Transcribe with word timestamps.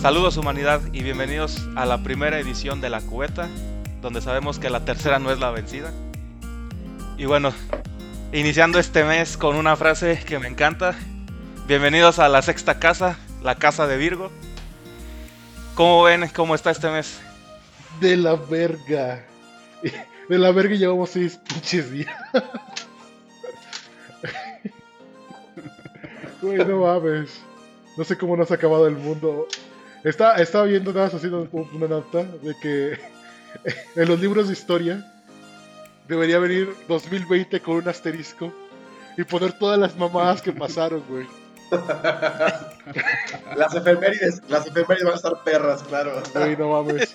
Saludos 0.00 0.38
humanidad 0.38 0.80
y 0.94 1.02
bienvenidos 1.02 1.68
a 1.76 1.84
la 1.84 2.02
primera 2.02 2.40
edición 2.40 2.80
de 2.80 2.88
La 2.88 3.02
Cubeta, 3.02 3.50
donde 4.00 4.22
sabemos 4.22 4.58
que 4.58 4.70
la 4.70 4.86
tercera 4.86 5.18
no 5.18 5.30
es 5.30 5.38
la 5.38 5.50
vencida. 5.50 5.92
Y 7.18 7.26
bueno, 7.26 7.52
iniciando 8.32 8.78
este 8.78 9.04
mes 9.04 9.36
con 9.36 9.56
una 9.56 9.76
frase 9.76 10.18
que 10.26 10.38
me 10.38 10.48
encanta. 10.48 10.94
Bienvenidos 11.66 12.18
a 12.18 12.30
la 12.30 12.40
sexta 12.40 12.78
casa, 12.78 13.18
la 13.42 13.56
casa 13.56 13.86
de 13.86 13.98
Virgo. 13.98 14.30
¿Cómo 15.74 16.02
ven? 16.02 16.30
¿Cómo 16.34 16.54
está 16.54 16.70
este 16.70 16.90
mes? 16.90 17.20
De 18.00 18.16
la 18.16 18.36
verga. 18.36 19.22
De 20.30 20.38
la 20.38 20.50
verga 20.50 20.76
llevamos 20.76 21.10
seis 21.10 21.38
pinches 21.46 21.90
días. 21.90 22.16
Güey, 26.40 26.56
no 26.64 26.86
mames. 26.86 27.42
No 27.98 28.04
sé 28.04 28.16
cómo 28.16 28.34
nos 28.34 28.50
ha 28.50 28.54
acabado 28.54 28.86
el 28.86 28.96
mundo. 28.96 29.46
Está, 30.04 30.36
estaba 30.36 30.64
viendo 30.64 30.92
nada 30.92 31.06
más 31.06 31.14
haciendo 31.14 31.48
una 31.72 31.88
nota 31.88 32.24
de 32.24 32.54
que 32.62 32.98
en 34.00 34.08
los 34.08 34.20
libros 34.20 34.46
de 34.46 34.54
historia 34.54 35.04
debería 36.08 36.38
venir 36.38 36.74
2020 36.88 37.60
con 37.60 37.76
un 37.76 37.88
asterisco 37.88 38.52
y 39.16 39.24
poner 39.24 39.52
todas 39.58 39.78
las 39.78 39.96
mamadas 39.96 40.40
que 40.40 40.52
pasaron, 40.52 41.02
güey. 41.08 41.26
las 43.56 43.74
efemérides, 43.74 44.42
las 44.48 44.66
efemérides 44.66 45.04
van 45.04 45.12
a 45.12 45.16
estar 45.16 45.44
perras, 45.44 45.82
claro. 45.84 46.22
Güey, 46.34 46.56
no 46.56 46.68
mames. 46.70 47.12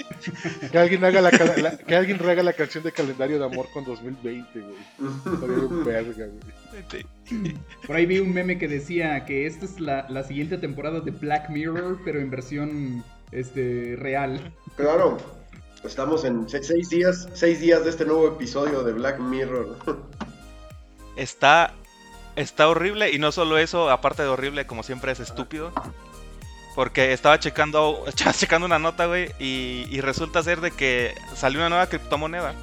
Que 0.72 0.78
alguien 0.78 1.04
haga 1.04 1.22
la, 1.22 1.32
que 1.32 1.96
alguien 1.96 2.20
haga 2.28 2.44
la 2.44 2.54
canción 2.54 2.84
de 2.84 2.92
calendario 2.92 3.40
de 3.40 3.46
amor 3.46 3.68
con 3.74 3.84
2020, 3.86 4.60
güey. 4.62 5.84
Verga. 5.84 6.28
Por 7.88 7.96
ahí 7.96 8.06
vi 8.06 8.20
un 8.20 8.34
meme 8.34 8.58
que 8.58 8.68
decía 8.68 9.26
que 9.26 9.46
esta 9.48 9.66
es 9.66 9.80
la, 9.80 10.06
la 10.10 10.24
siguiente 10.24 10.58
temporada 10.58 11.00
de 11.02 11.12
Black 11.12 11.50
Mirror, 11.50 12.00
pero 12.06 12.20
en 12.20 12.30
versión 12.30 13.04
este 13.32 13.96
real. 13.98 14.54
Claro. 14.76 15.18
Estamos 15.84 16.26
en 16.26 16.50
se- 16.50 16.64
seis 16.64 16.90
días, 16.90 17.28
seis 17.34 17.60
días 17.60 17.84
de 17.84 17.92
este 17.92 18.06
nuevo 18.06 18.28
episodio 18.28 18.82
de 18.84 18.94
Black 18.94 19.20
Mirror. 19.20 19.78
Está, 21.16 21.74
está 22.36 22.68
horrible 22.68 23.12
y 23.12 23.20
no 23.20 23.32
solo 23.32 23.58
eso, 23.58 23.90
aparte 23.90 24.24
de 24.24 24.30
horrible, 24.30 24.66
como 24.66 24.84
siempre 24.84 25.12
es 25.12 25.20
estúpido. 25.20 25.72
Porque 26.76 27.14
estaba 27.14 27.40
checando, 27.40 28.04
estaba 28.08 28.34
checando 28.34 28.66
una 28.66 28.80
nota, 28.80 29.06
güey, 29.06 29.32
y, 29.40 29.88
y 29.90 30.02
resulta 30.02 30.44
ser 30.44 30.62
de 30.62 30.72
que 30.72 31.16
salió 31.36 31.60
una 31.60 31.70
nueva 31.70 31.88
criptomoneda, 31.88 32.54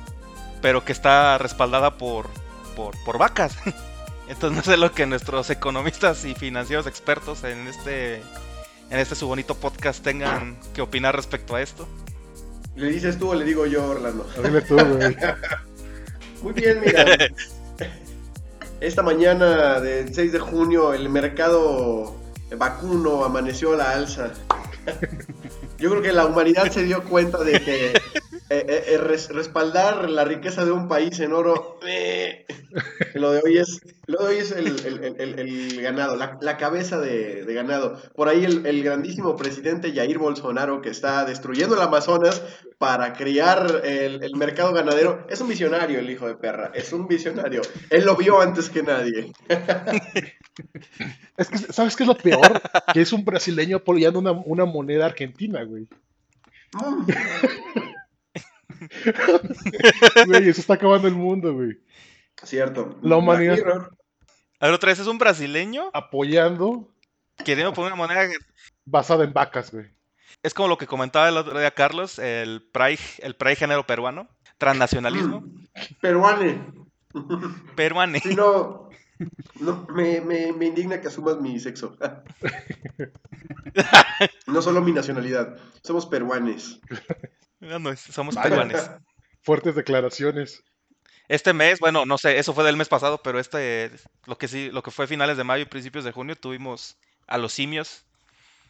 pero 0.61 0.85
que 0.85 0.93
está 0.93 1.39
respaldada 1.39 1.97
por, 1.97 2.29
por, 2.77 2.95
por 3.05 3.19
vacas. 3.19 3.57
Entonces 4.29 4.57
no 4.57 4.63
sé 4.63 4.77
lo 4.77 4.93
que 4.93 5.07
nuestros 5.07 5.51
economistas 5.51 6.25
y 6.25 6.35
financieros 6.35 6.87
expertos 6.87 7.45
en 7.45 7.67
este, 7.67 8.17
en 8.91 8.99
este 8.99 9.15
su 9.15 9.27
bonito 9.27 9.57
podcast 9.57 10.03
tengan 10.03 10.57
que 10.75 10.81
opinar 10.81 11.15
respecto 11.15 11.55
a 11.55 11.63
esto. 11.63 11.89
¿Le 12.77 12.89
dices 12.91 13.19
tú 13.19 13.31
o 13.31 13.35
le 13.35 13.45
digo 13.45 13.67
yo, 13.67 13.85
Orlando? 13.85 14.27
Dile 14.43 14.63
tú, 14.63 14.77
güey. 14.77 15.17
Muy 16.43 16.53
bien, 16.55 16.81
mira. 16.85 17.05
Esta 18.83 19.01
mañana 19.01 19.79
del 19.79 20.13
6 20.13 20.33
de 20.33 20.41
junio 20.41 20.93
el 20.93 21.09
mercado 21.09 22.17
vacuno 22.59 23.25
amaneció 23.25 23.75
a 23.75 23.77
la 23.77 23.91
alza. 23.93 24.33
Yo 25.79 25.91
creo 25.91 26.03
que 26.03 26.13
la 26.13 26.27
humanidad 26.27 26.69
se 26.69 26.83
dio 26.83 27.05
cuenta 27.05 27.45
de 27.45 27.61
que 27.61 27.93
eh, 28.53 28.65
eh, 28.69 28.85
eh, 28.89 28.99
res- 28.99 29.29
respaldar 29.31 30.09
la 30.11 30.25
riqueza 30.25 30.65
de 30.65 30.73
un 30.73 30.89
país 30.89 31.19
en 31.21 31.33
oro, 31.33 31.79
eh, 31.87 32.45
lo 33.15 33.33
de 33.33 33.41
hoy 33.45 33.59
es, 33.59 33.81
lo 34.07 34.23
de 34.23 34.29
hoy 34.35 34.37
es 34.39 34.51
el, 34.53 34.67
el- 34.87 35.05
el- 35.05 35.21
el- 35.21 35.39
el 35.39 35.83
ganado, 35.83 36.17
la, 36.17 36.39
la 36.41 36.57
cabeza 36.57 36.99
de, 37.01 37.45
de 37.45 37.55
ganado. 37.55 38.01
Por 38.15 38.29
ahí 38.29 38.45
el, 38.45 38.83
grandísimo 38.83 39.37
presidente 39.37 39.93
Jair 39.95 40.19
Bolsonaro 40.19 40.81
que 40.83 40.91
está 40.91 41.25
destruyendo 41.25 41.75
el 41.77 41.83
Amazonas 41.83 42.43
para 42.79 43.13
criar 43.13 43.83
el, 43.85 44.23
el 44.23 44.37
mercado 44.37 44.73
ganadero. 44.73 45.27
Es 45.31 45.41
un 45.41 45.49
visionario 45.49 45.99
el 46.01 46.11
hijo 46.11 46.27
de 46.27 46.35
perra, 46.35 46.73
es 46.75 46.93
un 46.93 47.07
visionario. 47.09 47.63
Él 47.91 48.05
lo 48.05 48.17
vio 48.17 48.41
antes 48.41 48.69
que 48.71 48.83
nadie. 48.83 49.33
Es 51.37 51.49
que, 51.49 51.59
¿sabes 51.59 51.97
qué 51.97 52.03
es 52.05 52.07
lo 52.09 52.17
peor? 52.17 52.61
Que 52.93 53.01
es 53.01 53.13
un 53.13 53.25
brasileño 53.25 53.79
apoyando 53.79 54.19
una, 54.19 54.33
una 54.33 54.65
moneda 54.67 55.07
argentina, 55.07 55.63
güey. 55.65 55.87
Güey, 60.27 60.53
se 60.53 60.61
está 60.61 60.75
acabando 60.75 61.09
el 61.09 61.15
mundo, 61.15 61.55
güey. 61.55 61.79
Cierto. 62.43 62.99
La 63.03 63.17
humanidad. 63.17 63.59
A 64.61 64.67
ver, 64.67 64.75
otra 64.75 64.91
vez, 64.91 64.99
es 64.99 65.07
un 65.07 65.19
brasileño 65.19 65.91
Apoyando 65.93 66.89
queriendo 67.45 67.73
poner 67.73 67.93
una 67.93 68.07
moneda 68.07 68.29
basada 68.85 69.25
en 69.25 69.33
vacas, 69.33 69.73
güey. 69.73 69.87
Es 70.43 70.55
como 70.55 70.69
lo 70.69 70.79
que 70.79 70.87
comentaba 70.87 71.29
el 71.29 71.37
otro 71.37 71.59
día 71.59 71.71
Carlos, 71.73 72.19
el 72.19 72.63
pride, 72.73 72.99
el 73.19 73.37
pride 73.37 73.57
género 73.57 73.87
peruano, 73.87 74.29
transnacionalismo. 74.59 75.45
Peruane. 76.01 76.65
peruane. 77.77 78.21
Sí, 78.21 78.35
no, 78.35 78.89
no, 79.61 79.87
me, 79.95 80.21
me, 80.21 80.53
me 80.53 80.67
indigna 80.67 81.01
que 81.01 81.09
asumas 81.09 81.41
mi 81.41 81.59
sexo. 81.59 81.97
No 84.47 84.61
solo 84.61 84.83
mi 84.83 84.93
nacionalidad, 84.93 85.57
somos 85.83 86.05
peruanes. 86.05 86.79
No, 87.63 87.79
no, 87.79 87.97
somos 87.97 88.35
peruanes. 88.37 88.91
Fuertes 89.43 89.75
declaraciones. 89.75 90.63
Este 91.29 91.53
mes, 91.53 91.79
bueno, 91.81 92.05
no 92.05 92.19
sé, 92.19 92.39
eso 92.39 92.53
fue 92.53 92.65
del 92.65 92.77
mes 92.77 92.89
pasado, 92.89 93.23
pero 93.23 93.39
este, 93.39 93.91
lo 94.27 94.37
que 94.37 94.49
sí, 94.49 94.71
lo 94.71 94.83
que 94.83 94.91
fue 94.91 95.07
finales 95.07 95.37
de 95.37 95.45
mayo 95.45 95.63
y 95.63 95.67
principios 95.67 96.05
de 96.05 96.13
junio, 96.13 96.37
tuvimos 96.37 96.97
a 97.29 97.39
los 97.39 97.53
simios 97.53 98.05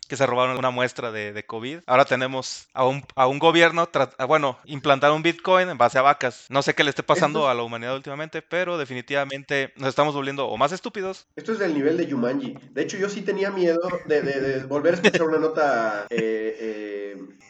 que 0.09 0.17
se 0.17 0.27
robaron 0.27 0.59
una 0.59 0.71
muestra 0.71 1.11
de, 1.11 1.33
de 1.33 1.47
COVID. 1.47 1.79
Ahora 1.87 2.05
tenemos 2.05 2.69
a 2.75 2.85
un, 2.87 3.03
a 3.15 3.27
un 3.27 3.39
gobierno, 3.39 3.89
bueno, 4.29 4.59
implantar 4.67 5.11
un 5.13 5.23
Bitcoin 5.23 5.71
en 5.71 5.79
base 5.79 5.99
a 5.99 6.03
vacas. 6.03 6.47
No 6.51 6.61
sé 6.61 6.75
qué 6.75 6.85
le 6.85 6.91
esté 6.91 7.03
pasando 7.03 7.39
Esto 7.41 7.49
a 7.49 7.55
la 7.55 7.63
humanidad 7.63 7.97
últimamente, 7.97 8.43
pero 8.43 8.77
definitivamente 8.77 9.73
nos 9.77 9.89
estamos 9.89 10.15
volviendo 10.15 10.47
o 10.49 10.57
más 10.59 10.73
estúpidos. 10.73 11.27
Esto 11.35 11.53
es 11.53 11.59
del 11.59 11.73
nivel 11.73 11.97
de 11.97 12.07
Yumanji. 12.07 12.55
De 12.73 12.83
hecho, 12.83 12.99
yo 12.99 13.09
sí 13.09 13.23
tenía 13.23 13.51
miedo 13.51 13.81
de, 14.05 14.21
de- 14.21 14.41
de 14.41 14.65
volver 14.65 14.93
a 14.93 14.97
escuchar 14.97 15.23
una 15.23 15.39
nota 15.39 16.07
eh, 16.11 16.57
eh, 16.61 16.92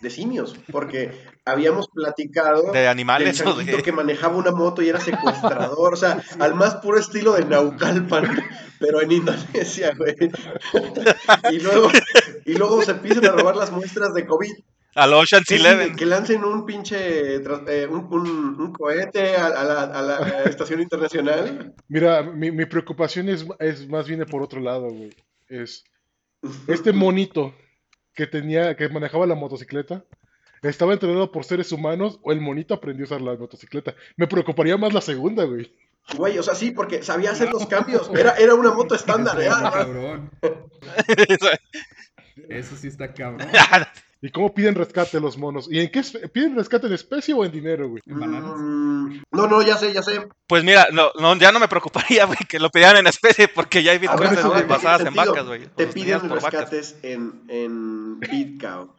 de 0.00 0.10
simios, 0.10 0.56
porque 0.70 1.12
habíamos 1.44 1.88
platicado 1.88 2.72
De 2.72 2.88
animales 2.88 3.38
del 3.38 3.46
o 3.48 3.50
changuito 3.52 3.76
de... 3.78 3.82
que 3.82 3.92
manejaba 3.92 4.36
una 4.36 4.50
moto 4.52 4.82
y 4.82 4.88
era 4.88 5.00
secuestrador, 5.00 5.94
o 5.94 5.96
sea, 5.96 6.22
al 6.40 6.54
más 6.54 6.76
puro 6.76 6.98
estilo 6.98 7.32
de 7.34 7.44
Naucalpan, 7.44 8.24
pero 8.78 9.00
en 9.02 9.12
Indonesia, 9.12 9.92
güey. 9.96 10.14
y 11.50 11.60
luego 11.60 11.90
y 12.44 12.54
luego 12.54 12.82
se 12.82 12.92
empiezan 12.92 13.26
a 13.26 13.30
robar 13.32 13.56
las 13.56 13.70
muestras 13.72 14.12
de 14.14 14.26
COVID. 14.26 14.52
Al 14.94 15.14
Ocean's 15.14 15.50
Eleven. 15.50 15.96
que 15.96 16.04
lancen 16.04 16.44
un 16.44 16.66
pinche 16.66 17.36
eh, 17.36 17.86
un, 17.88 18.08
un- 18.12 18.60
un 18.60 18.72
cohete 18.72 19.36
a, 19.36 19.46
a 19.46 19.64
la, 19.64 19.82
a 19.84 20.02
la 20.02 20.42
estación 20.44 20.82
internacional. 20.82 21.72
Mira, 21.88 22.22
mi, 22.22 22.50
mi 22.50 22.66
preocupación 22.66 23.30
es, 23.30 23.46
es 23.58 23.88
más 23.88 24.06
bien 24.06 24.22
por 24.26 24.42
otro 24.42 24.60
lado, 24.60 24.88
güey. 24.90 25.10
Es 25.48 25.84
este 26.66 26.92
monito 26.92 27.54
que 28.14 28.26
tenía, 28.26 28.76
que 28.76 28.88
manejaba 28.88 29.26
la 29.26 29.34
motocicleta, 29.34 30.04
estaba 30.62 30.92
entrenado 30.92 31.32
por 31.32 31.44
seres 31.44 31.72
humanos 31.72 32.20
o 32.22 32.32
el 32.32 32.40
monito 32.40 32.74
aprendió 32.74 33.04
a 33.04 33.06
usar 33.06 33.20
la 33.20 33.34
motocicleta. 33.34 33.94
Me 34.16 34.26
preocuparía 34.26 34.76
más 34.76 34.92
la 34.92 35.00
segunda, 35.00 35.44
güey. 35.44 35.72
Güey, 36.16 36.38
o 36.38 36.42
sea, 36.42 36.54
sí, 36.54 36.70
porque 36.70 37.02
sabía 37.02 37.32
hacer 37.32 37.52
los 37.52 37.66
cambios. 37.66 38.10
Era, 38.14 38.36
era 38.36 38.54
una 38.54 38.72
moto 38.72 38.94
estándar, 38.94 39.40
Eso 39.40 39.58
¿eh? 39.58 39.62
cabrón. 39.62 40.30
Eso 42.48 42.76
sí 42.76 42.88
está 42.88 43.12
cabrón. 43.12 43.48
¿Y 44.24 44.30
cómo 44.30 44.54
piden 44.54 44.76
rescate 44.76 45.18
los 45.18 45.36
monos? 45.36 45.66
¿Y 45.68 45.80
en 45.80 45.90
qué 45.90 46.00
piden 46.32 46.54
rescate 46.54 46.86
en 46.86 46.92
especie 46.92 47.34
o 47.34 47.44
en 47.44 47.50
dinero, 47.50 47.88
güey? 47.88 48.00
¿En 48.06 48.20
bananas? 48.20 48.52
Mm, 48.56 49.22
no, 49.32 49.46
no, 49.48 49.62
ya 49.62 49.76
sé, 49.76 49.92
ya 49.92 50.00
sé. 50.00 50.28
Pues 50.46 50.62
mira, 50.62 50.86
no, 50.92 51.10
no, 51.18 51.34
ya 51.36 51.50
no 51.50 51.58
me 51.58 51.66
preocuparía, 51.66 52.24
güey, 52.26 52.38
que 52.48 52.60
lo 52.60 52.70
pidieran 52.70 52.98
en 52.98 53.08
especie, 53.08 53.48
porque 53.48 53.82
ya 53.82 53.90
hay 53.90 53.98
bitcoins 53.98 54.68
basadas 54.68 55.04
en 55.06 55.14
vacas, 55.14 55.44
güey. 55.44 55.66
Te 55.74 55.88
piden 55.88 56.28
vacas. 56.28 56.52
rescates 56.52 56.96
en, 57.02 57.42
en 57.48 58.20
Bitcoin. 58.20 58.92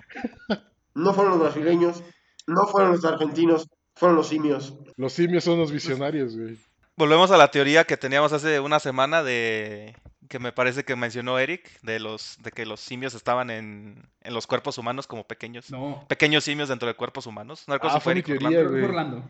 No 0.94 1.14
fueron 1.14 1.40
los 1.40 1.42
brasileños, 1.42 2.04
no 2.46 2.68
fueron 2.68 2.92
los 2.92 3.06
argentinos, 3.06 3.68
fueron 3.96 4.18
los 4.18 4.28
simios. 4.28 4.78
Los 4.98 5.14
simios 5.14 5.46
son 5.46 5.58
los 5.58 5.72
visionarios, 5.72 6.36
güey. 6.36 6.58
Volvemos 6.98 7.32
a 7.32 7.38
la 7.38 7.50
teoría 7.50 7.86
que 7.86 7.96
teníamos 7.96 8.34
hace 8.34 8.60
una 8.60 8.80
semana 8.80 9.24
de 9.24 9.96
que 10.30 10.40
me 10.40 10.52
parece 10.52 10.84
que 10.84 10.96
mencionó 10.96 11.40
Eric, 11.40 11.80
de 11.82 12.00
los 12.00 12.38
de 12.42 12.52
que 12.52 12.66
los 12.66 12.80
simios 12.80 13.14
estaban 13.14 13.50
en, 13.50 14.08
en 14.22 14.34
los 14.34 14.48
cuerpos 14.48 14.78
humanos 14.78 15.08
como 15.08 15.26
pequeños 15.28 15.70
No, 15.72 16.06
pequeños 16.08 16.44
simios 16.44 16.70
dentro 16.70 16.88
de 16.88 16.96
cuerpos 16.96 17.28
humanos. 17.28 17.64
No 17.68 17.76
Ah, 17.82 18.00
fue 18.00 18.16
mi 18.16 18.24
teoría. 18.24 18.60
Orlando. 18.60 19.30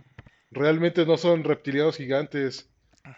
Realmente 0.51 1.06
no 1.06 1.18
son 1.18 1.44
reptilianos 1.44 1.98
gigantes. 1.98 2.69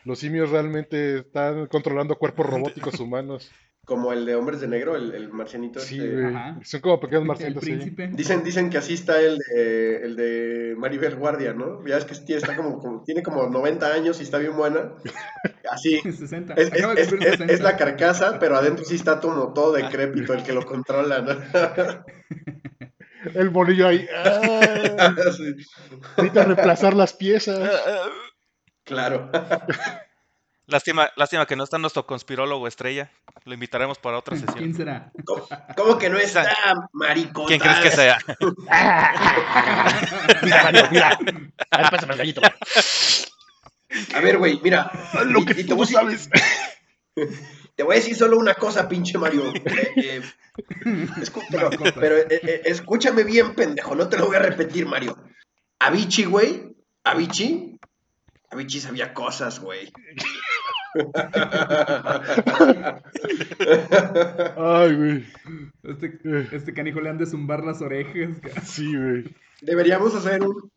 Los 0.03 0.19
simios 0.19 0.49
realmente 0.49 1.19
están 1.19 1.67
controlando 1.67 2.17
cuerpos 2.17 2.45
robóticos 2.45 2.99
humanos. 2.99 3.51
Como 3.85 4.11
el 4.13 4.25
de 4.25 4.35
Hombres 4.35 4.59
de 4.61 4.67
Negro, 4.67 4.95
el, 4.95 5.13
el 5.13 5.29
marcianito. 5.31 5.79
Sí, 5.79 5.99
este. 6.03 6.25
Ajá. 6.25 6.59
Son 6.63 6.81
como 6.81 6.99
pequeños 6.99 7.25
marcianitos. 7.25 7.63
sí. 7.63 7.75
Dicen, 8.13 8.43
dicen 8.43 8.69
que 8.71 8.79
así 8.79 8.95
está 8.95 9.19
el 9.21 9.37
de, 9.37 9.97
el 10.03 10.15
de 10.15 10.73
Maribel 10.77 11.15
Guardia, 11.15 11.53
¿no? 11.53 11.85
Ya 11.85 11.97
es 11.97 12.05
que 12.05 12.15
tiene, 12.15 12.41
está 12.41 12.55
como, 12.55 12.79
como- 12.79 13.03
tiene 13.03 13.21
como 13.21 13.47
90 13.47 13.93
años 13.93 14.19
y 14.19 14.23
está 14.23 14.39
bien 14.39 14.57
buena. 14.57 14.93
Así. 15.71 15.99
60. 16.03 16.55
Es, 16.55 16.73
es- 16.73 16.73
es- 16.73 16.85
cumplir 17.09 17.27
es- 17.27 17.31
60. 17.37 17.53
es 17.53 17.61
la 17.61 17.77
carcasa, 17.77 18.39
pero 18.39 18.57
adentro 18.57 18.83
sí 18.85 18.95
está 18.95 19.19
como 19.19 19.53
todo 19.53 19.73
decrépito 19.73 20.33
el 20.33 20.43
que 20.43 20.53
lo 20.53 20.65
controla, 20.65 21.21
¿no? 21.21 21.35
El 23.33 23.49
monillo 23.49 23.87
ahí. 23.87 24.07
¡ah! 24.23 25.15
Sí, 25.35 25.55
Necesita 26.17 26.45
reemplazar 26.45 26.93
las 26.93 27.13
piezas. 27.13 27.59
claro. 28.83 29.31
Lástima, 30.67 31.09
lástima 31.15 31.45
que 31.45 31.55
no 31.55 31.63
está 31.63 31.77
nuestro 31.77 32.05
conspirólogo 32.07 32.67
estrella. 32.67 33.11
Lo 33.43 33.53
invitaremos 33.53 33.99
para 33.99 34.17
otra 34.17 34.35
¿Quién 34.35 34.47
sesión. 34.47 34.73
será? 34.73 35.11
¿Cómo, 35.23 35.47
cómo 35.77 35.97
que 35.99 36.09
no 36.09 36.17
está, 36.17 36.51
maricota? 36.93 37.47
¿Quién 37.49 37.59
crees 37.59 37.79
que 37.79 37.91
sea? 37.91 38.17
Mira, 40.41 40.63
Mario, 40.63 40.87
mira. 40.91 41.19
A 41.71 41.77
ver, 41.77 41.89
pásame 41.91 42.13
el 42.13 42.17
gallito. 42.19 42.41
A 44.13 44.19
ver, 44.19 44.37
güey, 44.37 44.59
mira. 44.63 44.91
Lo 45.25 45.39
y- 45.41 45.45
que 45.45 45.51
y 45.53 45.55
te 45.57 45.63
tú 45.65 45.75
voy 45.75 45.85
a 45.85 46.01
decir- 46.01 46.29
sabes. 46.29 46.29
Te 47.75 47.83
voy 47.83 47.95
a 47.97 47.99
decir 47.99 48.15
solo 48.15 48.37
una 48.37 48.53
cosa, 48.53 48.87
pinche 48.87 49.17
Mario. 49.17 49.51
Eh, 49.53 49.91
eh, 49.97 50.21
pero, 51.99 52.17
eh, 52.17 52.27
eh, 52.29 52.61
escúchame 52.63 53.23
bien, 53.25 53.53
pendejo. 53.53 53.95
No 53.95 54.07
te 54.07 54.17
lo 54.17 54.27
voy 54.27 54.37
a 54.37 54.39
repetir, 54.39 54.85
Mario. 54.85 55.17
Avicii, 55.79 56.23
güey. 56.23 56.73
Avicii. 57.03 57.77
Avicii 58.49 58.79
sabía 58.79 59.13
cosas, 59.13 59.59
güey. 59.59 59.91
Ay, 64.57 64.95
güey. 64.95 65.25
Este, 65.83 66.19
este 66.55 66.73
canijo 66.73 67.01
le 67.01 67.09
han 67.09 67.17
de 67.17 67.25
zumbar 67.25 67.63
las 67.63 67.81
orejas. 67.81 68.39
ca- 68.41 68.61
Sí, 68.61 68.95
güey. 68.95 69.35
Deberíamos 69.61 70.13
hacer 70.15 70.41
un. 70.43 70.71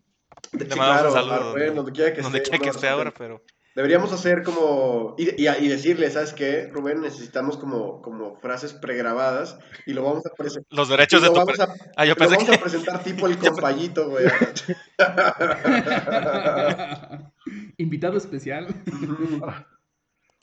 Le 0.52 0.66
Sí, 0.66 0.78
mandamos 0.78 1.14
un 1.14 1.20
claro, 1.22 1.52
saludo. 1.54 1.74
donde 1.74 1.92
quiera 1.92 2.12
que 2.14 2.22
donde 2.22 2.38
esté, 2.38 2.50
quiera 2.50 2.64
que 2.64 2.70
esté 2.70 2.88
ahora, 2.88 3.12
pero. 3.16 3.42
Deberíamos 3.74 4.12
hacer 4.12 4.42
como. 4.42 5.14
Y, 5.18 5.40
y- 5.42 5.48
y 5.48 5.68
decirle, 5.68 6.10
¿sabes 6.10 6.32
qué, 6.32 6.68
Rubén? 6.72 7.00
Necesitamos 7.00 7.56
como, 7.58 8.02
como 8.02 8.36
frases 8.36 8.72
pregrabadas 8.72 9.58
y 9.86 9.92
lo 9.92 10.02
vamos 10.02 10.26
a 10.26 10.30
presentar. 10.36 10.66
Los 10.76 10.88
derechos 10.88 11.22
de 11.22 11.28
lo 11.28 11.34
tu. 11.34 11.38
vamos 11.40 11.60
a, 11.60 11.74
Ah, 11.96 12.04
yo 12.04 12.10
lo 12.10 12.16
pensé 12.16 12.34
vamos 12.36 12.48
a 12.48 12.52
que. 12.52 12.58
presentar 12.58 13.02
tipo 13.04 13.26
el 13.28 13.38
compayito, 13.38 14.10
güey. 14.10 14.26
Invitado 17.78 18.16
especial. 18.18 18.66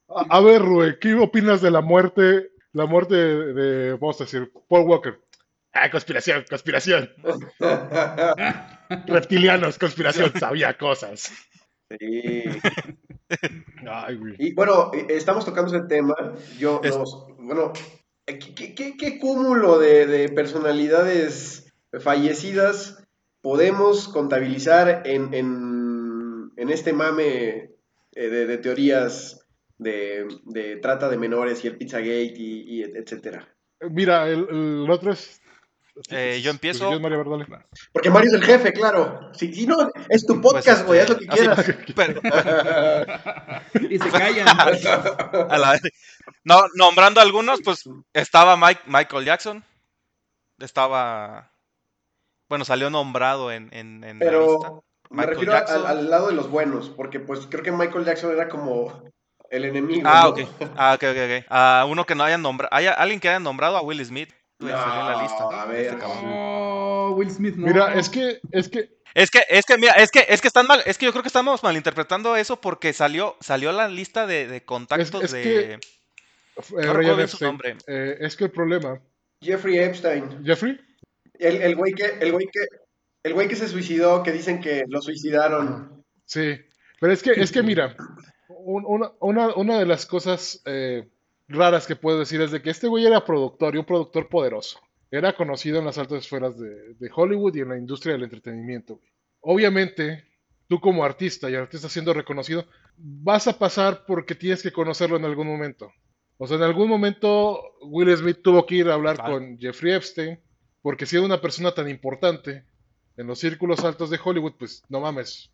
A, 0.07 0.37
a 0.37 0.41
ver, 0.41 0.61
Rue, 0.61 0.99
¿qué 0.99 1.13
opinas 1.15 1.61
de 1.61 1.71
la 1.71 1.81
muerte? 1.81 2.51
La 2.73 2.85
muerte 2.85 3.15
de, 3.15 3.53
de, 3.53 3.93
vamos 3.93 4.19
a 4.21 4.25
decir, 4.25 4.51
Paul 4.67 4.87
Walker. 4.87 5.19
Ah, 5.73 5.89
conspiración, 5.91 6.45
conspiración. 6.49 7.09
Reptilianos, 9.07 9.77
conspiración, 9.77 10.31
sabía 10.39 10.77
cosas. 10.77 11.31
Sí. 11.99 12.43
Ay, 13.87 14.15
güey. 14.17 14.35
Y 14.39 14.53
bueno, 14.53 14.91
eh, 14.93 15.05
estamos 15.09 15.45
tocando 15.45 15.75
ese 15.75 15.85
tema. 15.87 16.15
Yo, 16.57 16.81
Es- 16.83 16.97
bueno, 17.37 17.73
eh, 18.25 18.39
¿qué, 18.39 18.53
qué- 18.55 18.75
qué- 18.75 18.97
qué 18.97 19.19
cúmulo 19.19 19.79
de, 19.79 20.05
de 20.07 20.29
personalidades 20.29 21.73
fallecidas 21.99 23.03
podemos 23.41 24.07
contabilizar 24.09 25.03
en, 25.05 25.33
en, 25.33 26.51
en 26.57 26.69
este 26.69 26.93
mame 26.93 27.71
eh, 28.13 28.29
de, 28.29 28.45
de 28.47 28.57
teorías 28.57 29.44
de, 29.77 30.27
de 30.43 30.77
trata 30.77 31.09
de 31.09 31.17
menores 31.17 31.63
y 31.63 31.67
el 31.67 31.77
Pizzagate 31.77 32.33
y, 32.35 32.79
y 32.79 32.83
etcétera? 32.83 33.47
Mira, 33.89 34.27
el, 34.29 34.47
el 34.49 34.89
otro 34.89 35.11
es. 35.11 35.41
Eh, 36.09 36.41
yo 36.43 36.51
empiezo. 36.51 36.87
Pues, 36.87 36.97
yo, 36.97 36.99
Mario 37.01 37.19
Bardale. 37.23 37.45
Porque 37.93 38.09
Mario 38.09 38.29
es 38.29 38.35
el 38.35 38.43
jefe, 38.43 38.73
claro. 38.73 39.31
Si, 39.33 39.53
si 39.53 39.65
no, 39.65 39.89
es 40.09 40.25
tu 40.25 40.41
podcast, 40.41 40.85
güey, 40.85 40.99
haz 40.99 41.09
lo 41.09 41.17
que 41.17 41.25
Pues, 41.25 41.47
así- 41.47 41.71
quieras. 41.71 42.21
pero- 43.73 43.89
y 43.89 43.97
se 43.99 44.09
callan. 44.09 44.47
a 45.49 45.57
la- 45.57 45.79
No, 46.43 46.61
nombrando 46.75 47.21
algunos, 47.21 47.61
pues 47.61 47.83
estaba 48.13 48.57
Mike, 48.57 48.81
Michael 48.87 49.25
Jackson. 49.25 49.63
Estaba. 50.59 51.51
Bueno, 52.49 52.65
salió 52.65 52.89
nombrado 52.89 53.51
en, 53.51 53.69
en, 53.73 54.03
en 54.03 54.19
la 54.19 54.25
lista. 54.25 54.25
Pero 54.25 54.83
me 55.09 55.17
Michael 55.25 55.29
refiero 55.47 55.53
al, 55.55 55.85
al 55.85 56.09
lado 56.09 56.27
de 56.27 56.33
los 56.33 56.49
buenos, 56.49 56.89
porque 56.89 57.19
pues 57.19 57.47
creo 57.49 57.63
que 57.63 57.71
Michael 57.71 58.05
Jackson 58.05 58.31
era 58.31 58.47
como 58.49 59.01
el 59.55 59.65
enemigo. 59.65 60.03
Ah, 60.05 60.21
¿no? 60.23 60.29
ok. 60.29 60.39
Ah, 60.75 60.93
ok, 60.95 61.03
ok, 61.03 61.17
ok. 61.39 61.45
A 61.49 61.85
uno 61.89 62.05
que 62.05 62.15
no 62.15 62.23
hayan 62.23 62.41
nombrado. 62.41 62.73
¿Hay 62.73 62.87
alguien 62.87 63.19
que 63.19 63.29
haya 63.29 63.39
nombrado 63.39 63.77
a 63.77 63.81
Will 63.81 64.03
Smith? 64.05 64.29
En 64.59 64.67
la 64.69 65.21
lista. 65.21 65.39
No, 65.39 65.51
a 65.51 65.65
ver. 65.65 65.85
Este. 65.93 66.05
Oh, 66.05 67.13
Will 67.17 67.29
Smith, 67.29 67.55
no. 67.55 67.67
Mira, 67.67 67.93
es 67.95 68.09
que, 68.09 68.39
es 68.51 68.69
que, 68.69 68.89
Es 69.13 69.29
que, 69.29 69.43
es 69.49 69.65
que, 69.65 69.77
mira, 69.77 69.93
es 69.93 70.11
que, 70.11 70.25
es 70.29 70.41
que 70.41 70.47
están 70.47 70.65
mal, 70.67 70.81
es 70.85 70.97
que 70.97 71.05
yo 71.05 71.11
creo 71.11 71.23
que 71.23 71.27
estamos 71.29 71.61
malinterpretando 71.63 72.35
eso 72.35 72.59
porque 72.61 72.93
salió, 72.93 73.35
salió 73.41 73.71
la 73.73 73.87
lista 73.89 74.25
de, 74.27 74.47
de 74.47 74.63
contactos 74.63 75.23
es 75.23 75.31
de. 75.33 75.41
que- 75.43 75.73
eh, 75.73 75.79
No 76.85 76.93
Ryan 76.93 77.27
su 77.27 77.43
nombre. 77.43 77.75
eh, 77.87 78.17
es 78.21 78.35
que 78.37 78.45
el 78.45 78.51
problema, 78.51 78.99
Jeffrey 79.41 79.77
Epstein. 79.77 80.43
Jeffrey, 80.45 80.79
El, 81.37 81.61
el 81.61 81.75
güey 81.75 81.93
que, 81.93 82.05
el 82.21 82.31
güey 82.31 82.47
que, 82.51 82.61
el 83.23 83.33
güey 83.33 83.47
que 83.49 83.57
se 83.57 83.67
suicidó, 83.67 84.23
que 84.23 84.31
dicen 84.31 84.61
que 84.61 84.83
lo 84.87 85.01
suicidaron. 85.01 86.01
sí, 86.25 86.57
pero 87.01 87.11
es 87.11 87.21
que, 87.21 87.31
es 87.31 87.51
que 87.51 87.61
mira, 87.61 87.93
un- 88.65 88.85
una, 88.87 89.11
una, 89.19 89.53
una 89.55 89.79
de 89.79 89.85
las 89.85 90.05
cosas 90.05 90.61
eh, 90.65 91.07
raras 91.47 91.85
que 91.87 91.95
puedo 91.95 92.19
decir 92.19 92.41
es 92.41 92.51
de 92.51 92.61
que 92.61 92.69
este 92.71 92.87
güey 92.87 93.05
era 93.05 93.23
productor 93.25 93.75
y 93.75 93.77
un 93.79 93.85
productor 93.85 94.27
poderoso. 94.29 94.79
Era 95.11 95.33
conocido 95.35 95.79
en 95.79 95.85
las 95.85 95.97
altas 95.97 96.19
esferas 96.23 96.57
de, 96.59 96.93
de 96.95 97.09
Hollywood 97.15 97.55
y 97.55 97.61
en 97.61 97.69
la 97.69 97.77
industria 97.77 98.13
del 98.13 98.23
entretenimiento. 98.23 98.95
güey. 98.95 99.11
Obviamente, 99.41 100.25
tú 100.67 100.79
como 100.79 101.03
artista 101.05 101.49
y 101.49 101.55
artista 101.55 101.87
siendo 101.89 102.13
reconocido, 102.13 102.65
vas 102.97 103.47
a 103.47 103.57
pasar 103.59 104.05
porque 104.07 104.35
tienes 104.35 104.63
que 104.63 104.71
conocerlo 104.71 105.17
en 105.17 105.25
algún 105.25 105.47
momento. 105.47 105.91
O 106.37 106.47
sea, 106.47 106.57
en 106.57 106.63
algún 106.63 106.89
momento 106.89 107.61
Will 107.83 108.15
Smith 108.17 108.39
tuvo 108.43 108.65
que 108.65 108.75
ir 108.75 108.89
a 108.89 108.95
hablar 108.95 109.17
Vale. 109.17 109.31
con 109.33 109.57
Jeffrey 109.59 109.93
Epstein, 109.93 110.39
porque 110.81 111.05
si 111.05 111.15
era 111.15 111.25
una 111.25 111.39
persona 111.39 111.71
tan 111.71 111.87
importante 111.87 112.65
en 113.15 113.27
los 113.27 113.39
círculos 113.39 113.79
altos 113.85 114.09
de 114.09 114.19
Hollywood, 114.21 114.53
pues 114.59 114.83
no 114.89 114.99
mames, 114.99 115.51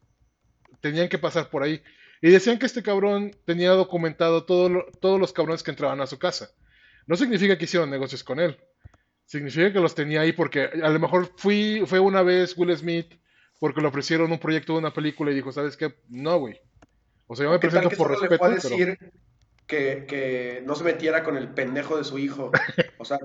tenían 0.79 1.09
que 1.09 1.17
pasar 1.19 1.49
por 1.49 1.61
ahí. 1.63 1.81
Y 2.21 2.29
decían 2.29 2.59
que 2.59 2.65
este 2.68 2.83
cabrón 2.83 3.31
tenía 3.45 3.71
documentado 3.71 4.45
todo 4.45 4.69
lo- 4.69 4.85
todos 5.01 5.19
los 5.19 5.33
cabrones 5.33 5.63
que 5.63 5.71
entraban 5.71 6.01
a 6.01 6.07
su 6.07 6.19
casa. 6.19 6.50
No 7.07 7.15
significa 7.15 7.57
que 7.57 7.65
hicieron 7.65 7.89
negocios 7.89 8.24
con 8.24 8.39
él. 8.39 8.57
Significa 9.25 9.74
que 9.74 9.79
los 9.79 9.95
tenía 9.95 10.22
ahí 10.22 10.31
porque 10.34 10.65
a 10.65 10.89
lo 10.89 11.00
mejor 11.00 11.31
fui, 11.38 11.84
fue 11.86 12.00
una 12.00 12.22
vez 12.22 12.55
Will 12.57 12.75
Smith 12.77 13.13
porque 13.60 13.81
le 13.81 13.88
ofrecieron 13.88 14.31
un 14.31 14.39
proyecto 14.39 14.74
de 14.74 14.79
una 14.79 14.93
película 14.93 15.31
y 15.31 15.36
dijo, 15.36 15.51
¿sabes 15.51 15.77
qué? 15.77 15.95
No, 16.10 16.39
güey. 16.39 16.60
O 17.27 17.36
sea, 17.36 17.45
yo 17.45 17.51
me 17.51 17.60
¿Qué 17.60 17.69
tal 17.69 17.81
presento 17.81 17.98
por 17.98 18.12
respeto, 18.12 18.43
a 18.43 18.50
pero... 18.50 18.55
decir 18.55 19.00
que, 19.67 20.05
que 20.07 20.62
no 20.65 20.75
se 20.75 20.84
metiera 20.84 21.24
con 21.24 21.38
el 21.38 21.50
pendejo 21.50 21.98
de 21.98 22.03
su 22.03 22.19
hijo? 22.19 22.51
O 22.98 23.05
sea, 23.05 23.19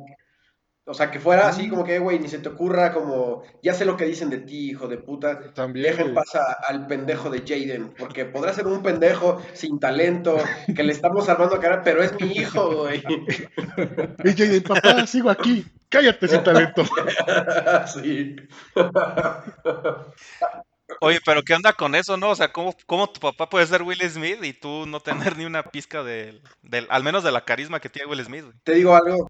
o 0.88 0.95
sea 0.95 1.11
que 1.11 1.19
fuera 1.19 1.49
así 1.49 1.69
como 1.69 1.85
que, 1.85 1.99
güey, 1.99 2.19
ni 2.21 2.28
se 2.28 2.38
te 2.38 2.49
ocurra 2.49 2.93
como, 2.93 3.43
ya 3.62 3.75
sé 3.75 3.85
lo 3.85 3.97
que 3.97 4.05
dicen 4.05 4.31
de 4.31 4.38
ti, 4.38 4.71
hijo 4.71 4.87
de 4.88 4.99
puta. 4.99 5.52
También, 5.52 5.87
Deja 5.87 6.02
en 6.02 6.12
güey. 6.12 6.14
paz 6.14 6.35
a- 6.37 6.52
al 6.69 6.87
pendejo 6.87 7.28
de 7.28 7.40
Jaden, 7.40 7.93
porque 7.99 8.25
podrá 8.25 8.52
ser 8.52 8.66
un 8.66 8.83
pendejo 8.83 9.43
sin 9.52 9.81
talento, 9.81 10.37
que 10.75 10.83
le 10.85 10.93
estamos 10.93 11.28
armando 11.28 11.59
cara, 11.61 11.83
pero 11.83 12.02
es 12.02 12.19
mi 12.21 12.33
hijo, 12.33 12.83
güey. 12.83 13.02
Y 14.25 14.33
Jaden, 14.33 14.62
papá, 14.62 15.07
sigo 15.07 15.28
aquí. 15.31 15.66
Cállate 15.88 16.28
sin 16.28 16.43
talento. 16.45 16.83
sí. 17.93 18.37
Oye, 21.00 21.19
pero 21.25 21.43
¿qué 21.43 21.55
onda 21.55 21.73
con 21.73 21.95
eso, 21.95 22.16
no? 22.16 22.31
O 22.31 22.35
sea, 22.37 22.52
¿cómo, 22.52 22.75
cómo 22.87 23.09
tu 23.09 23.21
papá 23.21 23.49
puede 23.49 23.66
ser 23.66 23.83
Will 23.83 24.00
Smith 24.09 24.43
y 24.45 24.52
tú 24.52 24.87
no 24.87 25.00
tener 25.00 25.37
ni 25.37 25.45
una 25.45 25.64
pizca 25.64 26.02
del, 26.05 26.40
del 26.62 26.87
al 26.90 27.02
menos 27.02 27.25
de 27.25 27.33
la 27.33 27.45
carisma 27.45 27.81
que 27.81 27.88
tiene 27.88 28.09
Will 28.09 28.25
Smith? 28.25 28.45
güey? 28.45 28.55
Te 28.62 28.75
digo 28.75 28.95
algo, 28.95 29.28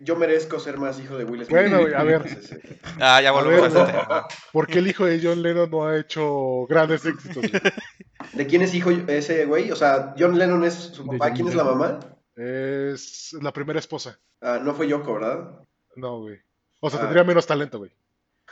yo 0.00 0.16
merezco 0.16 0.58
ser 0.58 0.78
más 0.78 0.98
hijo 1.00 1.16
de 1.16 1.24
Will 1.24 1.44
Smith. 1.44 1.50
Bueno, 1.50 1.80
güey, 1.80 1.94
a 1.94 2.02
ver. 2.02 2.28
Sí. 2.28 2.56
Ah, 3.00 3.20
ya 3.22 3.28
A 3.30 3.32
volvemos 3.32 3.74
a, 3.74 3.84
ver, 3.84 3.88
ese 3.94 4.02
tema. 4.02 4.26
¿Por 4.52 4.66
qué 4.66 4.78
el 4.78 4.88
hijo 4.88 5.06
de 5.06 5.20
John 5.22 5.42
Lennon 5.42 5.70
no 5.70 5.86
ha 5.86 5.98
hecho 5.98 6.66
grandes 6.68 7.04
éxitos? 7.04 7.42
¿De 8.32 8.46
quién 8.46 8.62
es 8.62 8.74
hijo 8.74 8.90
ese 8.90 9.44
güey? 9.46 9.70
O 9.70 9.76
sea, 9.76 10.14
John 10.18 10.38
Lennon 10.38 10.64
es 10.64 10.74
su 10.74 11.06
papá, 11.06 11.32
¿quién 11.32 11.48
es 11.48 11.54
la 11.54 11.64
mamá? 11.64 12.00
Es 12.36 13.36
la 13.40 13.52
primera 13.52 13.78
esposa. 13.78 14.18
Ah, 14.40 14.58
no 14.62 14.74
fue 14.74 14.88
Yoko, 14.88 15.14
¿verdad? 15.14 15.60
No, 15.96 16.20
güey. 16.20 16.38
O 16.80 16.88
sea, 16.90 16.98
Ah. 16.98 17.02
tendría 17.02 17.24
menos 17.24 17.46
talento, 17.46 17.78
güey. 17.78 17.92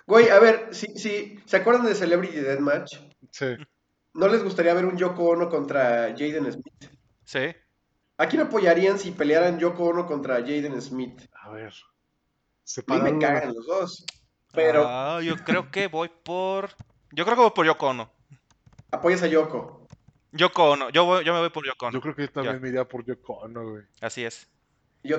Güey, 0.06 0.28
a 0.28 0.38
ver, 0.38 0.68
si, 0.70 0.87
si, 0.98 1.38
¿se 1.44 1.56
acuerdan 1.56 1.87
de 1.87 1.94
Celebrity 1.94 2.40
Deathmatch? 2.40 2.96
Sí. 3.30 3.56
¿No 4.14 4.28
les 4.28 4.42
gustaría 4.42 4.75
ver 4.75 4.87
un 4.87 4.96
Yoko 4.96 5.25
Ono 5.25 5.48
contra 5.48 6.08
Jaden 6.16 6.50
Smith? 6.52 6.90
Sí. 7.25 7.40
¿A 8.18 8.26
quién 8.26 8.42
apoyarían 8.42 8.98
si 8.98 9.12
pelearan 9.12 9.58
Yoko 9.58 9.84
Ono 9.87 10.06
contra 10.06 10.37
Jaden 10.40 10.80
Smith? 10.82 11.20
A 11.40 11.50
ver. 11.50 11.72
A 12.88 12.94
mí 12.94 13.00
me 13.12 13.18
cagan 13.18 13.54
los 13.54 13.66
dos. 13.66 14.04
Pero 14.52 14.84
Ah, 14.87 15.20
yo 15.22 15.37
creo 15.37 15.70
que 15.70 15.87
voy 15.87 16.10
por. 16.25 16.70
Yo 17.12 17.25
creo 17.25 17.37
que 17.37 17.42
voy 17.42 17.50
por 17.52 17.64
Yoko 17.66 17.87
Ono. 17.88 18.10
apoyas 18.90 19.22
a 19.22 19.26
Yoko. 19.28 19.87
Yoko 20.32 20.70
Ono. 20.72 20.90
Yo, 20.90 21.04
voy- 21.04 21.25
yo 21.25 21.32
me 21.32 21.40
voy 21.40 21.50
por 21.50 21.64
Yoko 21.64 21.87
Ono. 21.87 21.94
Yo 21.94 22.00
creo 22.02 22.14
que 22.16 22.22
yo 22.22 22.30
también 22.32 22.56
Ya. 22.56 22.60
me 22.60 22.68
iría 22.68 22.84
por 22.87 23.04
Yoko 23.04 23.34
Ono, 23.34 23.70
güey. 23.70 23.84
Así 24.00 24.25
es. 24.25 24.48
Yo 25.04 25.18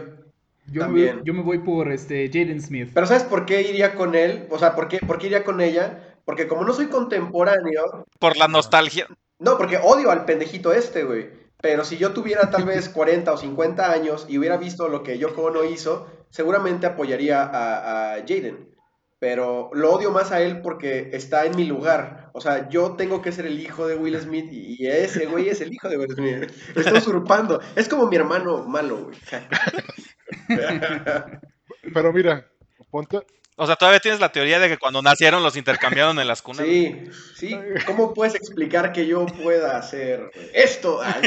Yo 0.71 0.81
me, 0.81 0.87
También. 0.87 1.15
voy, 1.17 1.25
yo 1.25 1.33
me 1.33 1.41
voy 1.41 1.57
por 1.59 1.91
este 1.91 2.27
Jaden 2.31 2.61
Smith. 2.61 2.91
Pero 2.93 3.07
¿sabes 3.07 3.23
por 3.23 3.45
qué 3.47 3.61
iría 3.61 3.95
con 3.95 4.13
él? 4.13 4.45
O 4.51 4.59
sea, 4.59 4.75
¿por 4.75 4.87
qué, 4.87 4.99
por 4.99 5.17
qué 5.17 5.25
iría 5.27 5.43
con 5.43 5.61
ella? 5.61 6.15
Porque 6.25 6.47
como 6.47 6.63
no 6.63 6.73
soy 6.73 6.87
contemporáneo, 6.89 8.05
Por 8.19 8.37
la 8.37 8.47
nostalgia. 8.47 9.07
no, 9.39 9.57
porque 9.57 9.77
odio 9.81 10.11
al 10.11 10.25
pendejito 10.25 10.71
este, 10.71 11.03
güey. 11.05 11.29
Pero 11.61 11.83
si 11.83 11.97
yo 11.97 12.13
tuviera 12.13 12.49
tal 12.49 12.65
vez 12.65 12.89
40 12.93 13.33
o 13.33 13.37
50 13.37 13.91
años 13.91 14.25
y 14.29 14.37
hubiera 14.37 14.57
visto 14.57 14.87
lo 14.87 15.03
que 15.03 15.17
Yoko 15.17 15.43
Ono 15.43 15.63
hizo, 15.63 16.07
seguramente 16.29 16.87
apoyaría 16.87 17.43
a, 17.43 18.13
a 18.13 18.17
Jaden. 18.19 18.69
Pero 19.19 19.69
lo 19.73 19.91
odio 19.91 20.11
más 20.11 20.31
a 20.31 20.41
él 20.41 20.61
porque 20.61 21.09
está 21.11 21.45
en 21.45 21.55
mi 21.57 21.65
lugar. 21.65 22.29
O 22.33 22.39
sea, 22.39 22.69
yo 22.69 22.95
tengo 22.95 23.21
que 23.21 23.33
ser 23.33 23.45
el 23.45 23.59
hijo 23.59 23.85
de 23.85 23.95
Will 23.95 24.17
Smith 24.17 24.47
y 24.49 24.81
y 24.81 24.87
ese 24.87 25.25
güey 25.25 25.49
es 25.49 25.59
el 25.59 25.73
hijo 25.73 25.89
de 25.89 25.97
Will 25.97 26.13
Smith. 26.15 26.49
Está 26.73 26.93
usurpando. 26.93 27.59
Es 27.75 27.89
como 27.89 28.07
mi 28.07 28.15
hermano 28.15 28.65
malo, 28.65 29.05
güey. 29.05 29.17
Pero 31.93 32.13
mira, 32.13 32.49
ponte, 32.89 33.19
O 33.61 33.65
sea, 33.67 33.75
todavía 33.75 33.99
tienes 33.99 34.21
la 34.21 34.31
teoría 34.31 34.57
de 34.57 34.69
que 34.69 34.77
cuando 34.77 35.01
nacieron 35.01 35.43
los 35.43 35.57
intercambiaron 35.57 36.17
en 36.19 36.27
las 36.27 36.41
cunas. 36.41 36.65
Sí, 36.65 37.03
sí. 37.35 37.57
¿Cómo 37.85 38.13
puedes 38.13 38.33
explicar 38.35 38.93
que 38.93 39.05
yo 39.05 39.25
pueda 39.25 39.77
hacer 39.77 40.31
esto? 40.53 41.01
Ah, 41.03 41.19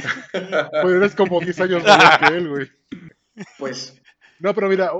pues 0.82 0.94
eres 0.96 1.14
como 1.14 1.40
10 1.40 1.60
años 1.60 1.84
mayor 1.84 2.18
que 2.20 2.26
él, 2.34 2.48
güey. 2.48 2.70
Pues 3.58 4.00
No, 4.38 4.54
pero 4.54 4.68
mira, 4.68 4.92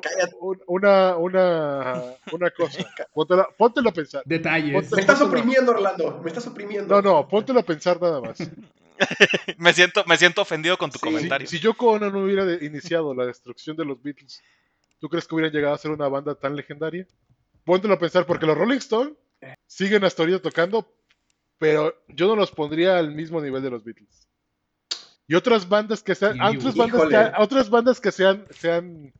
una, 0.66 1.16
una, 1.16 2.02
una 2.32 2.50
cosa. 2.50 2.78
Póntela, 3.14 3.48
póntelo 3.56 3.88
a 3.88 3.92
pensar. 3.92 4.22
Detalles. 4.26 4.92
me 4.92 5.00
estás 5.00 5.20
oprimiendo, 5.22 5.72
Orlando. 5.72 6.20
Me 6.22 6.28
estás 6.28 6.46
oprimiendo. 6.46 6.94
No, 6.94 7.00
no, 7.02 7.28
póntelo 7.28 7.60
a 7.60 7.64
pensar 7.64 8.00
nada 8.00 8.20
más. 8.20 8.38
Me 9.58 9.72
siento, 9.72 10.04
me 10.06 10.16
siento 10.16 10.42
ofendido 10.42 10.78
con 10.78 10.90
tu 10.90 10.98
Sí. 10.98 11.04
comentario. 11.04 11.48
Si 11.48 11.58
Yoko 11.58 11.92
Ono 11.92 12.08
no 12.10 12.20
hubiera 12.20 12.44
iniciado 12.64 13.12
la 13.14 13.26
destrucción 13.26 13.76
de 13.76 13.84
los 13.84 14.00
Beatles, 14.00 14.40
¿tú 15.02 15.08
crees 15.08 15.26
que 15.26 15.34
hubieran 15.34 15.52
llegado 15.52 15.74
a 15.74 15.78
ser 15.78 15.90
una 15.90 16.06
banda 16.06 16.36
tan 16.36 16.54
legendaria? 16.54 17.04
Póntelo 17.64 17.94
a 17.94 17.98
pensar, 17.98 18.24
porque 18.24 18.46
los 18.46 18.56
Rolling 18.56 18.78
Stones 18.78 19.14
siguen 19.66 20.04
hasta 20.04 20.22
ahorita 20.22 20.40
tocando, 20.40 20.94
pero 21.58 21.92
yo 22.06 22.28
no 22.28 22.36
los 22.36 22.52
pondría 22.52 22.98
al 22.98 23.10
mismo 23.10 23.40
nivel 23.40 23.60
de 23.64 23.70
los 23.70 23.82
Beatles. 23.82 24.28
Y 25.26 25.34
otras 25.34 25.68
bandas 25.68 26.04
que 26.04 26.14
se 26.14 26.26
han, 26.26 26.36
Híjole. 26.36 26.58
otras 26.58 26.74
bandas 26.76 27.08
que, 27.08 27.16
han- 27.16 27.32
otras 27.38 27.70
bandas 27.70 28.00
que 28.00 28.12
se 28.12 28.24
han, 28.26 28.46
se 28.50 28.70
han 28.70 29.12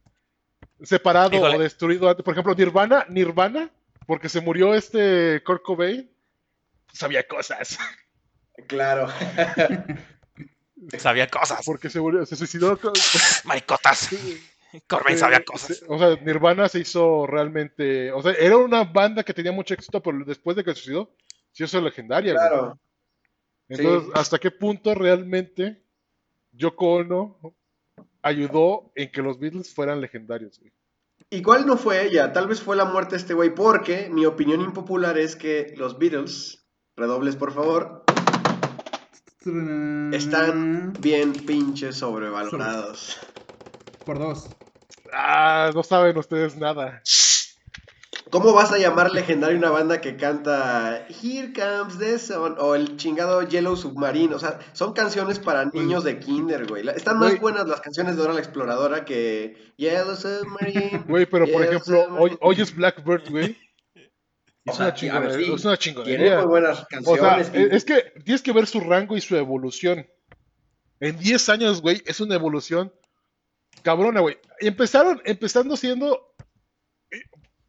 separado 0.85 1.35
Híjole. 1.37 1.57
o 1.57 1.59
destruido 1.61 2.09
antes. 2.09 2.25
Por 2.25 2.33
ejemplo, 2.35 2.55
Nirvana, 2.55 3.05
Nirvana, 3.09 3.69
porque 4.07 4.29
se 4.29 4.41
murió 4.41 4.75
este 4.75 5.43
Kurt 5.45 5.63
Cobain, 5.63 6.09
sabía 6.93 7.27
cosas. 7.27 7.77
Claro. 8.69 9.09
Sabía 10.99 11.27
cosas. 11.29 11.63
Porque 11.65 11.89
se 11.91 12.01
murió, 12.01 12.27
se 12.27 12.37
suicidó. 12.37 12.79
con- 12.79 12.93
Maricotas. 13.45 14.11
Corbin 14.89 15.19
sabía 15.19 15.45
cosas. 15.45 15.85
o 15.89 15.99
sea, 15.99 16.17
Nirvana 16.17 16.69
se 16.69 16.81
hizo 16.81 17.27
realmente. 17.27 18.13
O 18.13 18.23
sea, 18.23 18.33
era 18.33 18.57
una 18.57 18.85
banda 18.85 19.23
que 19.23 19.35
tenía 19.35 19.53
mucho 19.53 19.75
éxito, 19.75 20.03
pero 20.03 20.25
después 20.25 20.57
de 20.57 20.65
que 20.65 20.75
suicidó, 20.75 21.15
se 21.51 21.65
hizo 21.65 21.81
legendaria. 21.81 22.33
güey. 22.33 22.49
Claro. 22.49 22.79
Entonces, 23.69 24.07
sí. 24.07 24.13
¿hasta 24.15 24.39
qué 24.39 24.51
punto 24.51 24.95
realmente 24.95 25.83
Yoko 26.53 26.95
Ono 26.95 27.55
ayudó 28.23 28.93
en 28.95 29.11
que 29.11 29.23
los 29.23 29.39
Beatles 29.39 29.75
fueran 29.75 30.01
legendarios? 30.01 30.59
güey? 30.59 30.73
Igual 31.31 31.67
no 31.67 31.79
fue 31.79 32.05
ella, 32.05 32.33
tal 32.33 32.47
vez 32.47 32.61
fue 32.61 32.77
la 32.77 32.85
muerte 32.85 33.13
de 33.13 33.17
este 33.19 33.33
güey, 33.33 33.55
porque 33.55 34.11
mi 34.11 34.27
opinión 34.27 34.61
impopular 34.61 35.17
es 35.17 35.35
que 35.35 35.73
los 35.77 35.99
Beatles, 35.99 36.67
redobles 36.95 37.37
por 37.37 37.53
favor, 37.53 38.05
están 40.13 40.93
bien 41.01 41.33
pinches 41.33 41.97
sobrevalorados. 41.97 43.19
Por 44.05 44.19
dos. 44.19 44.49
Ah, 45.13 45.71
no 45.75 45.83
saben 45.83 46.17
ustedes 46.17 46.57
nada. 46.57 47.03
¿Cómo 48.31 48.55
vas 48.55 48.73
a 48.73 48.79
llamar 48.79 49.13
legendaria 49.13 49.59
una 49.59 49.69
banda 49.71 50.01
que 50.01 50.17
canta 50.17 51.07
Here 51.23 51.53
Comes 51.53 51.99
the 51.99 52.19
Sun 52.19 52.57
o 52.59 52.75
el 52.75 52.97
chingado 52.97 53.43
Yellow 53.43 53.77
Submarine? 53.77 54.35
O 54.35 54.39
sea, 54.39 54.59
son 54.73 54.95
canciones 54.95 55.39
para 55.39 55.67
niños 55.67 56.03
de 56.05 56.19
kinder, 56.19 56.67
güey. 56.67 56.89
Están 56.89 57.19
más 57.19 57.31
Güey. 57.31 57.41
buenas 57.41 57.69
las 57.69 57.83
canciones 57.83 58.17
de 58.17 58.23
Dora 58.23 58.33
la 58.33 58.41
Exploradora 58.41 59.05
que 59.05 59.75
Yellow 59.77 60.17
Submarine. 60.17 61.03
Güey, 61.09 61.27
pero 61.27 61.47
por 61.47 61.63
ejemplo, 61.63 62.07
hoy, 62.41 62.61
es 62.61 62.75
Blackbird, 62.75 63.29
güey. 63.29 63.59
Es 64.65 64.77
sea, 64.77 64.87
una 64.87 64.95
sí. 64.97 65.07
Es 65.09 65.65
una 65.65 65.77
Tiene 65.77 65.79
chingonería. 65.79 66.39
muy 66.39 66.47
buenas 66.47 66.79
O 67.05 67.17
sea, 67.17 67.37
canciones. 67.37 67.51
y- 67.55 67.75
es 67.77 67.85
que 67.85 68.13
tienes 68.25 68.41
que 68.43 68.53
ver 68.53 68.67
su 68.67 68.81
rango 68.81 69.15
y 69.17 69.21
su 69.21 69.37
evolución. 69.37 70.07
En 71.01 71.19
10 71.19 71.49
años, 71.51 71.83
güey, 71.83 72.01
es 72.07 72.21
una 72.21 72.37
evolución 72.37 72.93
cabrona, 73.83 74.21
güey. 74.21 74.39
Y 74.61 74.69
Empezaron, 74.69 75.21
empezando 75.25 75.77
siendo, 75.77 76.35
eh, 77.11 77.23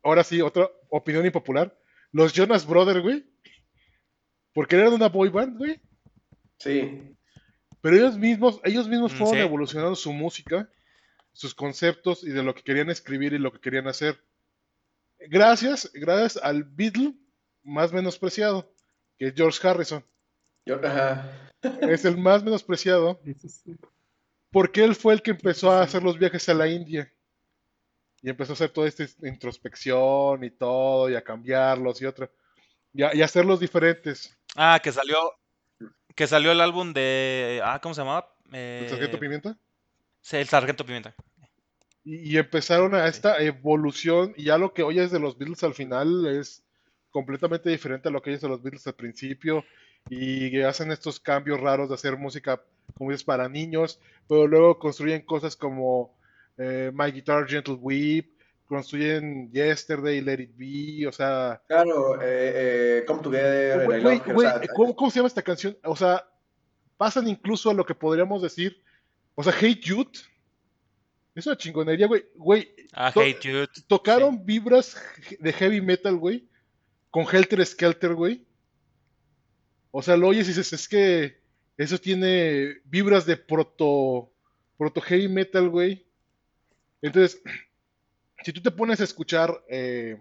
ahora 0.04 0.24
sí, 0.24 0.42
otra 0.42 0.70
opinión 0.90 1.26
impopular, 1.26 1.78
los 2.12 2.34
Jonas 2.34 2.66
Brothers, 2.66 3.02
güey. 3.02 3.26
Porque 4.54 4.76
eran 4.76 4.94
una 4.94 5.10
boy 5.10 5.30
band, 5.30 5.58
güey. 5.58 5.82
Sí. 6.60 7.16
Pero 7.82 7.96
ellos 7.98 8.18
mismos, 8.18 8.62
ellos 8.64 8.88
mismos 8.88 9.14
Mm, 9.14 9.18
fueron 9.18 9.36
sí. 9.36 9.42
evolucionando 9.42 9.96
su 9.96 10.14
música, 10.14 10.70
sus 11.34 11.56
conceptos 11.56 12.24
y 12.24 12.30
de 12.30 12.44
lo 12.44 12.54
que 12.54 12.64
querían 12.64 12.90
escribir 12.90 13.34
y 13.34 13.40
lo 13.40 13.52
que 13.52 13.60
querían 13.60 13.88
hacer. 13.88 14.24
Gracias, 15.18 15.92
gracias 15.94 16.42
al 16.44 16.64
Beatle 16.64 17.14
más 17.64 17.92
menospreciado, 17.92 18.74
que 19.18 19.28
es 19.28 19.34
George 19.36 19.68
Harrison. 19.68 20.06
Yo. 20.66 20.80
Es 21.82 22.06
el 22.06 22.18
más 22.18 22.44
menospreciado. 22.44 23.20
Porque 24.54 24.84
él 24.84 24.96
fue 24.96 25.16
el 25.16 25.22
que 25.24 25.32
empezó 25.32 25.72
a 25.72 25.82
hacer 25.82 26.04
los 26.04 26.18
viajes 26.18 26.48
a 26.48 26.54
la 26.54 26.68
India. 26.68 27.12
Y 28.22 28.30
empezó 28.30 28.54
a 28.54 28.54
hacer 28.54 28.70
toda 28.70 28.88
esta 28.88 29.04
introspección 29.28 30.44
y 30.44 30.52
todo, 30.52 31.10
y 31.10 31.16
a 31.16 31.24
cambiarlos 31.24 32.02
y 32.02 32.06
otro. 32.06 32.32
Y 32.94 33.04
a, 33.04 33.14
y 33.14 33.22
a 33.22 33.26
hacerlos 33.26 33.60
diferentes. 33.60 34.38
Ah, 34.56 34.80
que 34.82 34.92
salió. 34.92 35.18
Que 36.16 36.28
salió 36.28 36.52
el 36.52 36.62
álbum 36.62 36.94
de. 36.94 37.60
Ah, 37.64 37.80
¿cómo 37.82 37.96
se 37.96 38.02
llamaba? 38.02 38.34
Eh, 38.54 38.82
¿El 38.84 38.90
Sargento 38.90 39.20
Pimienta? 39.20 39.58
sí, 40.22 40.38
el 40.38 40.48
Sargento 40.48 40.86
Pimienta. 40.86 41.16
Y, 42.06 42.34
y 42.34 42.38
empezaron 42.38 42.94
a 42.94 43.08
esta 43.08 43.42
evolución, 43.42 44.34
y 44.38 44.46
ya 44.46 44.58
lo 44.60 44.74
que 44.74 44.84
oyes 44.84 45.10
de 45.12 45.20
los 45.20 45.38
Beatles 45.38 45.64
al 45.64 45.74
final 45.74 46.28
es 46.28 46.64
completamente 47.10 47.70
diferente 47.72 48.08
a 48.08 48.12
lo 48.12 48.22
que 48.22 48.30
oyes 48.30 48.42
de 48.42 48.50
los 48.50 48.62
Beatles 48.62 48.86
al 48.86 48.96
principio, 48.96 49.66
y 50.10 50.52
que 50.52 50.66
hacen 50.66 50.92
estos 50.92 51.20
cambios 51.20 51.60
raros 51.60 51.90
de 51.90 51.96
hacer 51.96 52.18
música, 52.18 52.62
como 52.98 53.12
dices, 53.12 53.24
para 53.24 53.48
niños, 53.50 54.00
pero 54.28 54.48
luego 54.48 54.80
construyen 54.80 55.22
cosas 55.22 55.56
como 55.56 56.16
eh, 56.58 56.92
My 56.94 57.12
Guitar 57.12 57.48
Gentle 57.48 57.76
Weep, 57.76 58.30
construyen 58.68 59.52
Yesterday, 59.52 60.22
Let 60.22 60.42
It 60.42 60.52
Be, 60.58 61.08
o 61.08 61.12
sea... 61.12 61.62
Claro, 61.68 62.22
eh, 62.22 63.00
eh, 63.02 63.04
Come 63.08 63.22
Together, 63.22 63.88
o 64.36 64.40
sea, 64.42 64.62
¿cómo, 64.76 64.96
cómo 64.96 65.12
se 65.12 65.18
llama 65.20 65.28
esta 65.28 65.42
canción? 65.42 65.78
O 65.84 65.96
sea, 65.96 66.28
pasan 66.98 67.28
incluso 67.28 67.70
a 67.70 67.74
lo 67.74 67.86
que 67.86 67.96
podríamos 67.96 68.42
decir, 68.42 68.82
o 69.36 69.44
sea, 69.44 69.54
Hey 69.60 69.80
Jude, 69.86 70.12
es 71.36 71.48
una 71.48 71.58
chingonería, 71.58 72.08
güey, 72.08 72.26
güey, 72.36 72.70
Ah, 72.94 73.12
To- 73.12 73.22
Hey 73.22 73.38
Jude. 73.42 73.68
tocaron 73.88 74.46
vibras 74.46 74.96
de 75.40 75.54
heavy 75.54 75.82
metal, 75.82 76.16
güey, 76.18 76.48
con 77.10 77.26
Helter 77.32 77.66
Skelter, 77.66 78.14
güey. 78.14 78.44
O 79.96 80.02
sea, 80.02 80.18
lo 80.18 80.28
oyes 80.28 80.48
y 80.48 80.50
dices, 80.50 80.74
es 80.74 80.88
que 80.88 81.38
eso 81.78 82.00
tiene 82.00 82.82
vibras 82.86 83.28
de 83.28 83.38
proto, 83.38 84.32
proto 84.76 85.00
heavy 85.02 85.28
metal, 85.28 85.70
güey. 85.70 86.04
Entonces, 87.00 87.44
si 88.44 88.52
tú 88.52 88.60
te 88.60 88.72
pones 88.72 89.02
a 89.02 89.04
escuchar, 89.04 89.64
eh, 89.70 90.20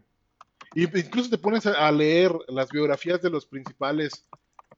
incluso 0.74 1.30
te 1.30 1.38
pones 1.38 1.64
a, 1.64 1.90
leer 1.90 2.32
las 2.48 2.68
biografías 2.68 3.22
de 3.22 3.30
los 3.30 3.46
principales 3.46 4.26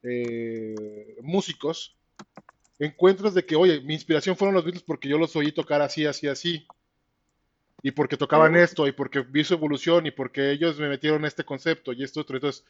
eh, 0.01 1.17
músicos, 1.21 1.97
encuentras 2.79 3.33
de 3.33 3.45
que, 3.45 3.57
oye, 3.57 3.81
mi 3.81 3.95
inspiración 3.95 4.37
fueron 4.37 4.55
los 4.55 4.63
Beatles 4.63 4.83
porque 4.83 5.09
yo 5.09 5.17
los 5.17 5.35
oí 5.35 5.51
tocar 5.51 5.81
así, 5.81 6.05
así, 6.05 6.29
así. 6.29 6.65
Y 7.83 7.91
porque 7.91 8.15
tocaban 8.15 8.55
esto, 8.55 8.87
y 8.87 8.93
porque 8.93 9.19
vi 9.19 9.43
su 9.43 9.55
evolución, 9.55 10.05
y 10.05 10.11
porque 10.11 10.51
ellos 10.51 10.79
me 10.79 10.87
metieron 10.87 11.25
este 11.25 11.43
concepto 11.43 11.91
y 11.91 12.01
esto 12.01 12.21
otro. 12.21 12.37
Entonces, 12.37 12.63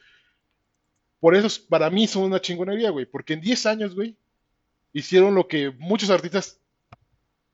por 1.25 1.35
eso 1.35 1.47
es- 1.47 1.57
para 1.57 1.89
mí 1.89 2.05
son 2.05 2.21
una 2.21 2.39
chingonería, 2.39 2.91
güey. 2.91 3.07
Porque 3.07 3.33
en 3.33 3.41
10 3.41 3.65
años, 3.65 3.95
güey, 3.95 4.15
hicieron 4.93 5.33
lo 5.33 5.47
que 5.47 5.71
muchos 5.79 6.11
artistas 6.11 6.59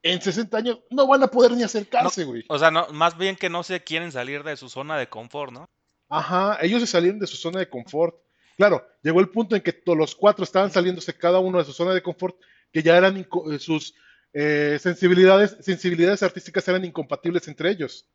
en 0.02 0.20
60 0.20 0.58
años 0.58 0.80
no 0.90 1.06
van 1.06 1.22
a 1.22 1.28
poder 1.28 1.52
ni 1.52 1.62
acercarse, 1.62 2.24
güey. 2.24 2.44
O 2.50 2.58
sea, 2.58 2.70
no, 2.70 2.86
más 2.88 3.16
bien 3.16 3.34
que 3.34 3.48
no 3.48 3.62
se 3.62 3.82
quieren 3.82 4.12
salir 4.12 4.42
de 4.42 4.58
su 4.58 4.68
zona 4.68 4.98
de 4.98 5.08
confort, 5.08 5.52
¿no? 5.54 5.70
Ajá, 6.10 6.58
ellos 6.60 6.80
se 6.82 6.86
salieron 6.86 7.18
de 7.18 7.26
su 7.26 7.36
zona 7.38 7.60
de 7.60 7.68
confort. 7.70 8.14
Claro, 8.58 8.86
llegó 9.02 9.20
el 9.20 9.30
punto 9.30 9.56
en 9.56 9.62
que 9.62 9.72
todos 9.72 9.96
los 9.96 10.14
cuatro 10.14 10.44
estaban 10.44 10.70
saliéndose 10.70 11.14
cada 11.16 11.38
uno 11.38 11.56
de 11.56 11.64
su 11.64 11.72
zona 11.72 11.94
de 11.94 12.02
confort, 12.02 12.36
que 12.70 12.82
ya 12.82 12.98
eran 12.98 13.16
eh, 13.16 13.58
sus 13.58 13.94
eh, 14.34 14.78
sensibilidades, 14.82 15.56
sensibilidades 15.62 16.22
artísticas 16.22 16.68
eran 16.68 16.84
incompatibles 16.84 17.48
entre 17.48 17.70
ellos. 17.70 18.06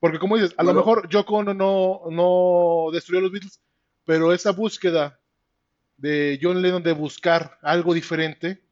Porque 0.00 0.18
como 0.18 0.34
dices, 0.36 0.52
a 0.56 0.64
lo 0.64 0.74
mejor 0.74 1.08
Yoko 1.08 1.36
Ono 1.36 1.54
no, 1.54 2.02
no 2.10 2.90
destruyó 2.92 3.20
los 3.20 3.30
Beatles, 3.30 3.60
pero 4.06 4.32
esa 4.32 4.52
búsqueda 4.52 5.20
de 5.98 6.38
John 6.40 6.62
Lennon 6.62 6.82
de 6.82 6.92
buscar 6.92 7.58
algo 7.60 7.92
diferente 7.92 8.62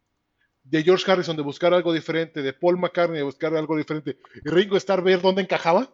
de 0.62 0.82
George 0.82 1.10
Harrison 1.10 1.36
de 1.36 1.42
buscar 1.42 1.74
algo 1.74 1.92
diferente, 1.92 2.40
de 2.40 2.52
Paul 2.54 2.78
McCartney 2.78 3.18
de 3.18 3.22
buscar 3.24 3.54
algo 3.54 3.76
diferente, 3.76 4.16
y 4.42 4.48
Ringo 4.48 4.78
Starr 4.78 5.02
ver 5.02 5.20
dónde 5.20 5.42
encajaba, 5.42 5.90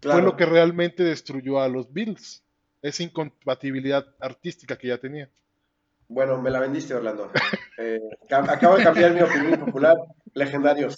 Claro. 0.00 0.18
fue 0.18 0.22
lo 0.30 0.36
que 0.36 0.44
realmente 0.44 1.02
destruyó 1.04 1.60
a 1.60 1.68
los 1.68 1.90
Beatles. 1.92 2.42
Esa 2.82 3.02
incompatibilidad 3.04 4.04
artística 4.20 4.76
que 4.76 4.88
ya 4.88 4.98
tenía. 4.98 5.30
Bueno, 6.08 6.42
me 6.42 6.50
la 6.50 6.60
vendiste, 6.60 6.94
Orlando. 6.94 7.30
Eh, 7.78 7.98
ca- 8.28 8.44
acabo 8.52 8.76
de 8.76 8.84
cambiar 8.84 9.12
mi 9.14 9.20
opinión 9.22 9.58
popular. 9.58 9.96
Legendarios. 10.34 10.94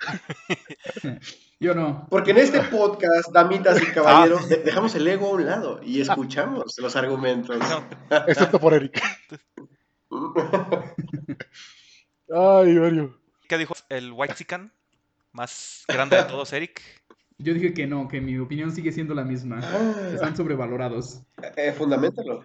Yo 1.58 1.74
no. 1.74 2.06
Porque 2.10 2.32
en 2.32 2.38
este 2.38 2.60
podcast, 2.62 3.30
damitas 3.32 3.80
y 3.82 3.86
caballeros, 3.86 4.48
de- 4.48 4.58
dejamos 4.58 4.94
el 4.94 5.08
ego 5.08 5.28
a 5.28 5.30
un 5.32 5.46
lado 5.46 5.80
y 5.82 6.00
escuchamos 6.02 6.74
los 6.78 6.96
argumentos. 6.96 7.56
Excepto 8.26 8.60
por 8.60 8.74
Eric. 8.74 9.00
Ay, 12.32 12.74
Mario. 12.74 13.18
¿Qué 13.48 13.58
dijo 13.58 13.74
el 13.88 14.12
White 14.12 14.34
Más 15.32 15.84
grande 15.88 16.16
de 16.16 16.24
todos, 16.24 16.52
Eric. 16.52 16.82
Yo 17.38 17.54
dije 17.54 17.72
que 17.74 17.86
no, 17.86 18.08
que 18.08 18.20
mi 18.20 18.38
opinión 18.38 18.72
sigue 18.72 18.92
siendo 18.92 19.14
la 19.14 19.22
misma. 19.24 19.60
Ah, 19.62 20.10
Están 20.14 20.36
sobrevalorados. 20.36 21.20
eh, 21.56 21.72
fundamentalo. 21.72 22.44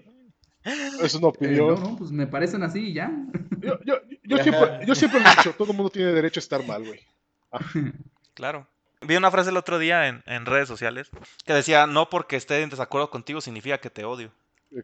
Es 1.01 1.15
una 1.15 1.27
Eh, 1.27 1.29
opinión. 1.29 1.67
no, 1.75 1.89
no, 1.91 1.95
pues 1.97 2.11
me 2.11 2.27
parecen 2.27 2.61
así 2.63 2.89
y 2.89 2.93
ya. 2.93 3.11
Yo, 3.59 3.79
yo, 3.85 3.95
yo 4.23 4.37
siempre, 4.37 4.79
yo 4.85 4.95
siempre 4.95 5.19
lo 5.19 5.27
he 5.27 5.35
dicho, 5.35 5.53
todo 5.57 5.71
el 5.71 5.77
mundo 5.77 5.89
tiene 5.91 6.11
derecho 6.11 6.39
a 6.39 6.43
estar 6.43 6.65
mal, 6.67 6.83
güey. 6.85 6.99
Claro. 8.33 8.67
Vi 9.01 9.15
una 9.15 9.31
frase 9.31 9.49
el 9.49 9.57
otro 9.57 9.79
día 9.79 10.07
en, 10.07 10.23
en 10.25 10.45
redes 10.45 10.67
sociales 10.67 11.09
que 11.45 11.53
decía, 11.53 11.87
no 11.87 12.09
porque 12.09 12.35
esté 12.35 12.61
en 12.61 12.69
desacuerdo 12.69 13.09
contigo 13.09 13.41
significa 13.41 13.79
que 13.79 13.89
te 13.89 14.05
odio. 14.05 14.31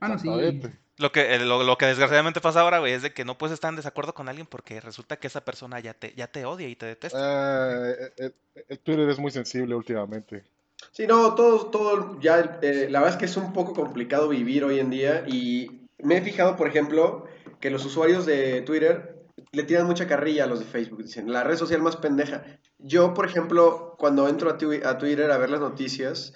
Ah, 0.02 0.10
no, 0.10 0.20
sí. 0.20 0.28
Exactamente. 0.28 0.78
Lo 0.98 1.12
que, 1.12 1.36
eh, 1.36 1.40
lo, 1.40 1.64
lo 1.64 1.78
que 1.78 1.86
desgraciadamente 1.86 2.42
pasa 2.42 2.62
ahora, 2.62 2.80
güey, 2.80 2.94
es 2.94 3.04
de 3.04 3.14
que 3.14 3.24
no 3.24 3.38
puedes 3.38 3.54
estar 3.54 3.70
en 3.70 3.76
desacuerdo 3.76 4.16
con 4.16 4.28
alguien 4.28 4.48
porque 4.48 4.82
resulta 4.82 5.18
que 5.18 5.28
esa 5.28 5.46
persona 5.46 5.80
ya 5.80 5.94
te, 5.94 6.14
ya 6.16 6.28
te 6.28 6.46
odia 6.46 6.68
y 6.68 6.76
te 6.76 6.88
detesta. 6.88 7.92
Eh, 7.92 7.96
eh, 8.18 8.32
eh, 8.56 8.66
el 8.68 8.80
Twitter 8.80 9.08
es 9.08 9.20
muy 9.20 9.30
sensible 9.30 9.76
últimamente. 9.76 10.44
Sí, 10.92 11.06
no, 11.06 11.36
todo, 11.36 11.68
todo, 11.68 12.20
ya, 12.20 12.60
eh, 12.62 12.88
la 12.90 13.00
verdad 13.00 13.16
es 13.16 13.20
que 13.20 13.26
es 13.26 13.38
un 13.38 13.54
poco 13.54 13.74
complicado 13.74 14.30
vivir 14.30 14.64
hoy 14.64 14.80
en 14.80 14.90
día 14.90 15.24
y 15.28 15.88
me 16.00 16.18
he 16.18 16.22
fijado, 16.22 16.56
por 16.56 16.68
ejemplo, 16.68 17.28
que 17.60 17.70
los 17.70 17.86
usuarios 17.86 18.26
de 18.26 18.62
Twitter 18.64 19.16
le 19.52 19.64
tiran 19.64 19.86
mucha 19.86 20.08
carrilla 20.08 20.46
a 20.46 20.48
los 20.48 20.60
de 20.60 20.66
Facebook, 20.66 21.04
dicen, 21.04 21.32
la 21.32 21.44
red 21.44 21.58
social 21.58 21.82
más 21.82 21.96
pendeja. 21.96 22.44
Yo, 22.80 23.14
por 23.14 23.26
ejemplo, 23.26 23.96
cuando 23.98 24.28
entro 24.28 24.50
a, 24.50 24.58
Twi- 24.58 24.84
a 24.86 24.98
Twitter 24.98 25.32
a 25.32 25.38
ver 25.38 25.50
las 25.50 25.60
noticias, 25.60 26.34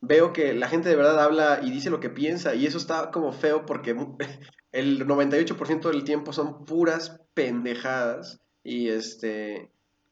veo 0.00 0.32
que 0.32 0.54
la 0.54 0.68
gente 0.68 0.88
de 0.88 0.96
verdad 0.96 1.22
habla 1.22 1.60
y 1.62 1.70
dice 1.70 1.90
lo 1.90 2.00
que 2.00 2.10
piensa 2.10 2.54
y 2.54 2.66
eso 2.66 2.78
está 2.78 3.10
como 3.10 3.32
feo 3.32 3.66
porque 3.66 3.94
el 4.72 5.06
98% 5.06 5.88
del 5.90 6.04
tiempo 6.04 6.32
son 6.32 6.64
puras 6.64 7.20
pendejadas 7.34 8.40
y 8.62 8.88
este 8.88 9.70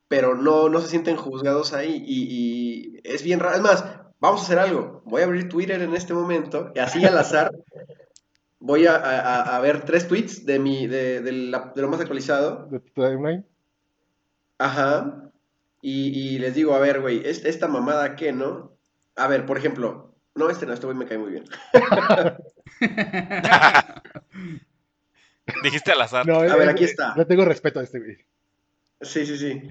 pero 0.08 0.35
no, 0.35 0.68
no 0.70 0.80
se 0.80 0.88
sienten 0.88 1.16
juzgados 1.16 1.75
ahí 1.75 2.02
y, 2.06 2.25
y 2.97 3.00
es 3.04 3.23
bien 3.23 3.40
raro. 3.40 3.56
Es 3.56 3.62
más, 3.62 3.85
vamos 4.20 4.40
a 4.40 4.44
hacer 4.44 4.58
algo. 4.58 5.02
Voy 5.04 5.20
a 5.20 5.26
abrir 5.26 5.49
Twitter 5.50 5.82
en 5.82 5.94
este 5.94 6.14
momento 6.14 6.73
y 6.75 6.78
así 6.78 7.04
al 7.04 7.18
azar 7.18 7.50
voy 8.58 8.87
a, 8.87 8.97
a- 8.97 9.56
a 9.56 9.61
ver 9.61 9.85
tres 9.85 10.08
tweets 10.08 10.44
de, 10.47 10.58
mi, 10.58 10.87
de, 10.87 11.20
de 11.20 11.32
la- 11.32 11.73
de 11.76 11.82
lo 11.82 11.88
más 11.88 12.00
actualizado. 12.00 12.66
De 12.70 12.80
tu 12.80 12.90
timeline. 12.94 13.44
Ajá. 14.58 15.27
Y, 15.80 16.35
y 16.35 16.38
les 16.38 16.54
digo, 16.54 16.75
a 16.75 16.80
ver, 16.80 17.00
güey, 17.00 17.23
¿es- 17.26 17.44
¿esta 17.44 17.68
mamada 17.68 18.16
qué, 18.16 18.32
no? 18.32 18.76
A 19.16 19.28
ver, 19.28 19.47
por 19.47 19.58
ejemplo, 19.58 20.14
no, 20.35 20.50
este 20.50 20.66
no, 20.66 20.73
este 20.73 20.87
güey 20.87 20.99
me 20.99 21.06
cae 21.06 21.18
muy 21.18 21.30
bien. 21.32 21.44
Dijiste 25.62 25.92
al 25.92 26.02
azar. 26.02 26.26
No, 26.26 26.40
A 26.40 26.47
eh, 26.47 26.58
ver, 26.58 26.68
eh, 26.68 26.73
aquí 26.73 26.85
está. 26.85 27.14
Le 27.16 27.25
tengo 27.25 27.44
respeto 27.44 27.80
a 27.80 27.82
este 27.82 27.99
güey. 27.99 28.16
Sí, 29.00 29.25
sí, 29.25 29.38
sí. 29.38 29.62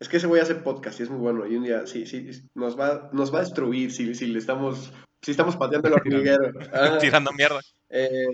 Es 0.00 0.08
que 0.08 0.16
ese 0.16 0.26
güey 0.26 0.42
hace 0.42 0.56
podcast 0.56 0.98
y 1.00 1.04
es 1.04 1.10
muy 1.10 1.20
bueno. 1.20 1.46
Y 1.46 1.56
un 1.56 1.64
día, 1.64 1.86
sí, 1.86 2.06
sí, 2.06 2.28
nos 2.54 2.78
va, 2.78 3.10
nos 3.12 3.32
va 3.32 3.38
a 3.38 3.42
destruir 3.42 3.92
si, 3.92 4.14
si 4.14 4.26
le 4.26 4.38
estamos, 4.38 4.92
si 5.20 5.30
estamos 5.30 5.56
pateando 5.56 5.88
el 5.88 5.94
hormiguero. 5.94 6.52
Tirando 7.00 7.32
mierda. 7.32 7.60
Eh, 7.90 8.26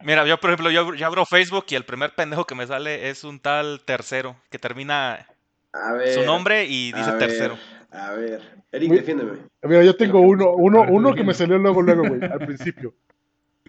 Mira, 0.00 0.26
yo 0.26 0.38
por 0.38 0.50
ejemplo, 0.50 0.70
yo, 0.70 0.94
yo 0.94 1.06
abro 1.06 1.26
Facebook 1.26 1.66
y 1.68 1.74
el 1.74 1.84
primer 1.84 2.14
pendejo 2.14 2.46
que 2.46 2.54
me 2.54 2.66
sale 2.66 3.10
es 3.10 3.24
un 3.24 3.40
tal 3.40 3.80
tercero, 3.84 4.36
que 4.50 4.58
termina 4.58 5.26
a 5.72 5.92
ver. 5.92 6.14
su 6.14 6.24
nombre 6.24 6.64
y 6.64 6.92
dice 6.92 7.10
a 7.10 7.14
ver, 7.14 7.18
tercero. 7.18 7.58
A 7.90 8.12
ver, 8.12 8.42
Eric, 8.72 8.88
Muy- 8.88 8.98
defiéndeme. 8.98 9.38
Mira, 9.62 9.82
yo 9.82 9.96
tengo 9.96 10.20
uno, 10.20 10.52
uno, 10.54 10.86
uno 10.88 11.14
que 11.14 11.24
me 11.24 11.34
salió 11.34 11.58
luego, 11.58 11.82
luego, 11.82 12.02
güey, 12.06 12.22
al 12.22 12.38
principio. 12.40 12.94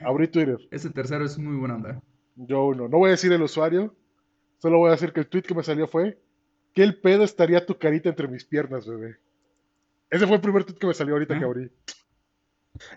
Abrí 0.01 0.27
Twitter. 0.27 0.57
Ese 0.71 0.89
tercero 0.89 1.25
es 1.25 1.37
muy 1.37 1.57
buena 1.57 1.75
onda. 1.75 2.01
Yo 2.35 2.65
uno. 2.67 2.87
No 2.87 2.97
voy 2.97 3.09
a 3.09 3.11
decir 3.11 3.31
el 3.33 3.41
usuario, 3.41 3.95
solo 4.57 4.77
voy 4.77 4.89
a 4.89 4.91
decir 4.91 5.11
que 5.11 5.19
el 5.21 5.27
tweet 5.27 5.43
que 5.43 5.55
me 5.55 5.63
salió 5.63 5.87
fue: 5.87 6.17
¿Qué 6.73 6.83
el 6.83 6.99
pedo 6.99 7.23
estaría 7.23 7.65
tu 7.65 7.77
carita 7.77 8.09
entre 8.09 8.27
mis 8.27 8.45
piernas, 8.45 8.87
bebé? 8.87 9.17
Ese 10.09 10.25
fue 10.25 10.35
el 10.37 10.41
primer 10.41 10.63
tweet 10.63 10.77
que 10.77 10.87
me 10.87 10.93
salió 10.93 11.15
ahorita 11.15 11.35
¿Ah? 11.35 11.39
que 11.39 11.45
abrí. 11.45 11.71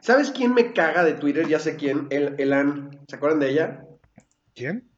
¿Sabes 0.00 0.30
quién 0.30 0.54
me 0.54 0.72
caga 0.72 1.02
de 1.04 1.14
Twitter? 1.14 1.48
Ya 1.48 1.58
sé 1.58 1.76
quién. 1.76 2.06
El, 2.10 2.36
Elan. 2.38 3.00
¿Se 3.08 3.16
acuerdan 3.16 3.40
de 3.40 3.50
ella? 3.50 3.84
¿Quién? 4.54 4.88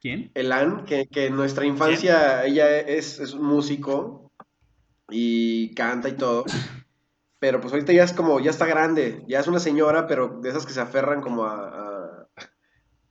¿Quién? 0.00 0.30
Elan, 0.34 0.84
que, 0.84 1.06
que 1.08 1.26
en 1.26 1.36
nuestra 1.36 1.66
infancia 1.66 2.44
ella 2.46 2.78
es, 2.78 3.18
es 3.20 3.34
un 3.34 3.44
músico 3.44 4.30
y 5.10 5.74
canta 5.74 6.08
y 6.08 6.12
todo. 6.16 6.44
Pero 7.38 7.60
pues 7.60 7.72
ahorita 7.72 7.92
ya 7.94 8.04
es 8.04 8.12
como, 8.12 8.38
ya 8.40 8.50
está 8.50 8.66
grande, 8.66 9.24
ya 9.26 9.40
es 9.40 9.48
una 9.48 9.60
señora, 9.60 10.06
pero 10.06 10.40
de 10.42 10.50
esas 10.50 10.66
que 10.66 10.74
se 10.74 10.80
aferran 10.82 11.22
como 11.22 11.44
a, 11.44 12.26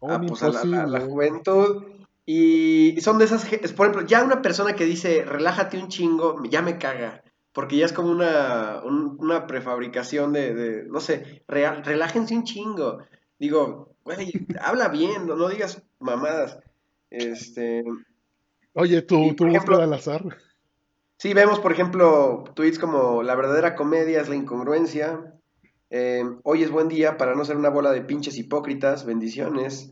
a- 0.02 0.20
pues, 0.22 0.44
a 0.44 0.50
la, 0.50 0.62
a 0.62 0.66
la 0.66 0.78
imposible. 1.00 1.00
juventud. 1.12 1.84
Y 2.28 3.02
son 3.02 3.18
de 3.18 3.26
esas, 3.26 3.44
por 3.76 3.88
ejemplo, 3.88 4.06
ya 4.06 4.24
una 4.24 4.44
persona 4.44 4.76
que 4.76 4.86
dice, 4.86 5.26
relájate 5.26 5.80
un 5.80 5.88
chingo, 5.88 6.44
ya 6.48 6.62
me 6.62 6.78
caga. 6.78 7.24
Porque 7.54 7.78
ya 7.78 7.86
es 7.88 7.94
como 7.94 8.12
una, 8.12 8.82
un- 8.86 9.16
una 9.20 9.48
prefabricación 9.48 10.32
de, 10.32 10.54
de, 10.54 10.84
no 10.84 11.00
sé, 11.00 11.44
real, 11.48 11.84
relájense 11.84 12.36
un 12.36 12.44
chingo. 12.44 13.00
Digo, 13.40 13.96
güey, 14.04 14.32
habla 14.62 14.90
bien, 14.90 15.26
no, 15.26 15.36
no 15.36 15.50
digas 15.50 15.82
mamadas. 15.98 16.60
Este, 17.12 17.84
Oye, 18.74 19.02
tu 19.02 19.36
por 19.36 19.50
ejemplo- 19.50 19.78
al 19.82 19.94
azar. 19.94 20.38
Sí, 21.18 21.34
vemos, 21.34 21.60
por 21.60 21.72
ejemplo, 21.74 22.46
tweets 22.56 22.80
como 22.80 23.24
la 23.24 23.36
verdadera 23.36 23.76
comedia 23.76 24.22
es 24.22 24.30
la 24.30 24.36
incongruencia. 24.36 25.34
eh, 25.92 26.24
hoy 26.44 26.62
es 26.64 26.70
buen 26.70 26.88
día 26.88 27.18
para 27.18 27.34
no 27.36 27.44
ser 27.44 27.58
una 27.58 27.70
bola 27.70 27.92
de 27.92 28.02
pinches 28.02 28.38
hipócritas. 28.38 29.06
Bendiciones. 29.06 29.92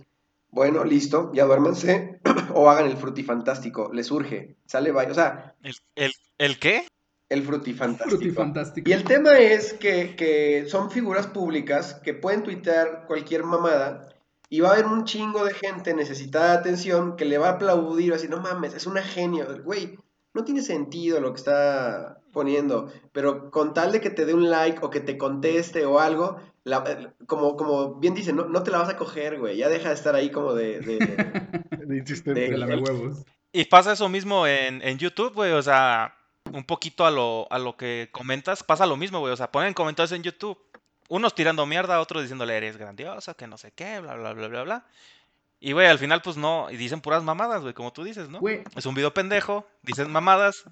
Bueno, 0.50 0.84
listo, 0.86 1.32
ya 1.34 1.46
duérmanse. 1.46 2.20
o 2.54 2.70
hagan 2.70 2.86
el 2.86 2.96
frutifantástico. 2.98 3.92
Les 3.92 4.10
urge. 4.12 4.56
Sale, 4.68 4.92
bye. 4.92 5.10
O 5.12 5.14
sea, 5.16 5.56
¿El, 5.64 5.74
el, 5.96 6.12
el 6.38 6.60
qué? 6.60 6.88
el 7.30 7.42
frutifantástico. 7.44 8.16
Frutifantástico. 8.22 8.90
Y 8.90 8.94
el 8.94 9.04
tema 9.04 9.38
es 9.40 9.74
que, 9.74 10.16
que 10.16 10.66
son 10.70 10.90
figuras 10.92 11.28
públicas 11.28 11.96
que 11.96 12.14
pueden 12.14 12.44
tuitear 12.44 13.06
cualquier 13.08 13.44
mamada 13.44 14.08
y 14.50 14.60
va 14.62 14.70
a 14.70 14.74
haber 14.74 14.86
un 14.86 15.04
chingo 15.06 15.44
de 15.46 15.54
gente 15.54 15.94
necesitada 15.94 16.52
de 16.54 16.58
atención 16.60 17.16
que 17.16 17.26
le 17.26 17.38
va 17.38 17.50
a 17.50 17.52
aplaudir, 17.54 18.12
va 18.12 18.16
a 18.16 18.18
decir, 18.18 18.30
no 18.30 18.40
mames, 18.42 18.74
es 18.74 18.86
una 18.88 19.02
genio. 19.04 19.46
Güey, 19.64 19.98
no 20.34 20.44
tiene 20.44 20.62
sentido 20.62 21.20
lo 21.20 21.32
que 21.34 21.38
está 21.40 22.20
poniendo, 22.32 22.92
pero 23.12 23.50
con 23.52 23.74
tal 23.74 23.92
de 23.92 24.00
que 24.02 24.10
te 24.10 24.26
dé 24.26 24.34
un 24.34 24.50
like 24.50 24.80
o 24.82 24.90
que 24.90 25.00
te 25.00 25.18
conteste 25.18 25.86
o 25.86 26.00
algo, 26.00 26.40
la- 26.64 26.84
eh, 26.88 27.08
como, 27.26 27.56
como 27.56 27.96
bien 27.96 28.14
dice, 28.14 28.32
no, 28.34 28.46
no 28.46 28.62
te 28.64 28.72
la 28.72 28.78
vas 28.78 28.90
a 28.90 28.98
coger, 28.98 29.40
güey, 29.40 29.58
ya 29.58 29.70
deja 29.70 29.90
de 29.90 29.96
estar 29.96 30.14
ahí 30.16 30.30
como 30.30 30.54
de... 30.54 30.80
de- 30.82 30.98
De 31.88 31.98
insistente. 31.98 32.50
De- 32.50 32.76
huevos. 32.78 33.24
Y 33.54 33.64
pasa 33.66 33.94
eso 33.94 34.10
mismo 34.10 34.46
en, 34.46 34.82
en 34.82 34.98
YouTube, 34.98 35.34
güey, 35.34 35.54
o 35.54 35.62
sea, 35.62 36.14
un 36.52 36.66
poquito 36.66 37.06
a 37.06 37.12
lo, 37.12 37.52
a 37.52 37.58
lo 37.60 37.76
que 37.78 38.10
comentas, 38.12 38.62
pasa 38.64 38.86
lo 38.86 38.98
mismo, 38.98 39.20
güey, 39.20 39.32
o 39.34 39.38
sea, 39.38 39.52
ponen 39.52 39.74
comentarios 39.74 40.12
en 40.12 40.22
YouTube, 40.24 40.58
unos 41.08 41.36
tirando 41.36 41.66
mierda, 41.66 42.00
otros 42.02 42.22
diciéndole 42.24 42.58
eres 42.58 42.78
grandioso, 42.78 43.36
que 43.36 43.48
no 43.48 43.58
sé 43.58 43.72
qué, 43.72 44.00
bla, 44.00 44.16
bla, 44.16 44.34
bla, 44.34 44.48
bla, 44.48 44.64
bla. 44.64 44.86
Y, 45.60 45.72
güey, 45.74 45.88
al 45.88 46.00
final, 46.00 46.22
pues 46.22 46.38
no, 46.38 46.70
y 46.70 46.78
dicen 46.78 47.02
puras 47.02 47.24
mamadas, 47.24 47.62
güey, 47.62 47.74
como 47.74 47.92
tú 47.94 48.04
dices, 48.04 48.30
¿no? 48.30 48.40
Güey, 48.40 48.64
Es 48.76 48.86
un 48.86 48.96
video 48.96 49.14
pendejo, 49.14 49.68
dicen 49.82 50.12
mamadas. 50.12 50.66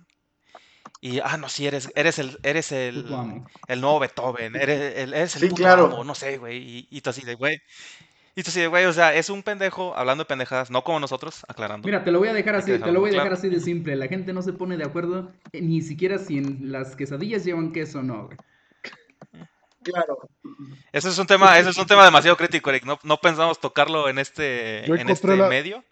Y, 1.02 1.20
ah, 1.20 1.38
no, 1.38 1.50
sí, 1.50 1.68
eres, 1.68 1.92
eres 1.96 2.20
el, 2.20 2.38
eres 2.44 2.72
el, 2.72 3.06
el 3.68 3.82
nuevo 3.82 4.00
Beethoven, 4.00 4.56
eres 4.56 4.96
el, 4.98 5.14
eres 5.14 5.36
el 5.36 5.42
Sí, 5.42 5.48
puto 5.50 5.62
claro. 5.62 5.86
amo, 5.86 6.04
no 6.04 6.16
sé, 6.16 6.38
güey. 6.38 6.58
Y, 6.58 6.88
y 6.90 7.02
tú 7.02 7.10
así 7.10 7.22
de, 7.24 7.36
güey. 7.36 7.62
Y 8.36 8.44
tú 8.44 8.50
así 8.50 8.60
de, 8.62 8.68
güey, 8.68 8.86
o 8.86 8.94
sea, 8.94 9.14
es 9.16 9.30
un 9.30 9.44
pendejo 9.44 9.96
hablando 9.96 10.24
de 10.24 10.28
pendejadas, 10.28 10.70
no 10.72 10.84
como 10.84 11.00
nosotros, 11.00 11.46
aclarando. 11.48 11.86
Mira, 11.88 12.04
te 12.04 12.12
lo 12.12 12.20
voy 12.20 12.30
a 12.30 12.34
dejar 12.34 12.56
así, 12.56 12.78
te 12.80 12.92
lo 12.92 13.00
voy 13.00 13.10
a 13.10 13.14
dejar 13.14 13.28
claro. 13.30 13.36
así 13.38 13.50
de 13.50 13.60
simple. 13.60 13.96
La 13.96 14.08
gente 14.08 14.34
no 14.34 14.42
se 14.42 14.54
pone 14.54 14.78
de 14.78 14.84
acuerdo 14.86 15.32
eh, 15.52 15.62
ni 15.62 15.82
siquiera 15.82 16.18
si 16.20 16.38
en 16.38 16.72
las 16.72 16.96
quesadillas 16.96 17.44
llevan 17.46 17.72
queso 17.72 18.00
o 18.00 18.04
no, 18.04 18.26
güey. 18.28 18.38
Claro. 19.86 20.18
Ese 20.92 21.10
es 21.10 21.18
un 21.20 21.28
tema, 21.28 21.58
ese 21.60 21.70
es 21.70 21.78
un 21.78 21.86
tema 21.86 22.04
demasiado 22.04 22.36
crítico, 22.38 22.70
Eric. 22.70 22.86
No, 22.86 23.00
no 23.04 23.18
pensamos 23.18 23.60
tocarlo 23.60 24.10
en 24.10 24.18
este, 24.20 24.86
en 24.86 25.10
este 25.10 25.38
la- 25.38 25.48
medio. 25.48 25.84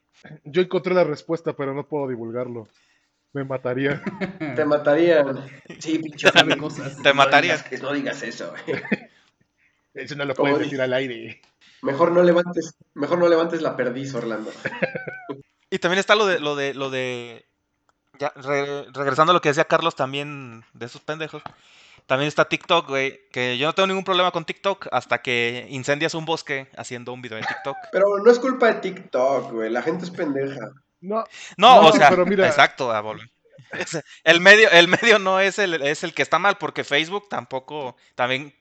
Yo 0.43 0.61
encontré 0.61 0.93
la 0.93 1.03
respuesta, 1.03 1.53
pero 1.53 1.73
no 1.73 1.85
puedo 1.87 2.07
divulgarlo. 2.07 2.67
Me 3.33 3.43
mataría. 3.43 4.01
Te 4.55 4.65
matarían. 4.65 5.45
Sí, 5.79 5.99
pinche. 5.99 6.29
Cosas. 6.59 7.01
Te 7.01 7.09
No 7.09 7.15
mataría. 7.15 7.57
digas- 7.57 7.81
No 7.81 7.93
digas 7.93 8.23
eso. 8.23 8.53
Eso 9.93 10.15
no 10.15 10.25
lo 10.25 10.33
puedes 10.33 10.53
puedes 10.55 10.67
decir 10.69 10.81
al 10.81 10.93
aire. 10.93 11.39
Mejor 11.83 12.11
no 12.11 12.23
levantes, 12.23 12.75
mejor 12.95 13.19
no 13.19 13.27
levantes 13.27 13.61
la 13.61 13.75
perdiz, 13.75 14.13
Orlando. 14.15 14.51
Y 15.69 15.77
también 15.79 15.99
está 15.99 16.15
lo 16.15 16.25
de, 16.25 16.39
lo 16.39 16.55
de, 16.55 16.73
lo 16.73 16.89
de. 16.89 17.45
Ya, 18.17 18.31
re- 18.35 18.85
regresando 18.91 19.31
a 19.31 19.33
lo 19.33 19.41
que 19.41 19.49
decía 19.49 19.65
Carlos 19.65 19.95
también 19.95 20.63
de 20.73 20.85
esos 20.87 21.01
pendejos. 21.01 21.43
También 22.05 22.27
está 22.27 22.45
TikTok, 22.49 22.87
güey. 22.89 23.21
Que 23.31 23.57
yo 23.57 23.67
no 23.67 23.73
tengo 23.73 23.87
ningún 23.87 24.03
problema 24.03 24.31
con 24.31 24.45
TikTok 24.45 24.87
hasta 24.91 25.21
que 25.21 25.65
incendias 25.69 26.13
un 26.15 26.25
bosque 26.25 26.69
haciendo 26.77 27.13
un 27.13 27.21
video 27.21 27.37
en 27.37 27.45
TikTok. 27.45 27.77
Pero 27.91 28.05
no 28.23 28.29
es 28.31 28.39
culpa 28.39 28.67
de 28.67 28.81
TikTok, 28.81 29.51
güey. 29.51 29.69
La 29.69 29.81
gente 29.81 30.03
es 30.05 30.11
pendeja. 30.11 30.71
No, 31.01 31.23
No, 31.57 31.81
No, 31.81 31.87
o 31.87 31.91
sea, 31.93 32.09
pero 32.09 32.25
mira- 32.25 32.47
exacto, 32.47 32.91
Abol. 32.91 33.19
El 34.23 34.39
medio, 34.39 34.69
el 34.71 34.87
medio 34.87 35.17
no 35.19 35.39
es 35.39 35.57
el, 35.59 35.81
es 35.81 36.03
el 36.03 36.13
que 36.13 36.21
está 36.21 36.37
mal, 36.39 36.57
porque 36.57 36.83
Facebook 36.83 37.27
tampoco 37.27 37.97
también 38.15 38.53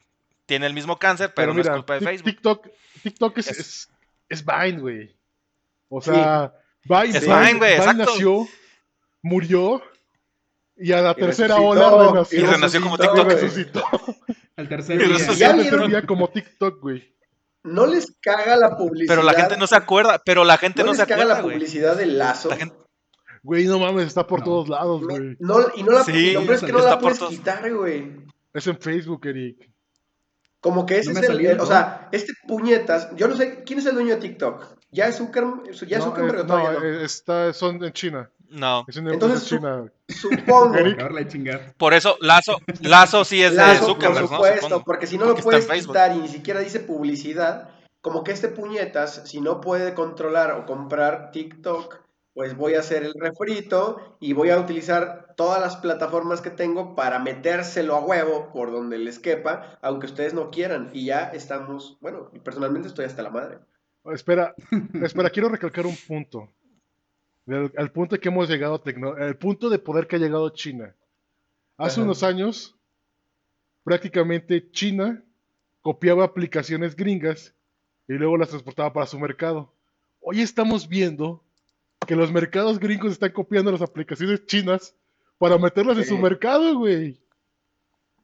tiene 0.47 0.67
el 0.67 0.73
mismo 0.75 0.99
cáncer, 0.99 1.33
pero, 1.35 1.53
pero, 1.53 1.55
mira, 1.55 1.71
no 1.71 1.77
es 1.77 1.81
culpa 1.81 1.95
de 1.95 2.01
Facebook. 2.01 2.25
TikTok, 2.31 2.69
TikTok 3.03 3.39
es, 3.39 3.49
Es- 3.49 3.59
es, 3.59 3.89
es 4.29 4.45
Vine, 4.45 4.79
güey. 4.81 5.17
O 5.89 6.01
sea, 6.01 6.53
Vine, 6.85 7.19
Es 7.19 7.27
Vine, 7.27 7.55
güey, 7.55 7.75
exacto. 7.75 8.05
nació, 8.07 8.49
murió, 9.21 9.83
y 10.83 10.93
a 10.93 11.01
la 11.03 11.11
Y 11.13 11.15
tercera 11.15 11.57
resucitó, 11.57 11.69
ola 11.91 12.11
renació. 12.11 12.41
Y 12.41 12.45
renació 12.45 12.81
como 12.83 12.99
TikTok, 12.99 13.25
güey. 13.25 13.37
resucitó. 13.37 13.85
Al 14.57 14.69
tercer 14.69 14.97
Y 14.97 15.05
día. 15.05 15.09
resucitó. 15.17 15.35
¿Ya 15.39 15.51
al 15.51 15.57
tercer 15.63 15.89
día 15.89 16.07
como 16.07 16.29
TikTok, 16.29 16.81
güey. 16.81 17.15
No 17.65 17.87
les 17.87 18.17
caga 18.21 18.57
la 18.57 18.77
publicidad. 18.77 19.15
Pero 19.15 19.23
la 19.23 19.35
gente 19.35 19.57
no 19.57 19.67
se 19.67 19.77
acuerda, 19.77 20.21
pero 20.25 20.45
la 20.45 20.59
gente 20.59 20.81
¿No 20.83 20.87
no, 20.87 20.93
les 20.93 21.01
se 21.01 21.07
caga 21.07 21.23
acuerda, 21.23 21.35
la 21.37 21.43
güey. 21.43 21.55
publicidad 21.57 21.97
del 21.97 22.19
lazo. 22.19 22.49
La 22.51 22.57
gente- 22.57 22.77
Güey, 23.45 23.67
no 23.67 23.79
mames, 23.81 24.07
está 24.07 24.25
por 24.27 24.39
No. 24.41 24.45
todos 24.45 24.69
lados, 24.69 25.03
güey. 25.03 25.37
no, 25.41 25.59
y 25.75 25.83
no 25.83 25.93
la, 25.93 26.05
Sí, 26.05 26.33
lo 26.33 26.43
peor 26.43 26.55
es 26.55 26.61
que 26.63 26.73
no 26.73 26.79
la 26.79 26.99
puedes 27.01 27.19
todos. 27.19 27.33
quitar, 27.33 27.73
güey. 27.75 28.13
Es 28.55 28.67
en 28.69 28.79
Facebook, 28.79 29.27
Eric. 29.27 29.69
Como 30.61 30.87
que 30.87 30.99
ese 30.99 31.13
No 31.13 31.19
es 31.21 31.29
el, 31.29 31.45
el- 31.45 31.61
o 31.61 31.67
sea, 31.67 32.09
este 32.13 32.33
puñetas, 32.47 33.09
yo 33.17 33.27
no 33.27 33.37
sé, 33.37 33.65
¿quién 33.65 33.81
es 33.81 33.87
el 33.87 33.95
dueño 33.95 34.15
de 34.15 34.21
TikTok? 34.21 34.77
¿Ya 34.93 35.07
es 35.09 35.17
Zuckerberg? 35.17 35.73
¿Ya 35.89 35.99
es 35.99 36.05
Zuckerberg 36.05 36.41
eh, 36.41 36.45
no, 36.47 36.57
no? 36.73 36.85
eh, 36.85 37.05
está, 37.05 37.53
son 37.53 37.83
en 37.83 37.93
China. 37.93 38.31
No. 38.53 38.85
Es 38.87 38.97
una 38.99 39.15
Entonces, 39.15 39.49
china. 39.49 39.91
Supongo. 40.09 40.75
De. 40.75 41.73
Por 41.79 41.95
eso, 41.95 42.17
Lazo, 42.21 42.59
Lazo 42.83 43.25
sí 43.25 43.43
es 43.43 43.53
de 43.53 43.57
Lazo, 43.57 43.87
por 43.87 43.89
Zuckerberg, 43.95 44.23
¿no? 44.23 44.29
supuesto, 44.29 44.61
Supongo. 44.67 44.85
porque 44.85 45.07
si 45.07 45.17
no 45.19 45.25
Porque 45.25 45.41
lo 45.41 45.45
puedes 45.45 45.67
quitar 45.67 46.15
y 46.15 46.21
ni 46.21 46.29
siquiera 46.29 46.61
dice 46.61 46.81
publicidad, 46.81 47.71
como 48.03 48.23
que 48.25 48.33
este 48.33 48.49
puñetas, 48.49 49.23
si 49.25 49.41
no 49.41 49.61
puede 49.61 49.95
controlar 49.95 50.53
o 50.53 50.67
comprar 50.67 51.31
TikTok, 51.31 52.01
pues 52.35 52.57
voy 52.57 52.75
a 52.75 52.81
hacer 52.81 53.05
el 53.05 53.15
refrito 53.19 54.17
y 54.21 54.33
voy 54.35 54.51
a 54.51 54.59
utilizar 54.59 55.35
todas 55.37 55.61
las 55.61 55.77
plataformas 55.77 56.41
que 56.41 56.51
tengo 56.51 56.95
para 56.95 57.19
metérselo 57.19 57.95
a 57.97 58.01
huevo 58.01 58.51
por 58.53 58.71
donde 58.71 58.99
les 58.99 59.19
quepa, 59.19 59.79
aunque 59.83 60.07
ustedes 60.07 60.35
no 60.35 60.51
quieran. 60.51 60.91
Y 60.93 61.07
ya 61.07 61.31
estamos, 61.33 61.97
bueno, 62.01 62.31
personalmente 62.45 62.89
estoy 62.89 63.07
hasta 63.07 63.23
la 63.23 63.31
madre. 63.31 63.59
Espera, 64.13 64.55
espera, 65.03 65.31
quiero 65.31 65.49
recalcar 65.49 65.87
un 65.87 65.97
punto. 65.97 66.49
Del- 67.47 67.73
al 67.77 67.91
punto 67.91 68.19
que 68.21 68.29
hemos 68.29 68.49
llegado, 68.49 68.81
tecno- 68.83 69.17
el 69.19 69.37
punto 69.37 69.69
de 69.69 69.79
poder 69.79 70.07
que 70.07 70.17
ha 70.17 70.19
llegado 70.21 70.49
China. 70.51 70.95
Hace 71.77 72.01
Ajá. 72.01 72.05
unos 72.05 72.23
años, 72.23 72.77
prácticamente 73.83 74.71
China 74.71 75.23
copiaba 75.81 76.25
aplicaciones 76.25 76.95
gringas 76.95 77.55
y 78.07 78.13
luego 78.15 78.37
las 78.37 78.51
transportaba 78.51 78.93
para 78.93 79.07
su 79.07 79.19
mercado. 79.19 79.73
Hoy 80.21 80.41
estamos 80.41 80.89
viendo 80.89 81.43
que 82.07 82.15
los 82.15 82.31
mercados 82.33 82.79
gringos 82.79 83.13
están 83.13 83.33
copiando 83.33 83.73
las 83.73 83.83
aplicaciones 83.83 84.47
chinas 84.47 84.95
para 85.39 85.59
meterlas 85.59 85.99
en 85.99 86.05
su 86.05 86.19
mercado, 86.19 86.79
güey. 86.79 87.21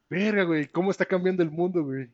Verga, 0.09 0.43
güey, 0.43 0.67
cómo 0.67 0.91
está 0.91 1.05
cambiando 1.05 1.43
el 1.43 1.51
mundo, 1.51 1.83
güey. 1.83 2.09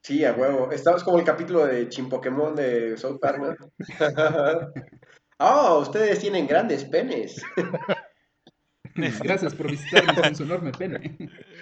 Sí, 0.00 0.24
a 0.24 0.32
huevo. 0.32 0.72
Estamos 0.72 1.04
como 1.04 1.18
el 1.20 1.24
capítulo 1.24 1.64
de 1.64 1.88
Chin 1.88 2.08
Pokémon 2.08 2.56
de 2.56 2.96
South 2.96 3.20
Park, 3.20 3.38
¿no? 3.38 3.56
Oh, 5.44 5.80
ustedes 5.80 6.20
tienen 6.20 6.46
grandes 6.46 6.84
penes. 6.84 7.42
Gracias 8.94 9.54
por 9.54 9.70
visitarnos 9.70 10.16
con 10.16 10.34
su 10.36 10.42
enorme 10.42 10.72
pene. 10.72 11.16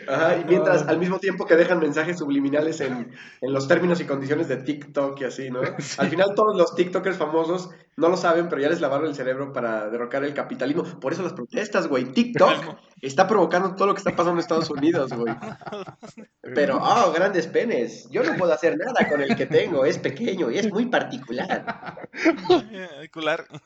Ajá, 0.09 0.39
y 0.39 0.45
mientras 0.45 0.87
al 0.89 0.99
mismo 0.99 1.19
tiempo 1.19 1.47
que 1.47 1.57
dejan 1.57 1.79
mensajes 1.79 2.19
subliminales 2.19 2.81
en, 2.81 3.13
en 3.41 3.53
los 3.53 3.69
términos 3.69 4.01
y 4.01 4.05
condiciones 4.05 4.49
de 4.49 4.57
TikTok 4.57 5.21
y 5.21 5.25
así, 5.25 5.51
¿no? 5.51 5.61
Al 5.99 6.09
final 6.09 6.35
todos 6.35 6.57
los 6.57 6.75
TikTokers 6.75 7.17
famosos 7.17 7.71
no 7.97 8.09
lo 8.09 8.17
saben, 8.17 8.49
pero 8.49 8.63
ya 8.63 8.69
les 8.69 8.81
lavaron 8.81 9.07
el 9.07 9.15
cerebro 9.15 9.53
para 9.53 9.89
derrocar 9.91 10.25
el 10.25 10.35
capitalismo. 10.35 10.83
Por 10.83 11.13
eso 11.13 11.23
las 11.23 11.35
protestas, 11.35 11.87
güey. 11.87 12.13
TikTok 12.13 12.77
está 13.01 13.29
provocando 13.29 13.75
todo 13.77 13.89
lo 13.89 13.95
que 13.95 13.99
está 13.99 14.11
pasando 14.11 14.33
en 14.33 14.39
Estados 14.41 14.71
Unidos, 14.71 15.13
güey. 15.13 15.35
Pero, 16.55 16.79
oh, 16.83 17.13
grandes 17.13 17.47
penes. 17.47 18.09
Yo 18.11 18.25
no 18.25 18.37
puedo 18.37 18.53
hacer 18.53 18.77
nada 18.77 19.09
con 19.09 19.21
el 19.21 19.37
que 19.37 19.47
tengo. 19.47 19.85
Es 19.85 19.99
pequeño 19.99 20.51
y 20.51 20.59
es 20.59 20.71
muy 20.71 20.87
particular. 20.87 22.09
Cular. 23.13 23.47
Ay, 23.51 23.59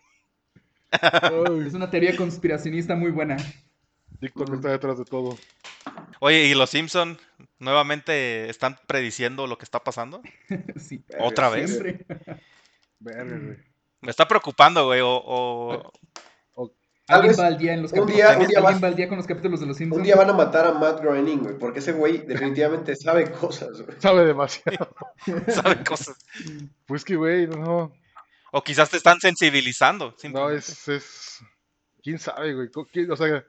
Es 1.66 1.74
una 1.74 1.90
teoría 1.90 2.16
conspiracionista 2.16 2.94
muy 2.94 3.10
buena. 3.10 3.36
TikTok 4.20 4.54
está 4.54 4.70
detrás 4.70 4.98
de 4.98 5.04
todo. 5.04 5.36
Oye, 6.20 6.44
¿y 6.46 6.54
los 6.54 6.70
Simpson 6.70 7.18
nuevamente 7.58 8.48
están 8.48 8.78
prediciendo 8.86 9.46
lo 9.46 9.58
que 9.58 9.64
está 9.64 9.80
pasando? 9.80 10.22
Sí, 10.76 11.04
¿Otra 11.20 11.48
vez? 11.50 11.78
Verga. 13.00 13.56
Me 14.00 14.10
está 14.10 14.26
preocupando, 14.28 14.86
güey, 14.86 15.00
o... 15.02 15.10
o- 15.16 15.92
Alguien 17.06 17.34
va 17.38 17.46
al 17.48 17.58
día 17.58 17.74
en 17.74 17.82
los 17.82 17.92
un 17.92 17.98
capítulos. 18.00 18.16
día- 18.16 18.38
un 18.38 18.46
día 18.46 18.58
alguien 18.60 18.62
vas- 18.62 18.82
va 18.82 18.88
al 18.88 18.96
día 18.96 19.08
con 19.10 19.18
los 19.18 19.26
capítulos 19.26 19.60
de 19.60 19.66
los 19.66 19.76
Simpsons. 19.76 19.98
Un 19.98 20.04
día 20.04 20.16
van 20.16 20.30
a 20.30 20.32
matar 20.32 20.66
a 20.66 20.72
Matt 20.72 21.02
Groening, 21.02 21.38
güey, 21.40 21.58
porque 21.58 21.80
ese 21.80 21.92
güey 21.92 22.18
definitivamente 22.26 22.96
sabe 22.96 23.30
cosas, 23.30 23.82
güey. 23.82 23.94
Sabe 24.00 24.24
demasiado. 24.24 24.94
sabe 25.48 25.84
cosas. 25.84 26.16
Pues 26.86 27.04
que, 27.04 27.16
güey, 27.16 27.46
no. 27.46 27.92
O 28.56 28.62
quizás 28.62 28.88
te 28.88 28.96
están 28.98 29.18
sensibilizando. 29.18 30.14
No, 30.30 30.48
es, 30.48 30.86
es. 30.86 31.40
¿Quién 32.04 32.20
sabe, 32.20 32.54
güey? 32.54 32.68
O 33.10 33.16
sea, 33.16 33.44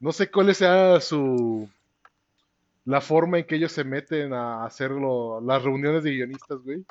no 0.00 0.10
sé 0.10 0.32
cuál 0.32 0.52
sea 0.52 1.00
su. 1.00 1.70
La 2.84 3.00
forma 3.00 3.38
en 3.38 3.44
que 3.46 3.54
ellos 3.54 3.70
se 3.70 3.84
meten 3.84 4.34
a 4.34 4.64
hacerlo, 4.64 5.40
las 5.40 5.62
reuniones 5.62 6.02
de 6.02 6.10
guionistas, 6.10 6.58
güey. 6.64 6.84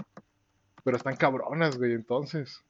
Pero 0.86 0.96
están 0.96 1.18
cabronas, 1.18 1.78
güey, 1.78 1.92
entonces. 1.92 2.62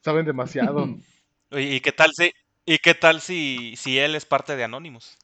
Saben 0.00 0.26
demasiado. 0.26 0.88
¿Y 1.52 1.78
qué 1.78 1.92
tal 1.92 2.10
si, 2.12 2.32
y 2.64 2.78
qué 2.78 2.94
tal 2.94 3.20
si, 3.20 3.76
si 3.76 4.00
él 4.00 4.16
es 4.16 4.24
parte 4.24 4.56
de 4.56 4.64
Anonymous? 4.64 5.16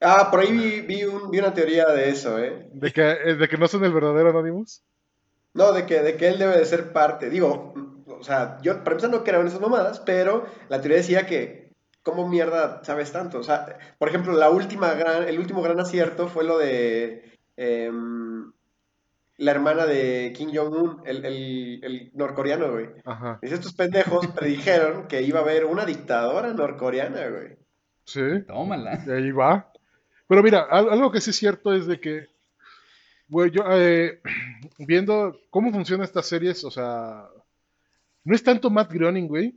Ah, 0.00 0.30
por 0.30 0.38
ahí 0.38 0.52
vi, 0.52 0.80
vi 0.82 1.02
un- 1.02 1.28
vi 1.28 1.40
una 1.40 1.52
teoría 1.52 1.86
de 1.86 2.08
eso, 2.08 2.38
¿eh? 2.38 2.68
De 2.72 2.92
que, 2.92 3.02
eh, 3.02 3.34
de 3.34 3.48
que 3.48 3.58
no 3.58 3.66
son 3.66 3.84
el 3.84 3.92
verdadero 3.92 4.30
Anonymous. 4.30 4.80
No, 5.58 5.72
de 5.72 5.84
que, 5.86 6.00
de 6.00 6.16
que 6.16 6.28
él 6.28 6.38
debe 6.38 6.56
de 6.56 6.64
ser 6.64 6.92
parte. 6.92 7.28
Digo, 7.30 7.74
o 8.06 8.22
sea, 8.22 8.58
yo 8.62 8.78
para 8.84 8.92
empezar 8.92 9.10
no 9.10 9.24
creo 9.24 9.40
en 9.40 9.48
esas 9.48 9.60
mamadas, 9.60 10.00
pero 10.00 10.46
la 10.68 10.80
teoría 10.80 10.98
decía 10.98 11.26
que, 11.26 11.72
¿cómo 12.02 12.28
mierda 12.28 12.82
sabes 12.84 13.12
tanto? 13.12 13.38
O 13.38 13.42
sea, 13.42 13.76
por 13.98 14.08
ejemplo, 14.08 14.32
la 14.32 14.50
última 14.50 14.94
gran, 14.94 15.24
el 15.28 15.38
último 15.38 15.60
gran 15.62 15.78
acierto 15.80 16.28
fue 16.28 16.44
lo 16.44 16.58
de 16.58 17.36
em, 17.56 18.52
la 19.36 19.50
hermana 19.52 19.86
de 19.86 20.32
Kim 20.36 20.50
Jong-un, 20.54 21.02
el, 21.04 21.24
el, 21.24 21.80
el 21.84 22.10
norcoreano, 22.14 22.72
güey. 22.72 22.88
Ajá. 23.04 23.38
Dice, 23.42 23.54
estos 23.56 23.74
pendejos 23.74 24.26
predijeron 24.28 25.06
que 25.06 25.22
iba 25.22 25.40
a 25.40 25.42
haber 25.42 25.64
una 25.64 25.84
dictadora 25.84 26.52
norcoreana, 26.54 27.28
güey. 27.28 27.56
Sí. 28.04 28.42
Tómala. 28.46 29.02
Y 29.06 29.10
ahí 29.10 29.30
va. 29.32 29.70
Pero 30.28 30.42
mira, 30.42 30.66
al- 30.70 30.90
algo 30.90 31.10
que 31.12 31.20
sí 31.20 31.30
es 31.30 31.36
cierto 31.36 31.72
es 31.74 31.86
de 31.86 32.00
que, 32.00 32.26
güey, 33.28 33.50
yo 33.50 33.62
eh, 33.70 34.20
viendo 34.78 35.38
cómo 35.50 35.72
funcionan 35.72 36.04
estas 36.04 36.26
series, 36.26 36.64
o 36.64 36.70
sea, 36.70 37.28
no 38.24 38.34
es 38.34 38.42
tanto 38.42 38.70
Matt 38.70 38.92
Groening, 38.92 39.28
güey, 39.28 39.54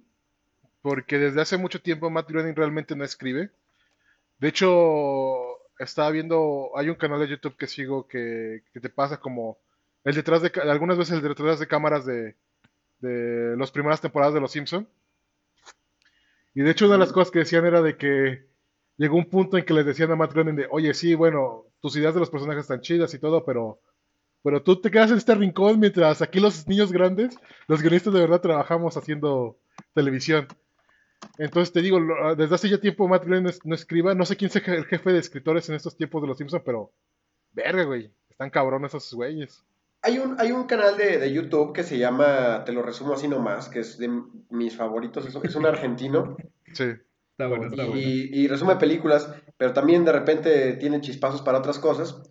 porque 0.82 1.18
desde 1.18 1.42
hace 1.42 1.58
mucho 1.58 1.82
tiempo 1.82 2.10
Matt 2.10 2.30
Groening 2.30 2.56
realmente 2.56 2.96
no 2.96 3.04
escribe. 3.04 3.52
De 4.40 4.48
hecho, 4.50 5.58
estaba 5.80 6.12
viendo, 6.12 6.72
hay 6.76 6.90
un 6.90 6.96
canal 6.96 7.20
de 7.20 7.28
YouTube 7.28 7.58
que 7.58 7.68
sigo 7.68 8.08
que, 8.08 8.64
que 8.74 8.80
te 8.80 8.90
pasa 8.90 9.18
como 9.18 9.58
el 10.04 10.16
detrás 10.16 10.42
de, 10.42 10.52
algunas 10.70 10.98
veces 10.98 11.16
el 11.16 11.22
detrás 11.22 11.60
de 11.60 11.68
cámaras 11.68 12.06
de, 12.06 12.36
de 13.00 13.56
las 13.58 13.72
primeras 13.72 14.02
temporadas 14.02 14.34
de 14.34 14.42
Los 14.42 14.52
Simpson. 14.52 14.88
Y 16.54 16.62
de 16.62 16.72
hecho 16.72 16.86
una 16.86 16.96
de 16.96 17.00
las 17.00 17.14
cosas 17.14 17.32
que 17.32 17.40
decían 17.40 17.66
era 17.66 17.82
de 17.82 17.98
que 17.98 18.46
llegó 18.98 19.16
un 19.18 19.30
punto 19.30 19.58
en 19.58 19.66
que 19.66 19.74
les 19.74 19.86
decían 19.86 20.12
a 20.12 20.16
Matt 20.16 20.34
Groening 20.34 20.56
de, 20.56 20.68
oye, 20.70 20.94
sí, 20.94 21.16
bueno, 21.16 21.66
tus 21.82 21.96
ideas 21.96 22.14
de 22.14 22.20
los 22.20 22.30
personajes 22.30 22.62
están 22.62 22.82
chidas 22.82 23.14
y 23.14 23.20
todo, 23.20 23.44
pero, 23.44 23.80
pero 24.44 24.62
tú 24.62 24.80
te 24.80 24.92
quedas 24.92 25.12
en 25.12 25.18
este 25.18 25.36
rincón 25.36 25.80
mientras 25.80 26.22
aquí 26.22 26.40
los 26.40 26.68
niños 26.68 26.92
grandes, 26.92 27.36
los 27.68 27.82
guionistas 27.82 28.14
de 28.14 28.20
verdad 28.22 28.42
trabajamos 28.42 28.96
haciendo 28.98 29.58
televisión. 29.94 30.48
Entonces 31.38 31.72
te 31.72 31.82
digo, 31.82 32.00
lo- 32.00 32.36
desde 32.36 32.56
hace 32.56 32.70
ya 32.70 32.80
tiempo 32.80 33.08
Matt 33.08 33.26
Groening 33.26 33.52
no 33.64 33.76
escriba, 33.76 34.14
no 34.16 34.26
sé 34.26 34.36
quién 34.38 34.50
sea 34.52 34.62
el 34.68 34.86
jefe 34.86 35.12
de 35.14 35.20
escritores 35.20 35.70
en 35.70 35.76
estos 35.76 35.96
tiempos 35.96 36.22
de 36.22 36.28
los 36.28 36.38
Simpsons, 36.38 36.64
pero 36.66 36.92
verga, 37.52 37.84
güey, 37.84 38.12
están 38.30 38.50
cabrones 38.50 38.94
esos 38.94 39.14
güeyes. 39.14 39.64
Hay 40.04 40.18
un, 40.18 40.36
hay 40.40 40.52
un 40.52 40.66
canal 40.66 40.98
de, 40.98 41.20
de 41.20 41.32
YouTube 41.32 41.74
que 41.74 41.84
se 41.84 42.00
llama, 42.00 42.64
te 42.66 42.72
lo 42.74 42.82
resumo 42.82 43.14
así 43.14 43.28
nomás, 43.28 43.70
que 43.70 43.82
es 43.82 44.00
de 44.00 44.10
mis 44.50 44.76
favoritos, 44.76 45.28
es, 45.28 45.36
es 45.36 45.56
un 45.56 45.66
argentino 45.68 46.38
Sí. 46.74 46.86
Y, 47.96 48.48
resume 48.48 48.76
películas, 48.76 49.34
pero 49.58 49.74
también 49.74 50.06
de 50.06 50.12
repente 50.12 50.74
tiene 50.74 51.02
chispazos 51.02 51.42
para 51.42 51.60
otras 51.60 51.80
cosas. 51.80 52.22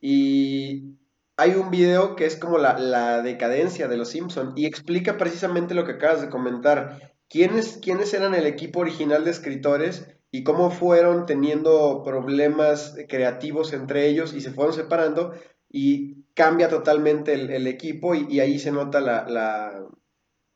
Y 0.00 0.96
hay 1.36 1.54
un 1.54 1.70
video 1.70 2.16
que 2.16 2.26
es 2.26 2.36
como 2.36 2.58
la, 2.58 3.22
decadencia 3.22 3.88
de 3.88 3.96
los 3.96 4.10
Simpson 4.10 4.52
y 4.56 4.66
explica 4.66 5.16
precisamente 5.16 5.74
lo 5.74 5.84
que 5.84 5.92
acabas 5.92 6.20
de 6.20 6.30
comentar. 6.30 7.14
¿Quiénes, 7.28 7.78
¿Quiénes 7.80 8.12
eran 8.12 8.34
el 8.34 8.46
equipo 8.46 8.80
original 8.80 9.24
de 9.24 9.30
escritores 9.30 10.08
y 10.32 10.42
cómo 10.42 10.70
fueron 10.70 11.26
teniendo 11.26 12.02
problemas 12.04 12.96
creativos 13.08 13.72
entre 13.72 14.08
ellos 14.08 14.34
y 14.34 14.40
se 14.40 14.52
fueron 14.52 14.74
separando 14.74 15.34
y 15.68 16.24
cambia 16.34 16.68
totalmente 16.68 17.34
el, 17.34 17.66
equipo 17.66 18.14
y, 18.14 18.26
y 18.28 18.40
ahí 18.40 18.58
se 18.58 18.72
nota 18.72 19.00
la, 19.00 19.26
la, 19.28 19.86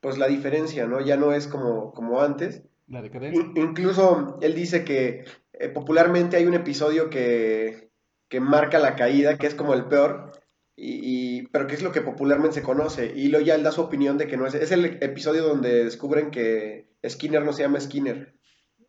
pues 0.05 0.19
la 0.19 0.29
diferencia, 0.29 0.87
¿no? 0.87 1.01
Ya 1.01 1.17
no 1.17 1.33
es 1.33 1.47
como, 1.47 1.93
como 1.95 2.21
antes. 2.21 2.63
La 2.89 3.01
decadencia. 3.03 3.41
In- 3.41 3.53
incluso 3.57 4.39
él 4.43 4.55
dice 4.55 4.85
que 4.85 5.25
eh, 5.53 5.69
popularmente 5.69 6.37
hay 6.37 6.47
un 6.47 6.55
episodio 6.55 7.09
que, 7.11 7.91
que 8.29 8.41
marca 8.41 8.79
la 8.79 8.95
caída, 8.97 9.39
que 9.39 9.47
es 9.47 9.55
como 9.55 9.75
el 9.75 9.85
peor, 9.87 10.33
y, 10.77 11.39
y- 11.41 11.47
pero 11.49 11.67
que 11.67 11.75
es 11.75 11.83
lo 11.83 11.93
que 11.93 12.01
popularmente 12.03 12.57
se 12.57 12.63
conoce. 12.63 13.13
Y 13.15 13.29
luego 13.29 13.47
ya 13.47 13.55
él 13.55 13.63
da 13.63 13.73
su 13.73 13.81
opinión 13.81 14.19
de 14.19 14.27
que 14.27 14.37
no 14.37 14.47
es. 14.47 14.55
Es 14.55 14.71
el 14.73 14.85
episodio 15.03 15.45
donde 15.45 15.85
descubren 15.85 16.31
que 16.31 16.89
Skinner 17.09 17.43
no 17.45 17.53
se 17.53 17.63
llama 17.63 17.81
Skinner. 17.81 18.35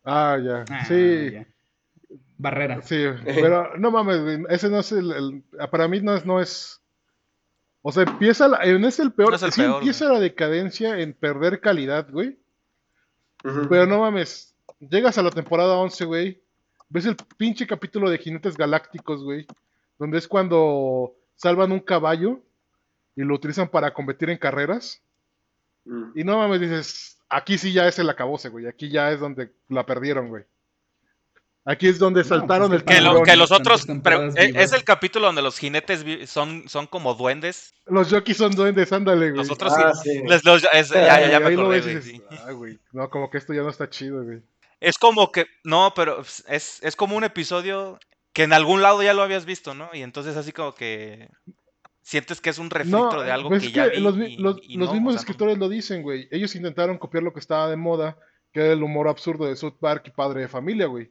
Ah, 0.04 0.38
ya. 0.42 0.64
Ah, 0.70 0.84
sí. 0.84 1.30
ya. 1.32 1.46
Barrera. 2.38 2.82
Sí, 2.82 3.02
pero 3.24 3.78
no 3.78 3.90
mames, 3.90 4.40
ese 4.50 4.68
no 4.68 4.80
es 4.80 4.92
el, 4.92 5.10
el- 5.12 5.42
para 5.70 5.88
mí 5.88 6.00
no 6.02 6.14
es, 6.14 6.26
no 6.26 6.38
es, 6.40 6.82
o 7.80 7.90
sea, 7.92 8.02
empieza, 8.02 8.46
la, 8.46 8.58
en 8.62 8.84
es 8.84 9.00
el 9.00 9.12
peor, 9.12 9.30
No 9.30 9.36
es 9.36 9.42
el 9.42 9.52
sí 9.52 9.62
peor, 9.62 9.76
empieza 9.78 10.12
la 10.12 10.20
decadencia 10.20 10.98
en 11.00 11.14
perder 11.14 11.60
calidad, 11.60 12.10
güey, 12.10 12.36
Pero 13.42 13.86
no 13.86 14.00
mames, 14.00 14.54
llegas 14.80 15.18
a 15.18 15.22
la 15.22 15.30
temporada 15.30 15.76
11, 15.76 16.04
güey, 16.04 16.42
ves 16.88 17.06
el 17.06 17.16
pinche 17.36 17.66
capítulo 17.66 18.10
de 18.10 18.18
Jinetes 18.18 18.56
Galácticos, 18.56 19.22
güey, 19.22 19.46
donde 19.98 20.18
es 20.18 20.26
cuando 20.26 21.14
salvan 21.36 21.72
un 21.72 21.80
caballo 21.80 22.40
y 23.14 23.22
lo 23.22 23.34
utilizan 23.34 23.68
para 23.68 23.92
competir 23.94 24.30
en 24.30 24.38
carreras, 24.38 25.02
y 26.14 26.24
no 26.24 26.38
mames, 26.38 26.60
dices, 26.60 27.18
aquí 27.28 27.58
sí 27.58 27.72
ya 27.72 27.86
es 27.86 27.98
el 27.98 28.10
acabose, 28.10 28.48
güey, 28.48 28.66
aquí 28.66 28.88
ya 28.90 29.12
es 29.12 29.20
donde 29.20 29.52
la 29.68 29.86
perdieron, 29.86 30.28
güey. 30.28 30.44
Aquí 31.68 31.88
es 31.88 31.98
donde 31.98 32.22
No, 32.22 32.28
saltaron 32.28 32.68
pues 32.68 32.80
el 32.82 32.86
Que, 32.86 33.00
lo- 33.00 33.22
que 33.24 33.34
los 33.36 33.50
otros. 33.50 33.86
pero, 34.02 34.28
eh, 34.36 34.52
es 34.54 34.72
el 34.72 34.84
capítulo 34.84 35.26
donde 35.26 35.42
los 35.42 35.58
jinetes 35.58 36.04
son, 36.30 36.68
son 36.68 36.86
como 36.86 37.14
duendes. 37.14 37.74
Los 37.86 38.08
jockeys 38.08 38.36
son 38.36 38.52
duendes, 38.54 38.92
ándale, 38.92 39.30
güey. 39.32 39.36
Los 39.38 39.50
otros 39.50 39.72
Ah, 39.76 39.92
sí. 39.94 40.10
sí. 40.12 40.22
les- 40.28 40.44
los- 40.44 40.62
es- 40.72 40.90
ya, 40.90 41.20
ya, 41.20 41.28
ya 41.32 41.40
me 41.40 41.52
acordé, 41.52 41.80
güey, 41.80 42.02
sí. 42.02 42.22
"Ah, 42.30 42.52
güey, 42.52 42.78
no, 42.92 43.10
como 43.10 43.28
que 43.30 43.38
esto 43.38 43.52
ya 43.52 43.62
no 43.62 43.70
está 43.70 43.90
chido, 43.90 44.22
güey. 44.22 44.42
Es 44.78 44.96
como 44.96 45.32
que. 45.32 45.46
No, 45.64 45.92
pero 45.96 46.20
es, 46.48 46.80
es 46.82 46.94
como 46.96 47.16
un 47.16 47.24
episodio 47.24 47.98
que 48.32 48.44
en 48.44 48.52
algún 48.52 48.80
lado 48.82 49.02
ya 49.02 49.12
lo 49.14 49.22
habías 49.22 49.44
visto, 49.44 49.74
¿no? 49.74 49.90
Y 49.92 50.02
entonces 50.02 50.36
así 50.36 50.52
como 50.52 50.72
que. 50.74 51.28
Sientes 52.02 52.40
que 52.40 52.50
es 52.50 52.58
un 52.60 52.70
refrito 52.70 53.10
No, 53.12 53.22
de 53.22 53.32
algo 53.32 53.48
pues 53.48 53.62
que 53.62 53.68
es 53.68 53.74
ya 53.74 53.86
vi. 53.88 53.98
los, 53.98 54.16
mi- 54.16 54.34
y- 54.34 54.36
los- 54.36 54.60
y 54.62 54.76
los 54.76 54.86
no, 54.90 54.94
mismos 54.94 55.08
o 55.08 55.12
sea, 55.14 55.16
no. 55.16 55.20
escritores 55.22 55.58
lo 55.58 55.68
dicen, 55.68 56.02
güey. 56.02 56.28
Ellos 56.30 56.54
intentaron 56.54 56.98
copiar 56.98 57.24
lo 57.24 57.32
que 57.32 57.40
estaba 57.40 57.68
de 57.68 57.74
moda, 57.76 58.16
que 58.52 58.60
era 58.60 58.72
el 58.74 58.82
humor 58.84 59.08
absurdo 59.08 59.46
de 59.46 59.56
South 59.56 59.74
Park 59.80 60.04
y 60.06 60.10
Padre 60.12 60.42
de 60.42 60.48
Familia, 60.48 60.86
güey. 60.86 61.10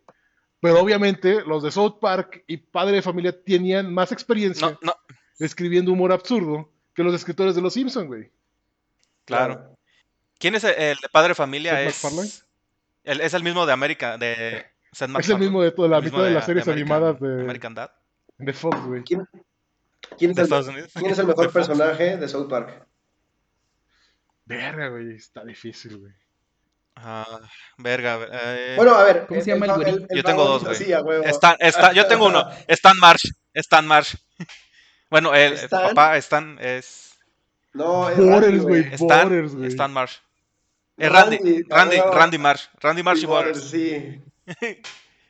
Pero 0.65 0.79
obviamente 0.81 1.41
los 1.45 1.61
de 1.61 1.69
South 1.69 1.99
Park 2.01 2.43
y 2.47 2.57
Padre 2.57 2.95
de 2.95 3.01
Familia 3.03 3.43
tenían 3.43 3.93
más 3.93 4.11
experiencia 4.11 4.71
No, 4.71 4.79
no, 4.81 4.93
escribiendo 5.37 5.91
humor 5.91 6.11
absurdo 6.11 6.71
que 6.95 7.03
los 7.03 7.13
escritores 7.13 7.53
de 7.55 7.61
Los 7.61 7.73
Simpson, 7.73 8.07
güey. 8.07 8.31
claro. 9.25 9.77
¿Quién 10.39 10.55
es 10.55 10.63
el, 10.63 10.73
el 10.73 10.97
de 10.97 11.09
Padre 11.09 11.35
Familia? 11.35 11.75
Seth 11.75 11.87
Es 11.89 12.03
MacFarlane. 12.03 12.31
el, 13.03 13.21
es 13.21 13.33
el 13.35 13.43
mismo 13.43 13.65
de 13.67 13.73
América, 13.73 14.17
de 14.17 14.65
Seth 14.91 15.09
Es 15.19 15.29
el 15.29 15.37
mismo 15.37 15.61
de 15.61 15.71
toda 15.71 15.87
la 15.87 16.01
mitad 16.01 16.23
de 16.23 16.31
las 16.31 16.45
series 16.45 16.65
American- 16.67 16.71
animadas 16.81 17.19
de, 17.19 17.41
American 17.41 17.73
Dad, 17.75 17.91
de 18.39 18.53
Fox, 18.53 18.79
güey. 18.87 19.03
¿Quién, 19.03 19.27
quién 20.17 20.31
es 20.31 20.35
de 20.35 20.41
el, 20.41 20.45
Estados 20.45 20.67
Unidos. 20.67 20.91
quién 20.95 21.11
es 21.11 21.19
el 21.19 21.27
mejor 21.27 21.53
personaje 21.53 22.17
de 22.17 22.27
South 22.27 22.49
Park? 22.49 22.87
Verga, 24.45 24.87
güey, 24.89 25.15
está 25.15 25.45
difícil, 25.45 25.97
güey. 25.99 26.13
Ah, 26.95 27.39
verga. 27.77 28.19
eh, 28.31 28.73
Bueno, 28.77 28.95
a 28.95 29.03
ver. 29.03 29.25
¿Cómo 29.27 29.41
se 29.41 29.51
llama 29.51 29.65
el 29.65 29.73
güerito? 29.75 30.07
Yo 30.15 30.23
tengo 30.23 30.45
dos, 30.45 30.63
güey. 30.63 30.75
sí, 30.75 30.93
a 30.93 31.01
huevo. 31.01 31.23
Stan- 31.25 31.57
Stan- 31.59 31.93
yo 31.93 32.07
tengo 32.07 32.25
uno. 32.27 32.43
Stan 32.67 32.97
Marsh. 32.99 33.31
Stan 33.53 33.85
Marsh. 33.85 34.15
Bueno, 35.07 35.33
el 35.35 35.53
Stan. 35.53 35.89
papá 35.89 36.17
Stan 36.17 36.57
es. 36.59 37.17
No, 37.73 38.09
es 38.09 38.17
Borders, 38.17 38.63
güey. 38.63 38.81
Stan, 38.93 39.29
Borders. 39.29 39.53
Stan 39.71 39.93
Marsh. 39.93 40.15
Eh, 40.97 41.07
Randy, 41.07 41.63
Randy, 41.69 41.97
Randy, 42.11 42.37
Marsh. 42.39 42.65
Randy 42.81 43.03
Marsh 43.03 43.21
y 43.23 43.25
Borders. 43.27 43.69
sí. 43.69 44.21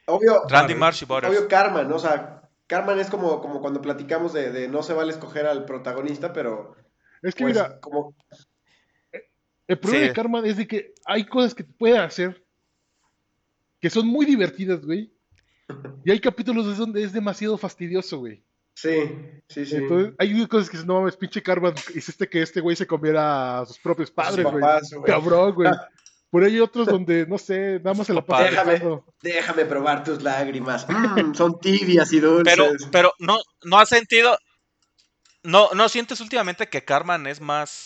Obvio. 0.07 0.43
Randy 0.47 0.75
Marsh 0.75 1.01
y 1.03 1.05
Borders. 1.05 1.35
Obvio 1.35 1.47
Carmen, 1.49 1.89
¿no? 1.89 1.95
O 1.97 1.99
sea, 1.99 2.41
Carmen 2.67 2.99
es 2.99 3.09
como, 3.09 3.41
como 3.41 3.59
cuando 3.61 3.81
platicamos 3.81 4.31
de, 4.33 4.51
de 4.51 4.67
no 4.69 4.81
se 4.81 4.93
vale 4.93 5.11
escoger 5.11 5.45
al 5.45 5.65
protagonista, 5.65 6.31
pero 6.31 6.75
Es 7.21 7.35
que 7.35 7.43
pues, 7.43 7.55
mira, 7.55 7.79
como 7.81 8.15
El 9.67 9.79
problema 9.79 10.03
Sí. 10.03 10.07
de 10.09 10.13
Karma 10.13 10.41
es 10.45 10.57
de 10.57 10.67
que 10.67 10.93
hay 11.05 11.25
cosas 11.25 11.55
que 11.55 11.63
puede 11.63 11.97
hacer 11.97 12.43
que 13.81 13.89
son 13.89 14.07
muy 14.07 14.25
divertidas, 14.25 14.83
güey. 14.85 15.13
Y 16.03 16.11
hay 16.11 16.19
capítulos 16.19 16.77
donde 16.77 17.03
es 17.03 17.13
demasiado 17.13 17.57
fastidioso, 17.57 18.19
güey. 18.19 18.43
sí, 18.75 18.99
sí, 19.47 19.65
sí. 19.65 19.75
Entonces, 19.77 20.13
hay 20.17 20.47
cosas 20.47 20.69
que 20.69 20.77
no 20.85 20.99
mames, 20.99 21.15
pinche 21.17 21.41
Karma, 21.41 21.73
hiciste 21.93 22.27
que 22.27 22.41
este 22.41 22.61
güey 22.61 22.75
se 22.75 22.85
comiera 22.85 23.59
a 23.61 23.65
sus 23.65 23.79
propios 23.79 24.11
padres, 24.11 24.45
güey. 24.45 24.63
Cabrón, 25.05 25.53
güey. 25.55 25.71
Por 26.29 26.43
ahí 26.43 26.55
hay 26.55 26.59
otros 26.59 26.87
donde, 26.87 27.25
no 27.25 27.37
sé, 27.37 27.79
nada 27.79 27.93
más 27.93 28.07
se 28.07 28.13
la 28.13 28.25
Papá. 28.25 28.49
pasa 28.49 29.01
Déjame, 29.21 29.65
probar 29.65 30.03
tus 30.03 30.21
lágrimas. 30.21 30.85
Mm, 30.89 31.33
son 31.33 31.59
tibias 31.59 32.11
y 32.11 32.19
dulces. 32.19 32.53
Pero, 32.55 32.71
pero 32.91 33.13
no, 33.19 33.37
no 33.63 33.79
has 33.79 33.89
sentido. 33.89 34.37
No, 35.43 35.69
no 35.73 35.87
sientes 35.89 36.19
últimamente 36.21 36.67
que 36.67 36.83
Carmen 36.83 37.27
es 37.27 37.39
más. 37.39 37.85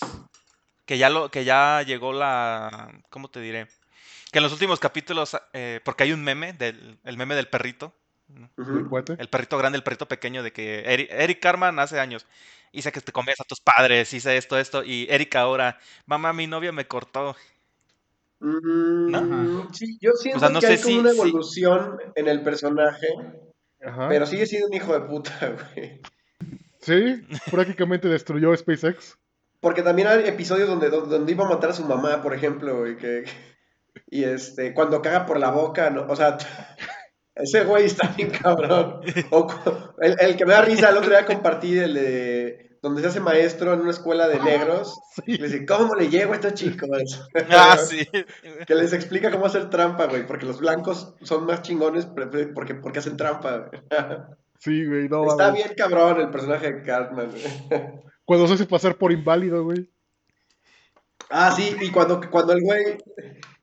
Que 0.90 0.98
ya 0.98 1.12
lo, 1.12 1.30
que 1.30 1.46
ya 1.46 1.84
llegó 1.84 2.14
la. 2.14 2.92
¿Cómo 3.12 3.30
te 3.30 3.40
diré? 3.40 3.68
Que 4.32 4.40
en 4.40 4.44
los 4.44 4.52
últimos 4.54 4.80
capítulos. 4.80 5.38
eh, 5.54 5.82
porque 5.86 6.02
hay 6.02 6.14
un 6.14 6.24
meme 6.24 6.54
del. 6.54 6.98
El 7.04 7.16
meme 7.16 7.36
del 7.36 7.48
perrito. 7.48 7.94
¿El 8.58 8.88
cuate? 8.90 9.16
El 9.20 9.28
perrito 9.30 9.56
grande, 9.60 9.78
el 9.78 9.84
perrito 9.84 10.08
pequeño, 10.08 10.42
de 10.42 10.52
que 10.52 10.80
Eric, 10.92 11.10
Eric 11.12 11.40
Carman 11.40 11.78
hace 11.78 12.00
años. 12.00 12.26
Hice 12.72 12.92
que 12.92 13.02
te 13.02 13.12
comías 13.12 13.40
a 13.40 13.44
tus 13.44 13.60
padres, 13.62 14.12
hice 14.16 14.36
esto, 14.36 14.58
esto. 14.58 14.84
Y 14.84 15.06
Eric 15.12 15.36
ahora, 15.36 15.78
mamá, 16.08 16.34
mi 16.34 16.48
novia 16.48 16.72
me 16.72 16.88
cortó. 16.88 17.36
Mm, 18.40 19.12
¿No? 19.12 19.72
Sí, 19.72 20.00
yo 20.02 20.14
siento 20.14 20.38
O 20.38 20.40
sea, 20.40 20.50
no 20.50 20.60
que 20.60 20.66
sé 20.68 20.74
hay 20.74 20.80
como 20.80 20.90
si- 20.96 21.00
una 21.02 21.12
evolución 21.12 21.98
en 22.16 22.28
el 22.28 22.42
personaje, 22.42 23.08
Ajá. 23.86 24.08
pero 24.10 24.26
sigue 24.26 24.48
siendo 24.48 24.70
un 24.70 24.74
hijo 24.74 24.94
de 24.94 25.02
puta, 25.02 25.56
güey. 25.76 26.02
Sí, 26.82 27.22
prácticamente 27.52 28.08
destruyó 28.08 28.56
SpaceX. 28.58 29.18
Porque 29.60 29.82
también 29.84 30.08
hay 30.08 30.28
episodios 30.28 30.70
donde, 30.70 30.90
donde, 30.90 31.32
iba 31.32 31.46
a 31.46 31.50
matar 31.50 31.72
a 31.72 31.74
su 31.74 31.84
mamá, 31.86 32.22
por 32.22 32.34
ejemplo, 32.34 32.80
güey, 32.80 32.98
que, 32.98 33.26
y 34.10 34.24
este, 34.24 34.74
cuando 34.74 35.02
caga 35.02 35.26
por 35.26 35.40
la 35.40 35.52
boca, 35.52 35.90
¿no? 35.90 36.06
o 36.08 36.16
sea, 36.16 36.38
ese 37.36 37.64
güey 37.64 37.86
está 37.86 38.08
bien 38.16 38.32
cabrón. 38.32 39.02
O 39.32 39.48
el, 40.02 40.16
el 40.20 40.38
que 40.38 40.46
me 40.46 40.54
da 40.54 40.62
risa, 40.62 40.90
el 40.90 40.98
otro 40.98 41.10
día 41.10 41.26
compartí 41.26 41.78
el 41.78 41.94
de 41.94 42.70
donde 42.82 43.02
se 43.02 43.08
hace 43.08 43.20
maestro 43.20 43.74
en 43.74 43.82
una 43.82 43.92
escuela 43.92 44.28
de 44.28 44.40
negros. 44.40 45.00
Sí. 45.26 45.38
Le 45.38 45.48
dice, 45.48 45.66
¿cómo 45.66 45.96
le 45.96 46.10
llego 46.10 46.32
a 46.32 46.36
estos 46.36 46.54
chicos? 46.54 46.90
Ah, 47.50 47.78
sí. 47.78 48.08
Que 48.66 48.76
les 48.76 48.94
explica 48.94 49.32
cómo 49.32 49.46
hacer 49.46 49.70
trampa, 49.70 50.08
güey, 50.08 50.26
porque 50.26 50.46
los 50.46 50.60
blancos 50.60 51.14
son 51.22 51.46
más 51.46 51.62
chingones 51.62 52.06
porque, 52.06 52.76
porque 52.76 53.00
hacen 53.00 53.18
trampa. 53.18 53.70
güey. 53.70 53.82
Sí, 54.60 54.86
güey, 54.86 55.08
no 55.08 55.26
Está 55.26 55.52
bien 55.52 55.72
cabrón 55.76 56.20
el 56.20 56.30
personaje 56.30 56.72
de 56.72 56.84
Cartman. 56.84 57.32
güey. 57.32 57.44
Cuando 58.30 58.46
se 58.46 58.54
hace 58.54 58.68
pasar 58.68 58.96
por 58.96 59.12
inválido, 59.12 59.64
güey. 59.64 59.90
Ah, 61.32 61.52
sí, 61.52 61.76
y 61.82 61.90
cuando, 61.90 62.22
cuando 62.30 62.54
el 62.54 62.62
güey, 62.62 63.00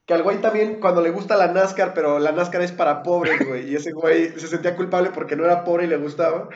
que 0.04 0.12
al 0.12 0.24
güey 0.24 0.40
también, 0.40 0.80
cuando 0.80 1.00
le 1.02 1.10
gusta 1.10 1.36
la 1.36 1.52
NASCAR, 1.52 1.94
pero 1.94 2.18
la 2.18 2.32
NASCAR 2.32 2.62
es 2.62 2.72
para 2.72 3.04
pobres, 3.04 3.46
güey, 3.46 3.70
y 3.70 3.76
ese 3.76 3.92
güey 3.92 4.30
se 4.30 4.48
sentía 4.48 4.74
culpable 4.74 5.10
porque 5.14 5.36
no 5.36 5.44
era 5.44 5.62
pobre 5.62 5.84
y 5.84 5.86
le 5.86 5.98
gustaba, 5.98 6.48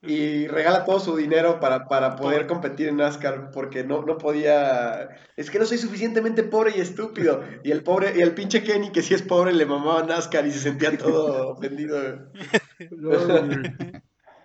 y 0.00 0.46
regala 0.46 0.86
todo 0.86 0.98
su 0.98 1.14
dinero 1.14 1.60
para, 1.60 1.88
para 1.88 2.16
poder 2.16 2.46
competir 2.46 2.88
en 2.88 2.96
NASCAR, 2.96 3.50
porque 3.52 3.84
no, 3.84 4.00
no 4.00 4.16
podía, 4.16 5.10
es 5.36 5.50
que 5.50 5.58
no 5.58 5.66
soy 5.66 5.76
suficientemente 5.76 6.44
pobre 6.44 6.72
y 6.74 6.80
estúpido, 6.80 7.42
y 7.62 7.70
el 7.70 7.82
pobre, 7.82 8.14
y 8.16 8.22
el 8.22 8.32
pinche 8.32 8.62
Kenny, 8.62 8.92
que 8.92 9.02
sí 9.02 9.12
es 9.12 9.20
pobre, 9.20 9.52
le 9.52 9.66
mamaba 9.66 10.04
NASCAR 10.04 10.46
y 10.46 10.52
se 10.52 10.60
sentía 10.60 10.96
todo 10.96 11.50
ofendido. 11.52 12.00
güey. 12.00 12.88
No, 12.92 13.10
güey. 13.10 14.02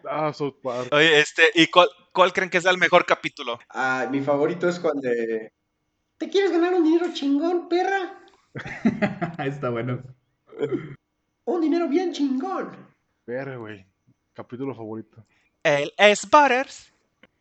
Ah, 0.10 0.34
South 0.34 0.56
Park. 0.62 0.89
Oye, 0.91 1.20
este, 1.20 1.43
¿y 1.56 1.67
cuál, 1.67 1.89
cuál 2.13 2.34
creen 2.34 2.50
que 2.50 2.58
es 2.58 2.65
el 2.65 2.78
mejor 2.78 3.06
capítulo? 3.06 3.60
Ah, 3.70 4.08
mi 4.10 4.22
favorito 4.22 4.67
es 4.67 4.80
cuando... 4.80 5.10
¿Te 6.17 6.30
quieres 6.30 6.52
ganar 6.52 6.74
un 6.74 6.84
dinero 6.84 7.13
chingón, 7.13 7.70
perra? 7.70 8.20
Está 9.46 9.70
bueno. 9.70 10.02
Un 11.46 11.62
dinero 11.62 11.88
bien 11.88 12.12
chingón. 12.12 12.72
Verga, 13.26 13.56
güey. 13.58 13.86
Capítulo 14.34 14.74
favorito. 14.74 15.26
El 15.63 15.93
es 15.98 16.28
Butters. 16.30 16.93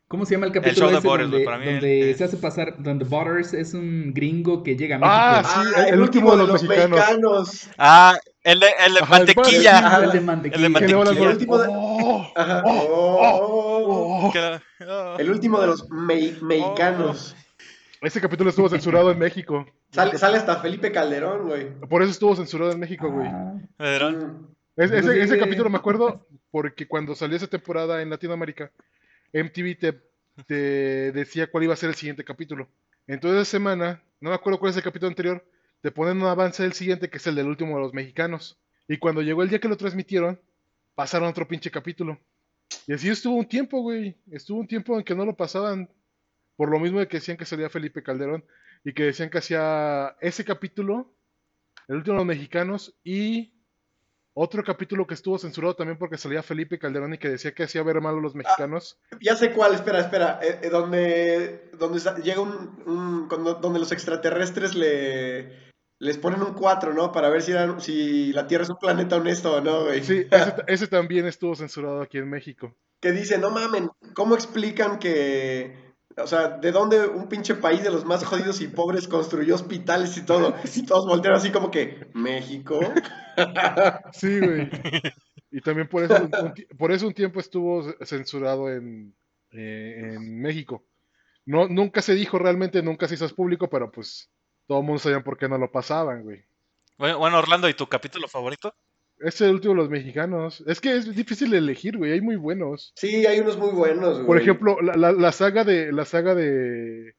¿Cómo 0.08 0.24
se 0.24 0.34
llama 0.34 0.46
el 0.46 0.52
show 0.52 0.62
capítulo 0.62 0.86
de 0.90 0.98
ese 0.98 1.08
Butters, 1.08 1.30
donde, 1.30 1.44
para 1.44 1.58
mí 1.58 1.64
donde 1.66 2.10
es- 2.12 2.16
se 2.18 2.24
hace 2.24 2.36
pasar, 2.36 2.76
donde 2.80 3.04
Butters 3.04 3.54
es 3.54 3.74
un 3.74 4.12
gringo 4.14 4.62
que 4.62 4.76
llega 4.76 4.96
a 4.96 4.98
México? 5.00 5.12
Ah, 5.16 5.42
sí, 5.44 5.70
Ah, 5.76 5.88
el 5.88 6.00
último 6.00 6.36
de 6.36 6.46
los 6.46 6.62
mexicanos. 6.62 6.98
mexicanos. 7.00 7.68
Ah, 7.76 8.16
El 8.44 8.60
de, 8.60 8.66
el 8.86 8.94
de 8.94 9.00
Ajá, 9.00 9.16
el 9.16 9.26
mantequilla. 9.26 9.78
Ajá. 9.78 10.04
El 10.04 10.10
de 10.12 10.18
El 10.18 10.24
mantequilla. 10.24 10.68
de 10.68 10.86
el 10.86 11.28
último 11.28 11.58
de- 11.58 11.68
¡Oh! 11.68 12.32
Oh, 12.64 14.32
Oh. 14.32 15.18
El 15.18 15.30
último 15.30 15.60
de 15.60 15.66
los 15.66 15.90
me- 15.90 16.32
mexicanos. 16.40 17.34
Ese 18.00 18.20
capítulo 18.20 18.50
estuvo 18.50 18.68
censurado 18.68 19.10
en 19.10 19.18
México. 19.18 19.66
Sale, 19.90 20.16
sale 20.18 20.36
hasta 20.36 20.56
Felipe 20.60 20.92
Calderón, 20.92 21.48
güey. 21.48 21.70
Por 21.88 22.02
eso 22.02 22.12
estuvo 22.12 22.36
censurado 22.36 22.70
en 22.70 22.78
México, 22.78 23.10
güey. 23.10 23.26
Ah, 23.26 23.54
Pedrón. 23.76 24.16
Mm. 24.76 24.82
Es- 24.82 24.92
ese, 24.92 25.22
ese 25.22 25.38
capítulo 25.38 25.68
me 25.70 25.78
acuerdo 25.78 26.26
porque 26.52 26.86
cuando 26.86 27.16
salió 27.16 27.36
esa 27.36 27.46
temporada 27.48 28.02
en 28.02 28.10
Latinoamérica, 28.10 28.70
MTV 29.42 29.78
te, 30.46 31.12
decía 31.12 31.46
cuál 31.48 31.64
iba 31.64 31.74
a 31.74 31.76
ser 31.76 31.90
el 31.90 31.94
siguiente 31.94 32.24
capítulo. 32.24 32.68
Entonces 33.06 33.42
esa 33.42 33.50
semana, 33.52 34.02
no 34.20 34.30
me 34.30 34.36
acuerdo 34.36 34.58
cuál 34.58 34.70
es 34.70 34.76
el 34.76 34.82
capítulo 34.82 35.08
anterior, 35.08 35.44
te 35.80 35.90
ponen 35.90 36.18
un 36.18 36.28
avance 36.28 36.62
del 36.62 36.72
siguiente 36.72 37.10
que 37.10 37.18
es 37.18 37.26
el 37.26 37.34
del 37.34 37.46
último 37.46 37.76
de 37.76 37.82
los 37.82 37.94
mexicanos. 37.94 38.58
Y 38.88 38.98
cuando 38.98 39.22
llegó 39.22 39.42
el 39.42 39.48
día 39.48 39.60
que 39.60 39.68
lo 39.68 39.76
transmitieron, 39.76 40.40
pasaron 40.94 41.28
otro 41.28 41.46
pinche 41.46 41.70
capítulo. 41.70 42.18
Y 42.86 42.92
así 42.92 43.08
estuvo 43.08 43.36
un 43.36 43.48
tiempo, 43.48 43.80
güey. 43.82 44.16
Estuvo 44.30 44.60
un 44.60 44.66
tiempo 44.66 44.96
en 44.96 45.04
que 45.04 45.14
no 45.14 45.24
lo 45.24 45.36
pasaban. 45.36 45.90
Por 46.56 46.70
lo 46.70 46.78
mismo 46.78 47.00
de 47.00 47.08
que 47.08 47.18
decían 47.18 47.36
que 47.36 47.44
salía 47.44 47.68
Felipe 47.68 48.02
Calderón. 48.02 48.44
Y 48.84 48.92
que 48.92 49.04
decían 49.04 49.30
que 49.30 49.38
hacía 49.38 50.16
ese 50.20 50.44
capítulo, 50.44 51.12
el 51.88 51.96
último 51.96 52.14
de 52.14 52.18
los 52.18 52.26
mexicanos, 52.26 52.94
y 53.02 53.52
otro 54.38 54.62
capítulo 54.62 55.06
que 55.06 55.14
estuvo 55.14 55.38
censurado 55.38 55.74
también 55.74 55.96
porque 55.98 56.18
salía 56.18 56.42
Felipe 56.42 56.78
Calderón 56.78 57.14
y 57.14 57.18
que 57.18 57.30
decía 57.30 57.54
que 57.54 57.62
hacía 57.62 57.82
ver 57.82 58.02
mal 58.02 58.18
a 58.18 58.20
los 58.20 58.34
mexicanos. 58.34 58.98
Ya 59.20 59.34
sé 59.34 59.52
cuál, 59.52 59.74
espera, 59.74 60.00
espera. 60.00 60.38
Eh, 60.42 60.60
eh, 60.62 60.68
donde 60.68 61.70
donde 61.78 62.00
llega 62.22 62.40
un, 62.42 62.82
un- 62.86 63.28
cuando- 63.28 63.54
donde 63.54 63.78
los 63.78 63.92
extraterrestres 63.92 64.74
le 64.74 65.66
les 65.98 66.18
ponen 66.18 66.42
un 66.42 66.52
4, 66.52 66.92
¿no? 66.92 67.10
Para 67.12 67.30
ver 67.30 67.40
si, 67.40 67.52
eran- 67.52 67.80
si 67.80 68.30
la 68.34 68.46
Tierra 68.46 68.64
es 68.64 68.70
un 68.70 68.76
planeta 68.78 69.16
honesto 69.16 69.54
o 69.54 69.60
no, 69.62 69.84
güey. 69.84 70.04
Sí, 70.04 70.26
ese, 70.30 70.54
ese 70.66 70.86
también 70.88 71.24
estuvo 71.26 71.56
censurado 71.56 72.02
aquí 72.02 72.18
en 72.18 72.28
México. 72.28 72.74
Que 73.00 73.12
dice, 73.12 73.38
no 73.38 73.50
mamen, 73.50 73.88
¿cómo 74.14 74.34
explican 74.34 74.98
que, 74.98 75.85
o 76.16 76.26
sea, 76.26 76.48
de 76.48 76.72
dónde 76.72 77.06
un 77.06 77.28
pinche 77.28 77.54
país 77.54 77.82
de 77.82 77.90
los 77.90 78.04
más 78.04 78.24
jodidos 78.24 78.60
y 78.60 78.68
pobres 78.68 79.06
construyó 79.06 79.54
hospitales 79.54 80.16
y 80.16 80.24
todo? 80.24 80.54
Y 80.74 80.86
todos 80.86 81.06
voltearon 81.06 81.38
así 81.38 81.50
como 81.50 81.70
que, 81.70 82.08
¿México? 82.14 82.80
Sí, 84.12 84.40
güey. 84.40 84.70
Y 85.50 85.60
también 85.60 85.88
por 85.88 86.04
eso, 86.04 86.14
un, 86.22 86.54
por 86.78 86.90
eso 86.90 87.06
un 87.06 87.12
tiempo 87.12 87.38
estuvo 87.38 87.82
censurado 88.02 88.70
en, 88.70 89.14
eh, 89.52 90.12
en 90.14 90.40
México. 90.40 90.86
No, 91.44 91.68
nunca 91.68 92.00
se 92.00 92.14
dijo 92.14 92.38
realmente, 92.38 92.82
nunca 92.82 93.06
se 93.06 93.14
hizo 93.14 93.28
público, 93.34 93.68
pero 93.68 93.92
pues 93.92 94.30
todo 94.66 94.80
el 94.80 94.86
mundo 94.86 94.98
sabía 94.98 95.22
por 95.22 95.36
qué 95.36 95.50
no 95.50 95.58
lo 95.58 95.70
pasaban, 95.70 96.22
güey. 96.22 96.46
Bueno, 96.96 97.38
Orlando, 97.38 97.68
¿y 97.68 97.74
tu 97.74 97.86
capítulo 97.86 98.26
favorito? 98.26 98.74
Es 99.20 99.40
el 99.40 99.54
último 99.54 99.74
de 99.74 99.80
los 99.80 99.90
mexicanos. 99.90 100.62
Es 100.66 100.80
que 100.80 100.94
es 100.96 101.14
difícil 101.14 101.50
de 101.50 101.58
elegir, 101.58 101.96
güey. 101.96 102.12
Hay 102.12 102.20
muy 102.20 102.36
buenos. 102.36 102.92
Sí, 102.96 103.24
hay 103.26 103.40
unos 103.40 103.56
muy 103.56 103.70
buenos, 103.70 104.14
güey. 104.16 104.26
Por 104.26 104.38
ejemplo, 104.40 104.78
la, 104.82 104.94
la- 104.94 105.12
la 105.12 105.32
saga 105.32 105.64
de. 105.64 105.90
La 105.92 106.04
saga 106.04 106.34
de. 106.34 107.14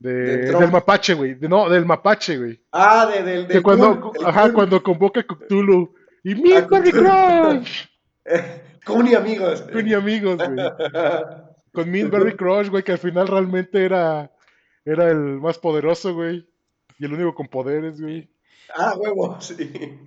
de- 0.00 0.36
De 0.38 0.52
del 0.58 0.72
mapache, 0.72 1.14
güey. 1.14 1.34
De- 1.34 1.48
no, 1.48 1.68
del 1.70 1.86
mapache, 1.86 2.36
güey. 2.38 2.60
Ah, 2.72 3.06
de, 3.12 3.22
del, 3.22 3.46
del 3.48 3.62
cuando, 3.62 4.12
ajá, 4.24 4.52
cuando 4.52 4.82
convoca 4.82 5.20
a 5.20 5.24
Cthulhu. 5.24 5.94
Y 6.24 6.34
mi 6.34 6.52
Ah. 6.54 6.66
Crush. 6.66 7.84
Kun 8.84 9.06
y 9.06 9.14
amigos. 9.14 9.62
Con 9.72 9.86
y 9.88 9.94
amigos, 9.94 10.36
güey. 10.36 10.66
Con 11.72 11.90
Milberry 11.90 12.36
Crush, 12.36 12.68
güey, 12.70 12.82
que 12.84 12.92
al 12.92 12.98
final 12.98 13.26
realmente 13.26 13.84
era, 13.84 14.30
era 14.84 15.10
el 15.10 15.40
más 15.40 15.58
poderoso, 15.58 16.14
güey. 16.14 16.48
Y 16.98 17.04
el 17.04 17.12
único 17.14 17.34
con 17.34 17.48
poderes, 17.48 18.00
güey. 18.00 18.30
ah, 18.76 18.94
huevo, 18.96 19.36
sí. 19.40 19.98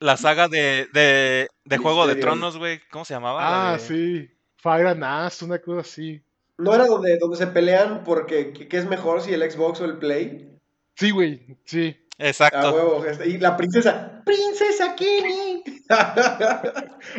La 0.00 0.16
saga 0.16 0.48
de, 0.48 0.88
de, 0.92 1.48
de 1.64 1.78
Juego 1.78 2.06
de. 2.06 2.16
Tronos, 2.16 2.56
güey. 2.56 2.80
¿Cómo 2.90 3.04
se 3.04 3.14
llamaba? 3.14 3.40
La 3.42 3.70
Ah, 3.70 3.72
de- 3.74 3.78
sí. 3.80 4.30
Fire 4.56 4.86
and 4.88 5.04
Ass, 5.04 5.42
una 5.42 5.58
cosa 5.60 5.80
así. 5.80 6.22
¿No 6.56 6.74
era 6.74 6.86
donde, 6.86 7.18
donde 7.18 7.36
se 7.36 7.46
pelean 7.46 8.02
porque 8.04 8.52
qué 8.52 8.76
es 8.76 8.86
mejor 8.86 9.20
si 9.22 9.32
el 9.32 9.48
Xbox 9.48 9.80
o 9.80 9.84
el 9.84 9.98
Play? 9.98 10.50
Sí, 10.96 11.10
güey, 11.12 11.56
sí. 11.64 11.96
Ah, 12.20 12.26
Exacto. 12.26 12.72
huevo. 12.74 13.04
este, 13.04 13.28
Y 13.28 13.38
la 13.38 13.56
princesa, 13.56 14.22
¡Princesa 14.24 14.94
Kenny! 14.96 15.62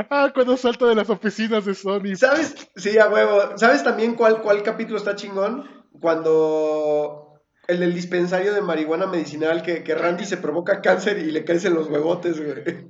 Ah, 0.10 0.30
cuando 0.34 0.58
salta 0.58 0.86
de 0.88 0.96
las 0.96 1.10
oficinas 1.10 1.66
de 1.66 1.74
Sony. 1.74 2.16
¿Sabes? 2.16 2.54
Sí, 2.76 2.98
a 3.00 3.08
huevo. 3.10 3.58
¿Sabes 3.58 3.84
también 3.84 4.16
cuál, 4.16 4.42
cuál 4.42 4.62
capítulo 4.62 4.98
está 4.98 5.16
chingón? 5.16 5.68
Cuando 6.02 7.29
el 7.70 7.80
del 7.80 7.94
dispensario 7.94 8.54
de 8.54 8.62
marihuana 8.62 9.06
medicinal 9.06 9.62
que, 9.62 9.84
que 9.84 9.96
Randy 9.96 10.26
se 10.26 10.38
provoca 10.38 10.82
cáncer 10.82 11.20
y 11.20 11.32
le 11.32 11.46
crecen 11.46 11.76
los 11.76 11.88
huevotes, 11.88 12.44
güey. 12.44 12.88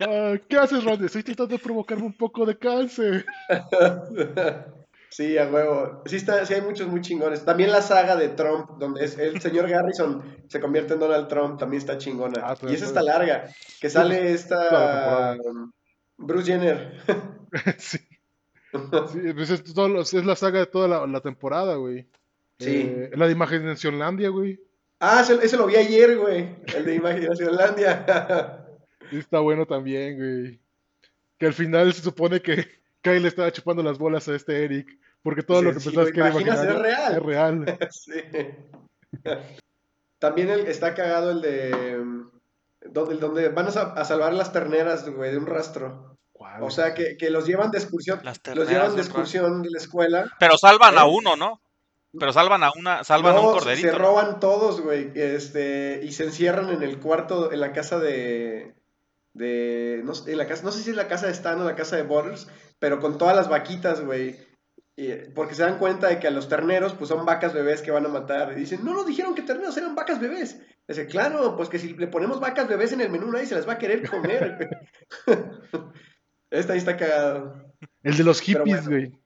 Ah, 0.00 0.34
¿Qué 0.48 0.56
haces, 0.56 0.82
Randy? 0.82 1.06
Estoy 1.06 1.22
tratando 1.22 1.56
de 1.56 1.62
provocarme 1.62 2.06
un 2.06 2.16
poco 2.16 2.44
de 2.44 2.58
cáncer. 2.58 3.24
Sí, 5.10 5.38
a 5.38 5.48
huevo. 5.48 6.02
Sí, 6.04 6.16
está, 6.16 6.44
sí 6.44 6.52
hay 6.52 6.60
muchos 6.60 6.86
muy 6.86 7.00
chingones. 7.00 7.42
También 7.42 7.72
la 7.72 7.80
saga 7.80 8.14
de 8.14 8.28
Trump, 8.28 8.72
donde 8.78 9.04
es 9.04 9.16
el 9.18 9.40
señor 9.40 9.66
Garrison 9.66 10.22
se 10.48 10.60
convierte 10.60 10.92
en 10.92 11.00
Donald 11.00 11.28
Trump, 11.28 11.58
también 11.58 11.80
está 11.80 11.96
chingona. 11.96 12.42
Ah, 12.44 12.52
y 12.54 12.60
también 12.60 12.76
esa 12.76 12.86
está 12.86 13.00
está 13.00 13.12
larga. 13.12 13.48
Que 13.80 13.88
sale 13.88 14.32
esta 14.32 15.38
Bruce 16.18 16.52
Jenner. 16.52 17.00
sí. 17.78 17.98
Sí, 19.12 19.32
pues 19.34 19.48
es, 19.48 19.64
todo 19.64 19.98
es 20.02 20.12
la 20.12 20.36
saga 20.36 20.58
de 20.58 20.66
toda 20.66 20.86
la, 20.86 21.06
la 21.06 21.20
temporada, 21.20 21.76
güey. 21.76 22.06
Sí. 22.58 22.92
Eh, 22.94 23.10
la 23.14 23.26
de 23.26 23.32
Imaginacionlandia, 23.32 24.28
güey. 24.30 24.60
Ah, 25.00 25.20
ese, 25.22 25.34
ese 25.44 25.56
lo 25.56 25.66
vi 25.66 25.76
ayer, 25.76 26.16
güey. 26.18 26.56
El 26.74 26.84
de 26.84 26.94
Imaginacionlandia. 26.96 28.66
Está 29.12 29.38
bueno 29.40 29.64
también, 29.66 30.16
güey. 30.18 30.58
Que 31.38 31.46
al 31.46 31.54
final 31.54 31.92
se 31.94 32.02
supone 32.02 32.42
que 32.42 32.66
Kyle 33.02 33.20
le 33.22 33.28
estaba 33.28 33.52
chupando 33.52 33.82
las 33.82 33.96
bolas 33.98 34.26
a 34.28 34.34
este 34.34 34.64
Eric. 34.64 34.88
Porque 35.22 35.42
todo 35.42 35.60
Sí, 35.60 35.64
lo 35.66 35.72
que 35.74 35.80
sí, 35.80 35.86
pensabas 35.90 36.08
lo 36.08 36.14
que 36.14 36.20
era 36.20 36.30
imaginas, 36.30 36.56
imaginario 36.64 36.80
es 36.80 36.96
real. 36.96 37.12
es 37.12 37.22
real. 37.22 37.78
Sí. 37.90 38.12
También 40.18 40.50
el- 40.50 40.66
está 40.66 40.94
cagado 40.94 41.30
el 41.30 41.40
de. 41.40 41.98
um, 42.00 42.30
Donde, 42.90 43.16
donde 43.16 43.48
van 43.50 43.66
a, 43.66 43.70
sa- 43.70 43.92
a 43.92 44.04
salvar 44.04 44.32
las 44.34 44.52
terneras, 44.52 45.08
güey, 45.08 45.30
de 45.32 45.38
un 45.38 45.46
rastro. 45.46 46.16
¿Cuál? 46.32 46.62
O 46.62 46.70
sea, 46.70 46.94
que, 46.94 47.16
que 47.16 47.30
los 47.30 47.46
llevan 47.46 47.70
de 47.70 47.78
excursión. 47.78 48.20
Las 48.22 48.40
Los 48.54 48.68
llevan 48.68 48.94
de 48.94 49.02
excursión 49.02 49.62
de 49.62 49.70
la 49.70 49.78
escuela. 49.78 50.30
Pero 50.38 50.56
salvan 50.56 50.96
a 50.98 51.02
¿Eh? 51.02 51.10
uno, 51.10 51.36
¿no? 51.36 51.60
Pero 52.18 52.32
salvan 52.32 52.62
a 52.64 52.70
una, 52.76 53.04
salvan 53.04 53.36
a 53.36 53.40
un 53.40 53.46
No, 53.46 53.52
corderito. 53.52 53.88
se 53.88 53.92
¿no? 53.92 53.98
roban 53.98 54.40
todos, 54.40 54.80
güey. 54.80 55.10
Este, 55.14 56.00
y 56.02 56.12
se 56.12 56.24
encierran 56.24 56.70
en 56.70 56.82
el 56.82 56.98
cuarto, 57.00 57.52
en 57.52 57.60
la 57.60 57.72
casa 57.72 57.98
de. 57.98 58.74
de 59.34 60.00
no, 60.04 60.14
sé, 60.14 60.32
en 60.32 60.38
la 60.38 60.46
casa, 60.46 60.62
no 60.64 60.72
sé 60.72 60.82
si 60.82 60.90
es 60.90 60.96
la 60.96 61.08
casa 61.08 61.26
de 61.26 61.32
Stan 61.32 61.60
o 61.60 61.64
la 61.64 61.74
casa 61.76 61.96
de 61.96 62.02
Butters, 62.02 62.48
pero 62.78 63.00
con 63.00 63.18
todas 63.18 63.36
las 63.36 63.48
vaquitas, 63.48 64.00
güey. 64.04 64.36
Porque 65.34 65.54
se 65.54 65.62
dan 65.62 65.78
cuenta 65.78 66.08
de 66.08 66.18
que 66.18 66.26
a 66.26 66.32
los 66.32 66.48
terneros, 66.48 66.94
pues 66.94 67.08
son 67.08 67.24
vacas 67.24 67.52
bebés 67.54 67.82
que 67.82 67.92
van 67.92 68.04
a 68.06 68.08
matar. 68.08 68.52
Y 68.52 68.56
dicen, 68.56 68.84
no 68.84 68.94
nos 68.94 69.06
dijeron 69.06 69.34
que 69.36 69.42
terneros 69.42 69.76
eran 69.76 69.94
vacas 69.94 70.18
bebés. 70.18 70.60
Dice, 70.88 71.06
claro, 71.06 71.54
pues 71.56 71.68
que 71.68 71.78
si 71.78 71.94
le 71.94 72.08
ponemos 72.08 72.40
vacas 72.40 72.66
bebés 72.66 72.92
en 72.92 73.02
el 73.02 73.10
menú, 73.10 73.30
nadie 73.30 73.46
se 73.46 73.54
las 73.54 73.68
va 73.68 73.74
a 73.74 73.78
querer 73.78 74.08
comer. 74.08 74.56
güey". 75.26 75.38
Esta 76.50 76.72
ahí 76.72 76.78
está 76.78 76.96
cagado. 76.96 77.54
El 78.02 78.16
de 78.16 78.24
los 78.24 78.40
hippies, 78.40 78.88
bueno. 78.88 79.18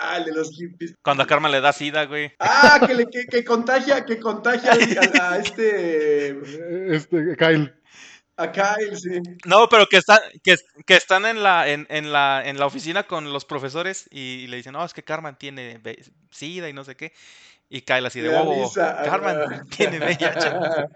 Ah, 0.00 0.18
el 0.18 0.26
de 0.26 0.32
los 0.32 0.50
hippies. 0.52 0.94
Cuando 1.02 1.24
a 1.24 1.26
Carmen 1.26 1.50
le 1.50 1.60
da 1.60 1.72
sida, 1.72 2.04
güey. 2.04 2.32
Ah, 2.38 2.80
que, 2.86 2.94
le, 2.94 3.06
que, 3.06 3.26
que 3.26 3.44
contagia, 3.44 4.04
que 4.06 4.20
contagia 4.20 4.70
a, 4.72 5.32
a 5.32 5.38
este. 5.38 6.38
Este, 6.94 7.36
Kyle. 7.36 7.74
A 8.36 8.52
Kyle, 8.52 8.96
sí. 8.96 9.20
No, 9.44 9.68
pero 9.68 9.86
que 9.86 9.96
están, 9.96 10.20
que, 10.44 10.54
que 10.86 10.94
están 10.94 11.26
en 11.26 11.42
la, 11.42 11.68
en, 11.68 11.88
en 11.90 12.12
la, 12.12 12.42
en 12.44 12.60
la 12.60 12.66
oficina 12.66 13.08
con 13.08 13.32
los 13.32 13.44
profesores 13.44 14.08
y, 14.12 14.46
le 14.46 14.58
dicen, 14.58 14.74
no, 14.74 14.84
es 14.84 14.94
que 14.94 15.02
Carmen 15.02 15.34
tiene 15.34 15.80
sida 16.30 16.68
y 16.68 16.72
no 16.72 16.84
sé 16.84 16.94
qué. 16.94 17.12
Y 17.68 17.80
Kyle 17.80 18.06
así 18.06 18.20
de 18.20 18.30
risa, 18.30 19.02
Carmen 19.04 19.36
ajá. 19.42 19.64
tiene 19.76 19.98
VIH. 19.98 20.88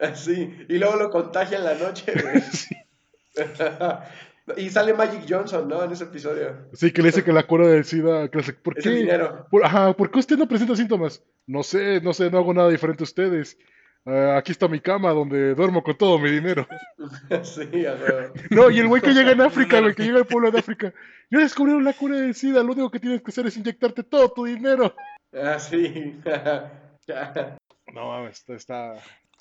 Sí, 0.14 0.64
y 0.68 0.78
luego 0.78 0.94
lo 0.94 1.10
contagia 1.10 1.58
en 1.58 1.64
la 1.64 1.74
noche, 1.74 2.12
güey. 2.22 2.40
Y 4.56 4.70
sale 4.70 4.94
Magic 4.94 5.22
Johnson, 5.28 5.68
¿no? 5.68 5.82
En 5.84 5.92
ese 5.92 6.04
episodio. 6.04 6.68
Sí, 6.72 6.92
que 6.92 7.02
le 7.02 7.08
dice 7.08 7.24
que 7.24 7.32
la 7.32 7.46
cura 7.46 7.66
del 7.66 7.84
SIDA. 7.84 8.28
que 8.30 8.40
¿Por 8.54 8.78
Es 8.78 8.86
el 8.86 8.92
qué? 8.92 8.98
dinero. 9.00 9.46
Por, 9.50 9.64
ajá, 9.64 9.92
¿por 9.94 10.10
qué 10.10 10.18
usted 10.18 10.36
no 10.38 10.48
presenta 10.48 10.74
síntomas? 10.76 11.22
No 11.46 11.62
sé, 11.62 12.00
no 12.00 12.12
sé, 12.12 12.30
no 12.30 12.38
hago 12.38 12.54
nada 12.54 12.68
diferente 12.70 13.02
a 13.02 13.04
ustedes. 13.04 13.58
Ah, 14.06 14.36
aquí 14.38 14.52
está 14.52 14.68
mi 14.68 14.80
cama 14.80 15.10
donde 15.12 15.54
duermo 15.54 15.82
con 15.82 15.96
todo 15.96 16.18
mi 16.18 16.30
dinero. 16.30 16.66
Sí, 17.42 17.84
a 17.86 17.94
huevo. 17.94 18.32
No, 18.50 18.70
y 18.70 18.78
el 18.78 18.88
güey 18.88 19.02
que 19.02 19.12
llega 19.12 19.32
en 19.32 19.40
África, 19.40 19.80
güey, 19.80 19.94
que 19.94 20.02
llega 20.04 20.18
al 20.18 20.26
pueblo 20.26 20.50
de 20.50 20.58
África. 20.60 20.92
Ya 21.30 21.38
descubrieron 21.40 21.84
la 21.84 21.92
cura 21.92 22.16
del 22.16 22.34
SIDA, 22.34 22.62
lo 22.62 22.72
único 22.72 22.90
que 22.90 23.00
tienes 23.00 23.20
que 23.22 23.30
hacer 23.30 23.46
es 23.46 23.56
inyectarte 23.56 24.02
todo 24.04 24.30
tu 24.30 24.44
dinero. 24.44 24.94
Ah, 25.34 25.58
sí. 25.58 26.18
No 27.94 28.08
mames, 28.08 28.44
está... 28.48 28.96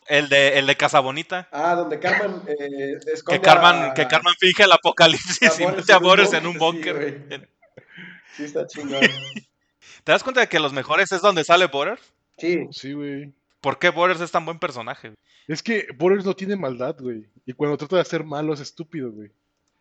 El 0.08 0.30
de, 0.30 0.58
el 0.60 0.68
de 0.68 0.76
Casa 0.78 1.00
Bonita. 1.00 1.48
Ah, 1.52 1.76
donde 1.76 2.00
Carmen 2.00 2.42
eh, 2.48 2.94
esconde 3.14 3.40
Que 3.40 3.46
Carmen, 3.46 3.92
a- 3.92 3.94
que 3.94 4.08
Carmen 4.08 4.34
finge 4.40 4.64
el 4.64 4.72
apocalipsis 4.72 5.60
y 5.60 5.66
mete 5.68 5.92
a 5.92 5.98
en 5.98 6.02
un 6.04 6.08
Boris 6.08 6.34
en 6.34 6.48
un 6.48 6.58
búnker, 6.58 6.96
sí, 6.96 7.26
güey. 7.28 7.48
Sí, 8.36 8.44
está 8.46 8.66
chingón. 8.68 9.02
¿Te 10.04 10.12
das 10.12 10.24
cuenta 10.24 10.42
de 10.42 10.48
que 10.48 10.60
los 10.60 10.72
mejores 10.74 11.12
es 11.12 11.22
donde 11.22 11.44
sale 11.44 11.66
Boris? 11.68 12.00
Sí. 12.38 12.68
Sí, 12.72 12.94
güey. 12.94 13.34
¿Por 13.60 13.80
qué 13.80 13.90
Borders 13.90 14.22
es 14.22 14.32
tan 14.32 14.46
buen 14.46 14.60
personaje? 14.60 15.10
güey? 15.10 15.18
Es 15.48 15.62
que 15.64 15.88
Borders 15.98 16.24
no 16.26 16.36
tiene 16.36 16.56
maldad, 16.56 16.96
güey. 17.00 17.26
Y 17.46 17.54
cuando 17.54 17.78
trata 17.78 17.96
de 17.98 18.02
hacer 18.04 18.24
malo 18.24 18.54
es 18.54 18.60
estúpido, 18.60 19.12
güey. 19.12 19.32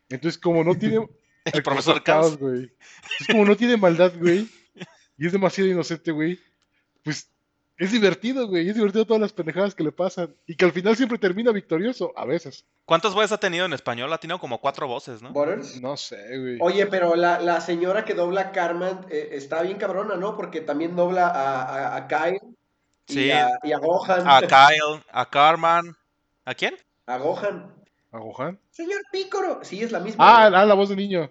Entonces, 0.09 0.39
como 0.39 0.63
no 0.63 0.75
tiene. 0.75 1.07
El 1.45 1.63
profesor 1.63 2.03
Caos. 2.03 2.37
güey. 2.37 2.69
Es 3.21 3.27
como 3.27 3.45
no 3.45 3.55
tiene 3.55 3.77
maldad, 3.77 4.11
güey. 4.17 4.49
Y 5.17 5.25
es 5.27 5.31
demasiado 5.31 5.69
inocente, 5.69 6.11
güey. 6.11 6.37
Pues 7.03 7.29
es 7.77 7.91
divertido, 7.91 8.47
güey. 8.47 8.67
Es 8.69 8.75
divertido 8.75 9.05
todas 9.05 9.21
las 9.21 9.33
pendejadas 9.33 9.75
que 9.75 9.83
le 9.83 9.91
pasan. 9.91 10.35
Y 10.45 10.55
que 10.55 10.65
al 10.65 10.71
final 10.71 10.95
siempre 10.95 11.17
termina 11.17 11.51
victorioso. 11.51 12.11
A 12.15 12.25
veces. 12.25 12.65
¿Cuántas 12.85 13.13
voces 13.13 13.31
ha 13.31 13.37
tenido 13.39 13.65
en 13.65 13.73
español? 13.73 14.11
Ha 14.13 14.17
tenido 14.17 14.39
como 14.39 14.59
cuatro 14.59 14.87
voces, 14.87 15.21
¿no? 15.21 15.31
Butters. 15.31 15.81
No 15.81 15.95
sé, 15.97 16.37
güey. 16.37 16.57
Oye, 16.61 16.85
pero 16.87 17.15
la, 17.15 17.39
la 17.39 17.61
señora 17.61 18.03
que 18.05 18.13
dobla 18.13 18.41
a 18.41 18.51
Carmen 18.51 18.99
eh, 19.09 19.29
está 19.33 19.61
bien 19.61 19.77
cabrona, 19.77 20.15
¿no? 20.15 20.35
Porque 20.35 20.61
también 20.61 20.95
dobla 20.95 21.27
a, 21.27 21.63
a, 21.63 21.95
a 21.97 22.07
Kyle 22.07 22.39
y, 23.07 23.13
Sí. 23.13 23.31
a, 23.31 23.47
y 23.63 23.71
a 23.71 23.77
Gohan. 23.77 24.23
A 24.25 24.41
Kyle, 24.41 25.03
a 25.11 25.29
Carman. 25.29 25.95
¿A 26.45 26.53
quién? 26.53 26.75
A 27.05 27.17
Gohan. 27.17 27.73
¿A 28.11 28.17
Gohan? 28.19 28.59
Señor 28.71 29.01
Pícoro. 29.11 29.59
Sí, 29.63 29.83
es 29.83 29.91
la 29.91 29.99
misma. 29.99 30.23
Ah, 30.25 30.45
ah, 30.47 30.65
la 30.65 30.73
voz 30.73 30.89
de 30.89 30.95
niño. 30.95 31.29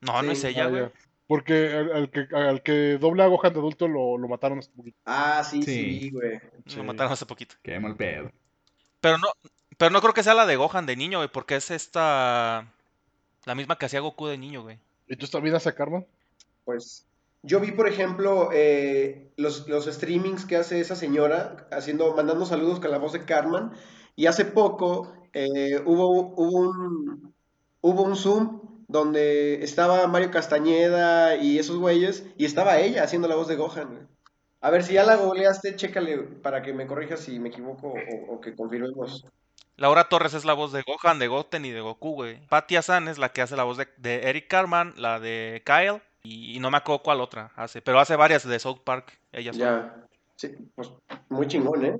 No, 0.00 0.22
no 0.22 0.32
es 0.32 0.44
ella, 0.44 0.64
Ah, 0.64 0.68
güey. 0.68 0.88
Porque 1.26 1.72
al, 1.72 1.92
al 1.92 2.10
que, 2.10 2.28
al 2.34 2.62
que 2.62 2.98
dobla 2.98 3.24
a 3.24 3.28
Gohan 3.28 3.52
de 3.52 3.58
adulto 3.58 3.88
lo, 3.88 4.16
lo 4.16 4.28
mataron 4.28 4.58
hace 4.60 4.70
poquito. 4.70 4.98
Ah, 5.04 5.42
sí, 5.44 5.62
Sí. 5.62 6.00
sí, 6.00 6.10
güey. 6.10 6.40
Sí. 6.66 6.76
Lo 6.76 6.84
mataron 6.84 7.12
hace 7.12 7.26
poquito. 7.26 7.56
Qué 7.62 7.78
mal 7.80 7.96
pedo. 7.96 8.30
Pero 9.00 9.18
no, 9.18 9.28
pero 9.76 9.90
no 9.90 10.00
creo 10.00 10.14
que 10.14 10.22
sea 10.22 10.34
la 10.34 10.46
de 10.46 10.56
Gohan 10.56 10.86
de 10.86 10.96
niño, 10.96 11.18
güey, 11.18 11.30
porque 11.30 11.56
es 11.56 11.70
esta. 11.70 12.72
La 13.44 13.54
misma 13.54 13.76
que 13.78 13.86
hacía 13.86 14.00
Goku 14.00 14.26
de 14.26 14.38
niño, 14.38 14.62
güey. 14.62 14.78
¿Y 15.08 15.16
tú 15.16 15.26
también 15.28 15.54
a 15.54 15.60
Carmen? 15.72 16.06
Pues 16.64 17.06
yo 17.42 17.60
vi, 17.60 17.70
por 17.70 17.88
ejemplo, 17.88 18.50
eh, 18.52 19.30
los, 19.36 19.68
los 19.68 19.86
streamings 19.86 20.44
que 20.44 20.56
hace 20.56 20.80
esa 20.80 20.96
señora, 20.96 21.68
haciendo, 21.70 22.14
mandando 22.16 22.44
saludos 22.44 22.80
con 22.80 22.90
la 22.90 22.98
voz 22.98 23.12
de 23.12 23.24
Carmen, 23.24 23.70
y 24.16 24.26
hace 24.26 24.44
poco 24.44 25.12
eh, 25.32 25.80
hubo, 25.84 26.34
hubo 26.34 26.58
un, 26.58 27.34
hubo 27.82 28.02
un 28.02 28.16
Zoom 28.16 28.65
donde 28.88 29.62
estaba 29.64 30.06
Mario 30.06 30.30
Castañeda 30.30 31.36
y 31.36 31.58
esos 31.58 31.76
güeyes, 31.76 32.26
y 32.36 32.44
estaba 32.44 32.78
ella 32.78 33.02
haciendo 33.04 33.28
la 33.28 33.36
voz 33.36 33.48
de 33.48 33.56
Gohan. 33.56 33.88
güey. 33.88 34.02
A 34.60 34.70
ver, 34.70 34.82
si 34.82 34.94
ya 34.94 35.04
la 35.04 35.16
googleaste, 35.16 35.76
chécale 35.76 36.18
para 36.18 36.62
que 36.62 36.72
me 36.72 36.86
corrijas 36.86 37.20
si 37.20 37.38
me 37.38 37.50
equivoco 37.50 37.88
o, 37.88 38.34
o 38.34 38.40
que 38.40 38.54
confirmemos. 38.54 39.26
Laura 39.76 40.08
Torres 40.08 40.34
es 40.34 40.44
la 40.44 40.54
voz 40.54 40.72
de 40.72 40.82
Gohan, 40.82 41.18
de 41.18 41.28
Goten 41.28 41.64
y 41.64 41.70
de 41.70 41.80
Goku, 41.80 42.14
güey. 42.14 42.40
Patty 42.48 42.80
San 42.80 43.08
es 43.08 43.18
la 43.18 43.30
que 43.30 43.42
hace 43.42 43.56
la 43.56 43.64
voz 43.64 43.76
de, 43.76 43.88
de 43.98 44.28
Eric 44.28 44.48
Carman, 44.48 44.94
la 44.96 45.20
de 45.20 45.62
Kyle. 45.66 46.00
Y, 46.22 46.56
y 46.56 46.60
no 46.60 46.70
me 46.70 46.78
acuerdo 46.78 47.02
cuál 47.02 47.20
otra 47.20 47.52
hace. 47.56 47.82
Pero 47.82 48.00
hace 48.00 48.16
varias 48.16 48.48
de 48.48 48.58
South 48.58 48.80
Park. 48.82 49.18
Ella 49.32 49.52
sola. 49.52 49.64
Ya. 49.64 50.06
Sí, 50.36 50.48
pues 50.74 50.90
muy 51.28 51.46
chingón, 51.46 51.84
¿eh? 51.84 51.98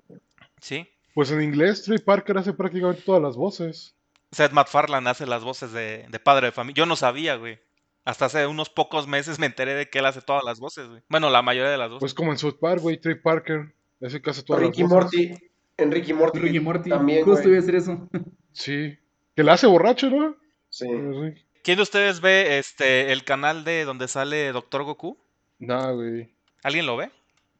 Sí. 0.60 0.88
Pues 1.14 1.30
en 1.30 1.42
inglés, 1.42 1.82
Trey 1.84 1.98
Parker 1.98 2.36
hace 2.38 2.52
prácticamente 2.52 3.02
todas 3.02 3.22
las 3.22 3.36
voces. 3.36 3.94
Seth 4.36 4.52
MacFarlane 4.52 5.08
hace 5.08 5.26
las 5.26 5.42
voces 5.42 5.72
de, 5.72 6.06
de 6.08 6.18
padre 6.20 6.48
de 6.48 6.52
familia. 6.52 6.82
Yo 6.82 6.86
no 6.86 6.94
sabía, 6.94 7.36
güey. 7.36 7.58
Hasta 8.04 8.26
hace 8.26 8.46
unos 8.46 8.68
pocos 8.68 9.06
meses 9.08 9.38
me 9.38 9.46
enteré 9.46 9.74
de 9.74 9.88
que 9.88 10.00
él 10.00 10.06
hace 10.06 10.20
todas 10.20 10.44
las 10.44 10.60
voces, 10.60 10.88
güey. 10.88 11.02
Bueno, 11.08 11.30
la 11.30 11.40
mayoría 11.40 11.70
de 11.70 11.78
las 11.78 11.88
voces. 11.88 12.00
Pues 12.00 12.14
como 12.14 12.32
en 12.32 12.38
South 12.38 12.58
Park, 12.60 12.82
güey, 12.82 12.98
Trey 12.98 13.14
Parker. 13.14 13.74
Ese 13.98 14.20
que 14.20 14.30
hace 14.30 14.42
todas 14.42 14.62
Ricky 14.62 14.82
las 14.82 14.90
voces. 14.90 15.30
Morty. 15.30 15.50
Enrique 15.78 16.12
Morty. 16.12 16.38
Ricky 16.38 16.60
Morty, 16.60 16.90
También, 16.90 17.24
justo 17.24 17.48
iba 17.48 17.56
a 17.56 17.60
decir 17.60 17.76
eso. 17.76 18.08
Sí. 18.52 18.98
Que 19.34 19.42
la 19.42 19.54
hace 19.54 19.66
borracho, 19.66 20.10
¿no? 20.10 20.36
Sí. 20.68 20.86
Sí. 20.86 21.46
¿Quién 21.62 21.76
de 21.78 21.82
ustedes 21.82 22.20
ve 22.20 22.58
este 22.58 23.12
el 23.12 23.24
canal 23.24 23.64
de 23.64 23.84
donde 23.84 24.06
sale 24.06 24.52
Doctor 24.52 24.84
Goku? 24.84 25.18
Nah, 25.58 25.92
güey. 25.92 26.30
¿Alguien 26.62 26.86
lo 26.86 26.96
ve? 26.96 27.10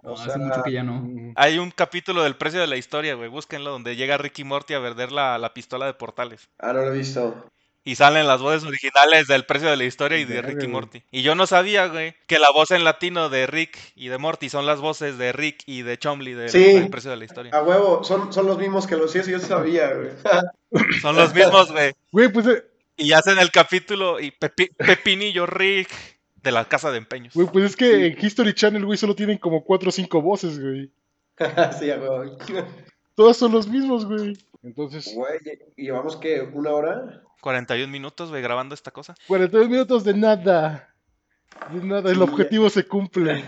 O 0.07 0.11
No, 0.11 0.16
sea, 0.16 0.26
hace 0.34 0.38
mucho 0.38 0.62
que 0.62 0.72
ya 0.72 0.82
no. 0.82 0.94
Mm. 1.02 1.32
Hay 1.36 1.59
un 1.59 1.70
capítulo 1.70 2.22
del 2.22 2.36
precio 2.36 2.61
de 2.61 2.66
la 2.68 2.76
historia, 2.76 3.14
güey. 3.14 3.28
Búsquenlo, 3.28 3.70
donde 3.72 3.96
llega 3.96 4.16
Ricky 4.18 4.44
Morty 4.44 4.74
a 4.74 4.78
vender 4.78 5.11
la, 5.12 5.36
la 5.38 5.52
pistola 5.52 5.86
de 5.86 5.94
portales. 5.94 6.48
Ah, 6.59 6.72
no 6.72 6.80
lo 6.82 6.94
he 6.94 6.98
visto. 6.98 7.50
Y 7.82 7.94
salen 7.94 8.26
las 8.26 8.40
voces 8.40 8.64
originales 8.64 9.28
del 9.28 9.44
precio 9.46 9.68
de 9.70 9.76
la 9.76 9.84
historia 9.84 10.18
y 10.18 10.24
de 10.24 10.42
Rick 10.42 10.62
y. 10.64 10.66
Morty. 10.66 11.02
Y 11.12 11.22
yo 11.22 11.36
no 11.36 11.46
sabía, 11.46 11.86
güey, 11.86 12.16
que 12.26 12.40
la 12.40 12.50
voz 12.50 12.72
en 12.72 12.82
latino 12.82 13.28
de 13.28 13.46
Rick 13.46 13.78
y 13.94 14.09
de 14.09 14.18
Morty 14.18 14.48
son 14.48 14.66
las 14.66 14.80
voces 14.80 15.18
de 15.18 15.30
Rick 15.32 15.62
y 15.66 15.82
de 15.82 15.96
Chomley 15.96 16.34
del, 16.34 16.50
Sí. 16.50 16.88
precio 16.90 17.11
de 17.12 17.16
la 17.16 17.24
historia. 17.24 17.52
A 17.54 17.62
huevo, 17.62 18.02
son, 18.02 18.32
son 18.32 18.46
los 18.46 18.59
mismos 18.59 18.88
que 18.88 18.96
los 18.96 19.12
sí, 19.12 19.20
yo 19.28 19.38
sabía, 19.38 19.92
güey. 19.94 20.11
Son 21.00 21.14
los 21.14 21.32
mismos, 21.32 21.70
güey. 21.70 21.92
Güey, 22.11 22.28
pues, 22.32 22.46
eh, 22.48 22.64
Y 22.96 23.12
hacen 23.12 23.38
el 23.38 23.52
capítulo 23.52 24.18
y 24.18 24.32
Pepi- 24.32 24.74
Pepinillo 24.76 25.46
Rick 25.46 25.88
de 26.47 26.53
la 26.53 26.64
casa 26.64 26.90
de 26.90 26.99
empeños. 26.99 27.34
güey, 27.34 27.47
pues 27.49 27.64
es 27.66 27.76
que 27.76 28.07
en 28.07 28.16
History 28.18 28.55
Channel, 28.55 28.86
güey, 28.86 28.97
solo 28.97 29.14
tienen 29.14 29.36
como 29.36 29.62
4 29.64 29.88
o 29.88 29.92
5 29.92 30.22
voces, 30.22 30.59
güey. 30.59 30.90
sí, 31.78 31.86
huevo. 31.90 32.38
Todas 33.14 33.36
son 33.36 33.53
los 33.53 33.66
mismos, 33.68 34.07
güey. 34.07 34.38
Entonces, 34.62 35.12
Güey, 35.14 35.38
¿y 35.76 35.84
llevamos 35.84 36.16
qué? 36.16 36.40
¿Una 36.40 36.72
hora? 36.72 37.22
41 37.40 37.90
minutos, 37.92 38.30
güey, 38.30 38.42
grabando 38.42 38.74
esta 38.74 38.90
cosa. 38.90 39.14
42 39.28 39.68
minutos 39.68 40.05
de 40.05 40.14
nada. 40.14 40.94
De 41.72 41.84
nada, 41.86 42.11
el 42.11 42.16
Sí, 42.16 42.22
objetivo 42.22 42.68
se 42.70 42.84
cumple. 42.86 43.44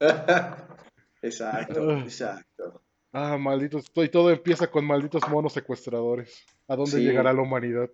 exacto, 1.22 1.90
Ah. 1.90 2.00
exacto. 2.04 2.82
Ah, 3.12 3.36
malditos. 3.38 3.86
Y 3.94 4.08
todo 4.08 4.30
empieza 4.30 4.70
con 4.70 4.84
malditos 4.84 5.26
monos 5.28 5.52
secuestradores. 5.54 6.44
¿A 6.68 6.76
dónde 6.76 6.92
Sí. 6.98 7.00
llegará 7.02 7.32
la 7.32 7.42
humanidad? 7.42 7.88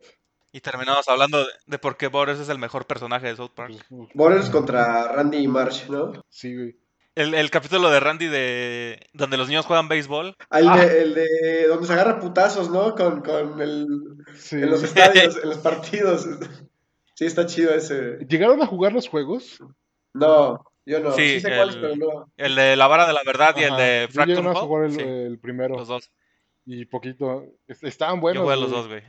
Y 0.55 0.61
terminamos 0.61 1.09
hablando 1.09 1.40
de, 1.40 1.46
de 1.66 1.78
por 1.80 1.96
qué 1.96 2.07
Boris 2.07 2.38
es 2.38 2.48
el 2.48 2.59
mejor 2.61 2.86
personaje 2.86 3.26
de 3.26 3.34
South 3.34 3.50
Park. 3.57 3.74
Borders 4.14 4.48
contra 4.50 5.09
Randy 5.11 5.38
y 5.38 5.48
Marsh, 5.48 5.88
¿no? 5.88 6.12
Sí, 6.28 6.55
güey. 6.57 6.76
El, 7.16 7.34
el 7.34 7.50
capítulo 7.50 7.90
de 7.90 7.98
Randy 7.98 8.26
de 8.28 9.00
donde 9.12 9.36
los 9.36 9.48
niños 9.48 9.66
juegan 9.66 9.88
béisbol. 9.88 10.36
Ah, 10.50 10.61
El, 10.61 10.68
Ah. 10.68 10.76
de, 10.76 11.02
el 11.02 11.14
de 11.14 11.66
donde 11.66 11.86
se 11.88 11.92
agarra 11.92 12.20
putazos, 12.20 12.70
¿no? 12.70 12.94
Con, 12.94 13.20
con 13.22 13.61
el... 13.61 13.86
Sí. 14.36 14.57
En 14.57 14.70
los 14.70 14.82
estadios, 14.84 15.36
en 15.42 15.48
los 15.48 15.59
partidos. 15.59 16.26
Sí, 17.16 17.26
está 17.26 17.46
chido 17.46 17.72
ese. 17.72 18.18
¿Llegaron 18.28 18.61
a 18.61 18.66
jugar 18.66 18.92
los 18.92 19.07
juegos? 19.09 19.61
No, 20.14 20.64
yo 20.84 20.98
no. 20.98 21.12
Sí, 21.12 21.34
Sí, 21.34 21.40
sé 21.42 21.55
cuáles, 21.57 21.76
el- 21.76 21.80
pero 21.80 21.94
no. 21.96 22.32
El 22.36 22.57
de 22.57 22.74
la 22.74 22.88
vara 22.88 23.07
de 23.07 23.12
la 23.12 23.20
verdad 23.24 23.55
y 23.57 23.62
el 23.62 23.76
de 23.76 24.07
Yo 24.09 24.12
Fracture 24.14 24.36
llegué 24.42 24.48
a 24.50 24.55
jugar 24.62 24.84
el, 24.86 24.92
Sí, 24.94 25.00
el 25.00 25.38
primero. 25.38 25.76
los 25.76 25.86
dos. 25.86 26.11
Y 26.66 26.86
poquito. 26.86 27.44
es- 27.68 27.84
Estaban 27.84 28.16
Yo 28.16 28.20
buenos. 28.22 28.42
jugué 28.42 28.55
a 28.55 28.57
los 28.57 28.70
güey. 28.70 28.80
dos, 28.80 28.88
güey. 28.88 29.02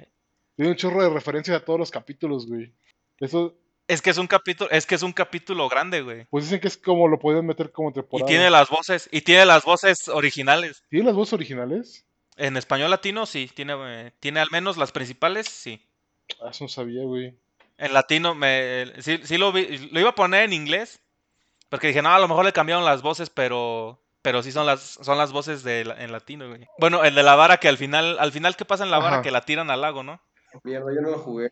Tiene 0.55 0.71
un 0.71 0.77
chorro 0.77 1.03
de 1.03 1.09
referencia 1.09 1.55
a 1.55 1.59
todos 1.59 1.79
los 1.79 1.91
capítulos, 1.91 2.47
güey. 2.47 2.73
Eso, 3.19 3.55
Es 3.87 4.01
que 4.01 4.09
es 4.09 4.17
un 4.17 4.27
capítulo, 4.27 4.69
es 4.71 4.85
que 4.85 4.95
es 4.95 5.03
un 5.03 5.13
capítulo 5.13 5.67
grande, 5.69 6.01
güey. 6.01 6.25
pues 6.29 6.45
dicen 6.45 6.59
que 6.59 6.67
es 6.67 6.77
como 6.77 7.07
lo 7.07 7.19
podían 7.19 7.45
meter 7.45 7.71
como 7.71 7.89
Y 7.89 7.93
temporada. 7.93 8.27
tiene 8.27 8.49
las 8.49 8.69
voces, 8.69 9.07
y 9.11 9.21
tiene 9.21 9.45
las 9.45 9.63
voces 9.63 10.07
originales. 10.07 10.83
¿Tiene 10.89 11.05
las 11.07 11.15
voces 11.15 11.33
originales? 11.33 12.05
En 12.37 12.57
español 12.57 12.89
latino, 12.89 13.25
sí, 13.25 13.49
tiene, 13.53 13.75
eh, 13.77 14.11
tiene 14.19 14.39
al 14.39 14.49
menos 14.51 14.75
las 14.77 14.91
principales, 14.91 15.47
sí. 15.47 15.81
Ah, 16.41 16.49
eso 16.51 16.63
no 16.65 16.67
sabía, 16.69 17.03
güey. 17.03 17.37
En 17.77 17.93
latino, 17.93 18.33
me, 18.35 18.91
sí, 18.99 19.19
sí 19.23 19.37
lo 19.37 19.51
vi, 19.51 19.89
lo 19.91 19.99
iba 19.99 20.09
a 20.09 20.15
poner 20.15 20.43
en 20.43 20.53
inglés, 20.53 20.99
porque 21.69 21.87
dije, 21.87 22.01
no, 22.01 22.09
a 22.13 22.19
lo 22.19 22.27
mejor 22.27 22.45
le 22.45 22.53
cambiaron 22.53 22.85
las 22.85 23.01
voces, 23.01 23.29
pero, 23.29 24.01
pero 24.21 24.41
sí 24.43 24.51
son 24.51 24.65
las, 24.65 24.81
son 24.81 25.17
las 25.17 25.31
voces 25.31 25.63
de, 25.63 25.81
en 25.81 26.11
latino, 26.11 26.47
güey. 26.49 26.65
Bueno, 26.79 27.03
el 27.03 27.15
de 27.15 27.23
la 27.23 27.35
vara 27.35 27.57
que 27.57 27.67
al 27.67 27.77
final, 27.77 28.17
al 28.19 28.31
final, 28.31 28.55
¿qué 28.55 28.65
pasa 28.65 28.83
en 28.85 28.91
la 28.91 28.99
vara? 28.99 29.15
Ajá. 29.17 29.21
Que 29.23 29.31
la 29.31 29.41
tiran 29.41 29.69
al 29.69 29.81
lago, 29.81 30.03
¿no? 30.03 30.21
Mierda, 30.63 30.93
yo 30.93 31.01
no 31.01 31.11
lo 31.11 31.19
jugué. 31.19 31.49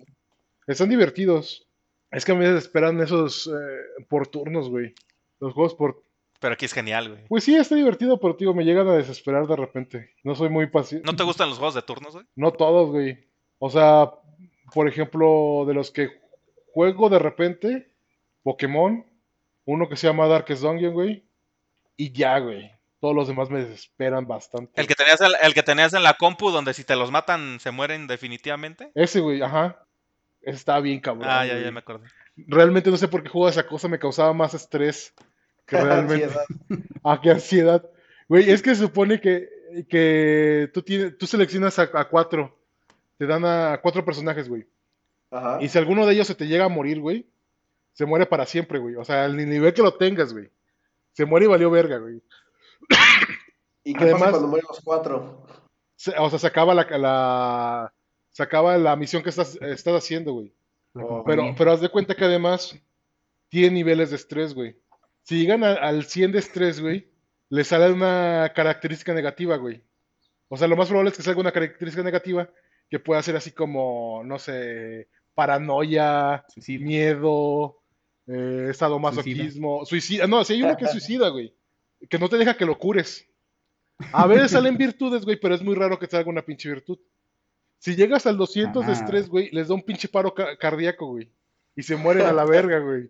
Están 0.68 0.90
divertidos. 0.90 1.68
Es 2.12 2.26
que 2.26 2.32
a 2.32 2.36
mí 2.36 2.46
me 2.46 2.58
esperan 2.58 3.02
esos 3.02 3.48
eh, 3.48 4.04
por 4.08 4.28
turnos, 4.28 4.70
güey. 4.70 4.94
Los 5.40 5.54
juegos 5.54 5.76
por... 5.76 6.04
Pero 6.40 6.54
aquí 6.54 6.66
es 6.66 6.74
genial, 6.74 7.10
güey. 7.10 7.28
Pues 7.28 7.44
sí, 7.44 7.56
está 7.56 7.76
divertido, 7.76 8.20
pero 8.20 8.36
tío, 8.36 8.54
me 8.54 8.66
llegan 8.66 8.88
a 8.88 8.96
desesperar 8.96 9.48
de 9.48 9.56
repente. 9.56 10.12
No 10.24 10.36
soy 10.36 10.50
muy 10.50 10.68
paciente. 10.68 11.06
¿No 11.06 11.16
te 11.16 11.24
gustan 11.24 11.50
los 11.50 11.58
juegos 11.58 11.76
de 11.76 11.82
turnos, 11.82 12.14
güey? 12.14 12.26
No 12.36 12.52
todos, 12.52 12.92
güey. 12.92 13.28
O 13.60 13.70
sea, 13.70 14.12
por 14.74 14.88
ejemplo, 14.88 15.64
de 15.66 15.74
los 15.74 15.90
que 15.90 16.10
juego 16.74 17.10
de 17.10 17.20
repente, 17.20 17.92
Pokémon, 18.44 19.06
uno 19.66 19.88
que 19.88 19.96
se 19.96 20.08
llama 20.08 20.28
Darkest 20.28 20.64
Dungeon, 20.64 20.94
güey. 20.94 21.24
Y 21.96 22.12
ya, 22.12 22.40
güey. 22.40 22.72
Todos 23.04 23.18
los 23.18 23.28
demás 23.28 23.50
me 23.50 23.66
desesperan 23.66 24.26
bastante. 24.26 24.80
El 24.80 24.88
que 24.88 24.96
tenías, 24.96 25.20
el, 25.20 25.34
el 25.42 25.54
que 25.54 25.62
tenías 25.62 25.94
en 25.94 26.04
la 26.04 26.14
compu, 26.14 26.52
donde 26.52 26.74
si 26.74 26.86
te 26.86 26.96
los 26.96 27.12
matan 27.12 27.60
se 27.60 27.70
mueren 27.70 28.08
definitivamente. 28.08 28.94
Ese, 28.96 29.20
güey, 29.20 29.42
ajá. 29.42 29.86
Ese 30.42 30.56
Estaba 30.56 30.80
bien 30.80 31.02
cabrón. 31.02 31.28
Ah, 31.30 31.46
ya, 31.46 31.56
güey. 31.56 31.66
ya 31.66 31.72
me 31.74 31.80
acordé. 31.80 32.08
Realmente 32.38 32.90
no 32.90 32.96
sé 32.96 33.10
por 33.10 33.22
qué 33.22 33.28
jugaba 33.28 33.52
esa 33.52 33.68
cosa, 33.68 33.90
me 33.90 34.00
causaba 34.00 34.32
más 34.32 34.54
estrés 34.54 35.14
que 35.66 35.76
realmente. 35.84 36.24
Ansiedad. 36.24 36.46
Ah, 37.04 37.20
qué 37.22 37.32
ansiedad. 37.32 37.86
Güey, 38.30 38.50
es 38.50 38.62
que 38.62 38.70
se 38.74 38.84
supone 38.84 39.20
que, 39.20 39.50
que 39.90 40.72
tú, 40.74 40.82
tienes, 40.82 41.18
tú 41.18 41.28
seleccionas 41.28 41.78
a, 41.80 41.90
a 41.94 42.08
cuatro. 42.08 42.58
Te 43.18 43.28
dan 43.28 43.44
a 43.44 43.82
cuatro 43.82 44.06
personajes, 44.06 44.48
güey. 44.48 44.66
Ajá. 45.30 45.58
Y 45.60 45.68
si 45.68 45.78
alguno 45.78 46.06
de 46.06 46.14
ellos 46.14 46.28
se 46.28 46.36
te 46.36 46.48
llega 46.48 46.64
a 46.64 46.70
morir, 46.70 47.02
güey, 47.02 47.28
se 47.92 48.06
muere 48.06 48.28
para 48.28 48.46
siempre, 48.46 48.80
güey. 48.80 48.96
O 48.96 49.04
sea, 49.04 49.26
al 49.26 49.36
nivel 49.36 49.74
que 49.74 49.82
lo 49.82 49.94
tengas, 49.94 50.32
güey. 50.32 50.50
Se 51.12 51.26
muere 51.26 51.48
y 51.48 51.50
valió 51.50 51.70
verga, 51.70 51.98
güey. 51.98 52.22
¿Y 53.84 53.94
qué 53.94 54.04
además- 54.04 54.20
pasa 54.22 54.32
cuando 54.32 54.48
mueren 54.48 54.68
los 54.70 54.80
cuatro? 54.82 55.46
Se- 55.96 56.18
o 56.18 56.30
sea, 56.30 56.40
se 56.40 56.48
acaba 56.48 56.74
la, 56.74 56.84
la, 56.98 57.94
se 58.32 58.44
acaba 58.44 58.78
la 58.78 58.96
misión 58.96 59.24
que 59.24 59.30
estás, 59.30 59.56
estás 59.62 59.94
haciendo, 59.96 60.34
güey. 60.34 60.54
Oh, 60.96 61.24
Pero, 61.26 61.56
pero 61.58 61.72
haz 61.72 61.82
de 61.82 61.90
cuenta 61.90 62.16
que 62.16 62.26
además 62.26 62.76
tiene 63.50 63.72
niveles 63.72 64.10
de 64.12 64.16
estrés, 64.18 64.54
güey. 64.54 64.78
Si 65.24 65.40
llegan 65.40 65.64
a- 65.64 65.74
al 65.74 66.06
100 66.06 66.32
de 66.32 66.40
estrés, 66.40 66.80
güey, 66.82 67.10
le 67.50 67.64
sale 67.64 67.92
una 67.92 68.52
característica 68.56 69.14
negativa, 69.14 69.56
güey. 69.58 69.84
O 70.50 70.58
sea, 70.58 70.68
lo 70.68 70.76
más 70.76 70.88
probable 70.90 71.10
es 71.12 71.18
que 71.18 71.24
salga 71.24 71.40
una 71.42 71.52
característica 71.52 72.04
negativa 72.04 72.50
que 72.90 73.00
pueda 73.00 73.24
ser 73.24 73.36
así 73.36 73.52
como, 73.52 74.22
no 74.24 74.38
sé, 74.38 75.08
paranoia, 75.34 76.46
miedo, 76.80 77.82
eh, 78.28 78.72
sadomasoquismo, 78.74 79.86
suicida. 79.86 80.28
No, 80.28 80.44
si 80.44 80.54
hay 80.54 80.64
uno 80.64 80.78
que 80.78 80.86
es 80.86 80.92
suicida, 80.92 81.30
güey. 81.30 81.56
Que 82.10 82.20
no 82.20 82.30
te 82.30 82.38
deja 82.38 82.56
que 82.58 82.66
lo 82.66 82.78
cures. 82.78 83.28
A 84.12 84.28
veces 84.28 84.52
salen 84.52 84.78
virtudes, 84.78 85.24
güey, 85.26 85.40
pero 85.40 85.56
es 85.56 85.62
muy 85.62 85.76
raro 85.76 85.98
que 86.00 86.08
te 86.08 86.12
salga 86.12 86.30
una 86.30 86.46
pinche 86.46 86.70
virtud. 86.70 87.00
Si 87.80 87.96
llegas 87.96 88.26
al 88.26 88.38
200 88.38 88.86
de 88.88 88.94
estrés, 88.94 89.28
güey, 89.30 89.50
les 89.52 89.68
da 89.68 89.76
un 89.76 89.82
pinche 89.84 90.08
paro 90.08 90.34
ca- 90.34 90.56
cardíaco, 90.58 91.08
güey. 91.08 91.30
Y 91.76 91.84
se 91.84 91.96
mueren 91.96 92.26
a 92.26 92.32
la 92.34 92.46
verga, 92.46 92.80
güey. 92.80 93.10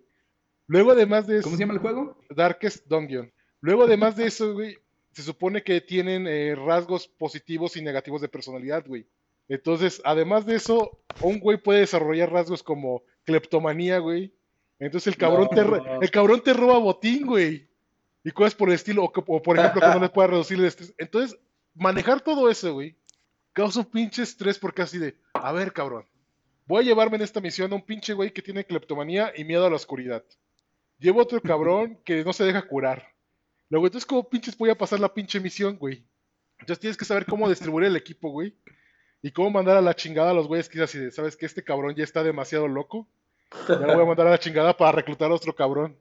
Luego, 0.68 0.92
además 0.92 1.28
de 1.28 1.36
eso, 1.40 1.44
¿Cómo 1.44 1.58
se 1.58 1.64
llama 1.64 1.74
el 1.74 1.80
juego? 1.80 2.18
Darkest 2.30 2.88
Dungeon. 2.88 3.32
Luego, 3.62 3.84
además 3.84 4.16
de 4.16 4.26
eso, 4.26 4.54
güey, 4.54 4.78
se 5.12 5.22
supone 5.22 5.62
que 5.64 5.80
tienen 5.82 6.26
eh, 6.28 6.56
rasgos 6.56 7.08
positivos 7.08 7.76
y 7.78 7.82
negativos 7.84 8.22
de 8.22 8.30
personalidad, 8.30 8.84
güey. 8.88 9.06
Entonces, 9.50 10.02
además 10.06 10.46
de 10.46 10.56
eso, 10.56 11.00
un 11.22 11.40
güey 11.40 11.58
puede 11.58 11.82
desarrollar 11.82 12.32
rasgos 12.32 12.64
como 12.64 13.04
cleptomanía, 13.26 14.00
güey. 14.00 14.34
Entonces 14.80 15.08
el 15.14 15.18
cabrón, 15.18 15.50
No. 15.52 15.82
te, 15.82 16.06
el 16.06 16.12
cabrón 16.12 16.42
te 16.42 16.54
roba 16.54 16.78
botín, 16.80 17.26
güey. 17.28 17.68
Y 18.24 18.32
cosas 18.32 18.56
por 18.56 18.70
el 18.70 18.76
estilo, 18.76 19.04
o, 19.04 19.42
por 19.42 19.58
ejemplo, 19.58 19.82
que 19.82 19.88
no 19.88 20.00
le 20.00 20.10
pueda 20.14 20.30
reducir 20.30 20.58
el 20.60 20.66
estrés. 20.66 20.94
Entonces, 20.98 21.38
manejar 21.76 22.22
todo 22.22 22.50
eso, 22.50 22.74
güey, 22.74 22.96
causa 23.52 23.80
un 23.80 23.86
pinche 23.86 24.24
estrés 24.24 24.58
porque 24.58 24.82
así 24.82 24.98
de, 24.98 25.18
a 25.34 25.52
ver, 25.52 25.74
cabrón, 25.74 26.06
voy 26.66 26.84
a 26.84 26.86
llevarme 26.86 27.18
en 27.18 27.24
esta 27.24 27.42
misión 27.42 27.72
a 27.72 27.76
un 27.76 27.86
pinche 27.86 28.14
güey 28.14 28.32
que 28.32 28.42
tiene 28.42 28.66
cleptomanía 28.66 29.34
y 29.36 29.44
miedo 29.44 29.66
a 29.66 29.70
la 29.70 29.76
oscuridad. 29.76 30.24
Llevo 31.00 31.22
otro 31.22 31.42
cabrón 31.42 32.00
que 32.06 32.24
no 32.24 32.34
se 32.34 32.46
deja 32.46 32.68
curar. 32.68 33.14
Luego, 33.70 33.88
entonces, 33.88 34.06
¿cómo 34.06 34.30
pinches 34.30 34.58
voy 34.58 34.70
a 34.70 34.78
pasar 34.78 35.00
la 35.00 35.14
pinche 35.14 35.40
misión, 35.40 35.78
güey? 35.78 36.06
Entonces 36.60 36.80
tienes 36.80 36.98
que 36.98 37.06
saber 37.06 37.26
cómo 37.26 37.50
distribuir 37.50 37.88
el 37.88 37.96
equipo, 37.96 38.30
güey. 38.30 38.56
Y 39.22 39.32
cómo 39.32 39.50
mandar 39.50 39.78
a 39.78 39.82
la 39.82 39.96
chingada 39.96 40.32
a 40.32 40.34
los 40.34 40.48
güeyes 40.48 40.70
que 40.70 40.78
es 40.78 40.84
así 40.84 41.00
de, 41.00 41.12
¿sabes 41.12 41.36
que 41.36 41.46
Este 41.46 41.64
cabrón 41.64 41.96
ya 41.96 42.04
está 42.04 42.24
demasiado 42.24 42.68
loco. 42.68 43.08
Ya 43.68 43.76
lo 43.76 43.94
voy 43.94 44.04
a 44.04 44.08
mandar 44.08 44.28
a 44.28 44.32
la 44.32 44.40
chingada 44.40 44.76
para 44.76 44.92
reclutar 44.92 45.32
a 45.32 45.36
otro 45.36 45.56
cabrón. 45.56 45.98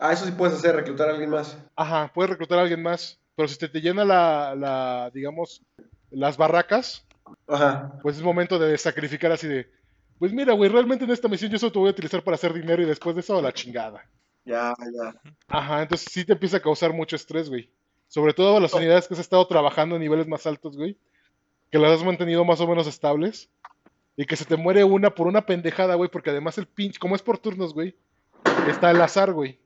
Ah, 0.00 0.12
eso 0.14 0.24
sí 0.24 0.32
puedes 0.32 0.56
hacer, 0.56 0.74
reclutar 0.74 1.08
a 1.08 1.12
alguien 1.12 1.28
más. 1.28 1.58
Ajá, 1.76 2.10
puedes 2.14 2.30
reclutar 2.30 2.58
a 2.58 2.62
alguien 2.62 2.82
más. 2.82 3.20
Pero 3.36 3.48
si 3.48 3.58
te, 3.58 3.68
te 3.68 3.80
llena 3.80 4.04
la, 4.04 4.54
la, 4.56 5.10
digamos, 5.12 5.62
las 6.10 6.36
barracas, 6.36 7.06
Ajá. 7.46 7.98
pues 8.02 8.16
es 8.16 8.22
momento 8.22 8.58
de 8.58 8.76
sacrificar 8.78 9.30
así 9.30 9.46
de, 9.46 9.70
pues 10.18 10.32
mira, 10.32 10.54
güey, 10.54 10.70
realmente 10.70 11.04
en 11.04 11.10
esta 11.10 11.28
misión 11.28 11.50
yo 11.52 11.58
solo 11.58 11.72
te 11.72 11.78
voy 11.78 11.88
a 11.88 11.92
utilizar 11.92 12.24
para 12.24 12.34
hacer 12.36 12.52
dinero 12.54 12.82
y 12.82 12.86
después 12.86 13.14
de 13.14 13.20
eso 13.20 13.38
a 13.38 13.42
la 13.42 13.52
chingada. 13.52 14.04
Ya, 14.44 14.74
ya. 14.92 15.14
Ajá, 15.48 15.82
entonces 15.82 16.10
sí 16.10 16.24
te 16.24 16.32
empieza 16.32 16.56
a 16.56 16.62
causar 16.62 16.92
mucho 16.92 17.14
estrés, 17.14 17.48
güey. 17.48 17.70
Sobre 18.08 18.34
todo 18.34 18.56
a 18.56 18.60
las 18.60 18.74
unidades 18.74 19.06
que 19.06 19.14
has 19.14 19.20
estado 19.20 19.46
trabajando 19.46 19.96
a 19.96 19.98
niveles 19.98 20.26
más 20.26 20.46
altos, 20.46 20.76
güey. 20.76 20.98
Que 21.70 21.78
las 21.78 21.92
has 21.92 22.04
mantenido 22.04 22.44
más 22.44 22.60
o 22.60 22.66
menos 22.66 22.88
estables. 22.88 23.48
Y 24.16 24.24
que 24.24 24.34
se 24.34 24.44
te 24.44 24.56
muere 24.56 24.82
una 24.82 25.10
por 25.10 25.28
una 25.28 25.46
pendejada, 25.46 25.94
güey. 25.94 26.10
Porque 26.10 26.30
además 26.30 26.58
el 26.58 26.66
pinche, 26.66 26.98
como 26.98 27.14
es 27.14 27.22
por 27.22 27.38
turnos, 27.38 27.72
güey, 27.72 27.94
está 28.66 28.88
al 28.90 29.00
azar, 29.00 29.32
güey. 29.32 29.59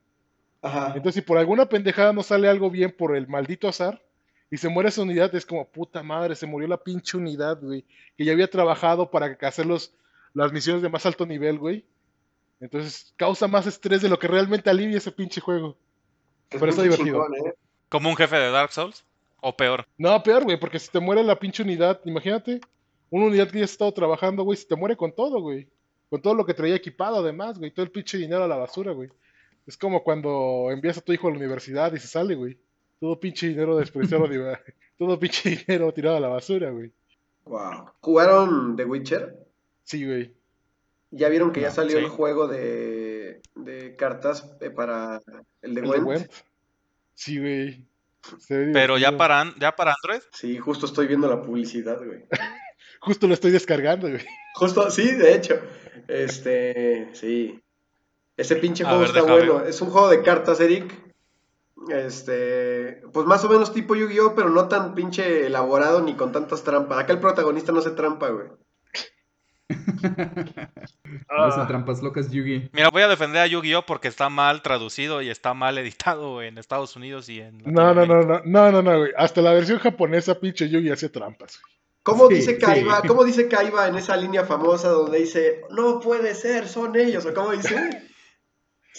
Ajá. 0.65 0.87
Entonces 0.97 1.17
si 1.17 1.21
por 1.21 1.37
alguna 1.37 1.67
pendejada 1.67 2.13
no 2.15 2.23
sale 2.23 2.49
algo 2.49 2.71
bien 2.71 2.91
por 2.91 3.15
el 3.15 3.29
maldito 3.29 3.69
azar. 3.69 4.03
Y 4.51 4.57
se 4.57 4.69
muere 4.69 4.89
esa 4.89 5.03
unidad, 5.03 5.35
es 5.35 5.45
como, 5.45 5.67
puta 5.69 6.03
madre, 6.03 6.35
se 6.37 6.47
murió 6.47 6.69
la 6.69 6.83
pinche 6.83 7.17
unidad, 7.17 7.59
güey. 7.61 7.85
Que 8.17 8.25
ya 8.25 8.33
había 8.33 8.49
trabajado 8.49 9.11
para 9.11 9.37
hacer 9.43 9.67
los, 9.67 9.95
las 10.33 10.53
misiones 10.53 10.81
de 10.81 10.89
más 10.89 11.05
alto 11.07 11.27
nivel, 11.27 11.59
güey. 11.59 11.85
Entonces 12.61 13.13
causa 13.17 13.47
más 13.47 13.67
estrés 13.67 14.01
de 14.01 14.09
lo 14.09 14.19
que 14.19 14.29
realmente 14.29 14.71
alivia 14.71 14.99
ese 14.99 15.13
pinche 15.13 15.41
juego. 15.41 15.77
Es 16.51 16.61
pero 16.61 16.71
está 16.71 16.83
divertido. 16.83 17.27
chingón, 17.27 17.35
¿eh? 17.47 17.55
Como 17.89 18.09
un 18.09 18.17
jefe 18.17 18.37
de 18.37 18.51
Dark 18.51 18.73
Souls. 18.73 19.05
O 19.41 19.55
peor. 19.55 19.85
No, 19.99 20.23
peor, 20.23 20.45
güey, 20.45 20.59
porque 20.59 20.79
si 20.79 20.91
te 20.91 21.01
muere 21.01 21.23
la 21.23 21.39
pinche 21.39 21.63
unidad, 21.63 22.01
imagínate, 22.07 22.61
una 23.11 23.27
unidad 23.27 23.51
que 23.51 23.59
ya 23.59 23.65
has 23.65 23.73
estado 23.73 23.93
trabajando, 23.93 24.43
güey, 24.45 24.57
se 24.57 24.67
te 24.67 24.77
muere 24.77 24.97
con 24.97 25.13
todo, 25.13 25.41
güey. 25.41 25.69
Con 26.09 26.23
todo 26.23 26.35
lo 26.35 26.47
que 26.47 26.55
traía 26.55 26.77
equipado, 26.77 27.19
además, 27.19 27.59
güey, 27.59 27.71
todo 27.71 27.85
el 27.85 27.91
pinche 27.91 28.17
dinero 28.17 28.45
a 28.45 28.49
la 28.49 28.57
basura, 28.57 28.93
güey. 28.93 29.11
Es 29.67 29.77
como 29.77 30.03
cuando 30.03 30.69
envías 30.71 30.99
a 30.99 31.01
tu 31.01 31.13
hijo 31.13 31.29
a 31.29 31.31
la 31.31 31.39
universidad 31.39 31.93
y 31.93 31.99
se 31.99 32.09
sale, 32.09 32.35
güey. 32.35 32.59
Todo 33.01 33.19
pinche 33.19 33.49
dinero 33.49 33.77
desperdiciado, 33.77 34.27
todo 34.99 35.19
pinche 35.19 35.51
dinero 35.51 35.93
tirado 35.93 36.17
a 36.17 36.21
la 36.21 36.29
basura, 36.29 36.71
güey. 36.71 36.93
Wow. 37.45 37.91
¿Jugaron 38.01 38.77
The 38.77 38.85
Witcher? 38.85 39.37
Sí, 39.83 40.07
güey. 40.07 40.35
¿Ya 41.11 41.29
vieron 41.29 41.53
que 41.53 41.61
ya 41.61 41.69
No, 41.69 41.75
salió 41.75 41.99
sí. 41.99 42.05
el 42.05 42.11
juego 42.11 42.49
de, 42.49 43.41
de 43.55 43.95
cartas 43.97 44.51
eh, 44.61 44.71
para 44.71 45.21
el 45.63 45.75
de 45.75 45.81
El. 45.81 46.31
Sí, 47.15 47.39
güey. 47.39 47.85
Pero 48.49 48.99
ya 48.99 49.17
para, 49.17 49.55
ya 49.61 49.77
para 49.77 49.95
Android. 50.03 50.23
Sí, 50.33 50.59
justo 50.59 50.87
estoy 50.87 51.07
viendo 51.07 51.29
la 51.29 51.43
publicidad, 51.43 51.99
güey. 52.05 52.25
Justo 53.01 53.27
lo 53.27 53.35
estoy 53.35 53.51
descargando, 53.51 54.09
güey. 54.09 54.25
Justo, 54.55 54.91
sí, 54.91 55.15
de 55.15 55.35
hecho. 55.35 55.61
Este, 56.09 57.11
sí. 57.13 57.61
Ese 58.37 58.57
pinche 58.57 58.85
juego 58.85 59.01
ver, 59.01 59.09
está 59.09 59.23
bueno. 59.23 59.59
ver. 59.61 59.69
Es 59.69 59.81
un 59.81 59.91
juego 59.91 60.09
de 60.09 60.23
cartas, 60.23 60.61
Eric. 60.61 60.93
Este, 61.91 63.03
pues 63.13 63.27
más 63.27 63.45
o 63.45 63.49
menos 63.49 63.73
tipo 63.73 63.95
Yu-Gi-Oh, 63.95 64.35
pero 64.35 64.49
no 64.49 64.69
tan 64.69 64.95
pinche 64.95 65.47
elaborado 65.47 66.01
ni 66.01 66.15
con 66.15 66.33
tantas 66.33 66.63
trampas. 66.65 66.99
Acá 66.99 67.13
el 67.13 67.21
protagonista 67.21 67.73
no 67.73 67.81
hace 67.81 67.91
trampa, 67.91 68.29
güey. 68.29 68.49
No 71.37 71.51
son 71.51 71.61
Ah, 71.63 71.67
trampas 71.67 72.03
locas, 72.03 72.31
Yugi. 72.31 72.69
Mira, 72.73 72.91
voy 72.91 73.03
a 73.03 73.09
defender 73.09 73.43
a 73.43 73.47
Yu-Gi-Oh 73.47 73.87
porque 73.87 74.09
está 74.09 74.29
mal 74.29 74.63
traducido 74.63 75.23
y 75.23 75.31
está 75.31 75.55
mal 75.55 75.79
editado 75.79 76.43
en 76.43 76.59
Estados 76.59 76.95
Unidos 76.97 77.29
y 77.29 77.41
en 77.41 77.59
no, 77.59 77.95
no, 77.95 78.07
no, 78.07 78.23
no, 78.23 78.41
no, 78.45 78.73
no, 78.73 78.83
no, 78.83 78.99
güey. 78.99 79.11
Hasta 79.17 79.41
la 79.41 79.53
versión 79.53 79.79
japonesa, 79.79 80.39
pinche 80.39 80.69
Yugi 80.69 80.91
hacía 80.91 81.11
trampas, 81.11 81.61
güey. 81.61 81.75
¿Cómo 82.03 82.29
Sí, 82.29 82.35
dice 82.35 82.55
sí. 82.55 82.59
Kaiba? 82.61 83.03
¿Cómo 83.03 83.25
dice 83.25 83.49
Kaiba 83.49 83.89
en 83.89 83.97
esa 83.97 84.17
línea 84.17 84.45
famosa 84.45 84.91
donde 84.91 85.19
dice, 85.19 85.63
no 85.71 86.01
puede 86.01 86.35
ser, 86.35 86.69
son 86.69 86.95
ellos? 86.97 87.25
¿O 87.25 87.33
cómo 87.33 87.53
dice? 87.53 88.03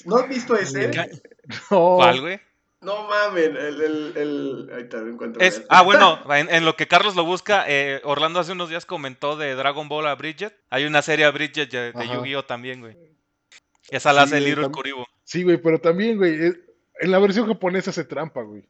¿No 0.04 0.18
has 0.18 0.28
visto 0.30 0.56
ese? 0.56 0.92
No. 1.70 1.96
¿Cuál, 1.98 2.22
güey? 2.22 2.40
No 2.82 3.08
mamen, 3.08 3.56
el, 3.56 3.82
el, 3.82 4.14
el... 4.18 4.70
Ahorita 4.72 4.98
lo 4.98 5.10
encuentro. 5.12 5.42
Es, 5.42 5.64
ah, 5.70 5.82
bueno, 5.84 6.20
en, 6.34 6.54
en 6.54 6.66
lo 6.66 6.76
que 6.76 6.88
Carlos 6.88 7.16
lo 7.16 7.24
busca, 7.24 7.66
eh, 7.68 8.02
Orlando 8.04 8.40
hace 8.40 8.52
unos 8.52 8.70
días 8.70 8.86
comentó 8.86 9.38
de 9.38 9.54
Dragon 9.56 9.88
Ball 9.88 10.08
a 10.08 10.16
Bridget. 10.16 10.56
Hay 10.70 10.86
una 10.86 11.02
serie 11.02 11.26
a 11.26 11.32
Bridget 11.32 11.70
de. 11.72 11.94
Yu-Gi-Oh 11.94 12.46
también, 12.46 12.82
güey. 12.82 12.98
Esa 13.90 14.12
la 14.12 14.22
Sí, 14.24 14.26
hace 14.34 14.40
güey, 14.40 14.50
Little 14.50 14.66
tam- 14.68 14.72
Kuribo. 14.72 15.08
Sí, 15.24 15.44
güey, 15.44 15.58
pero 15.58 15.80
también, 15.80 16.18
güey, 16.18 16.48
eh, 16.48 16.54
en 17.00 17.12
la 17.12 17.20
versión 17.20 17.48
japonesa 17.48 17.92
hace 17.92 18.04
trampa, 18.04 18.42
güey. 18.42 18.68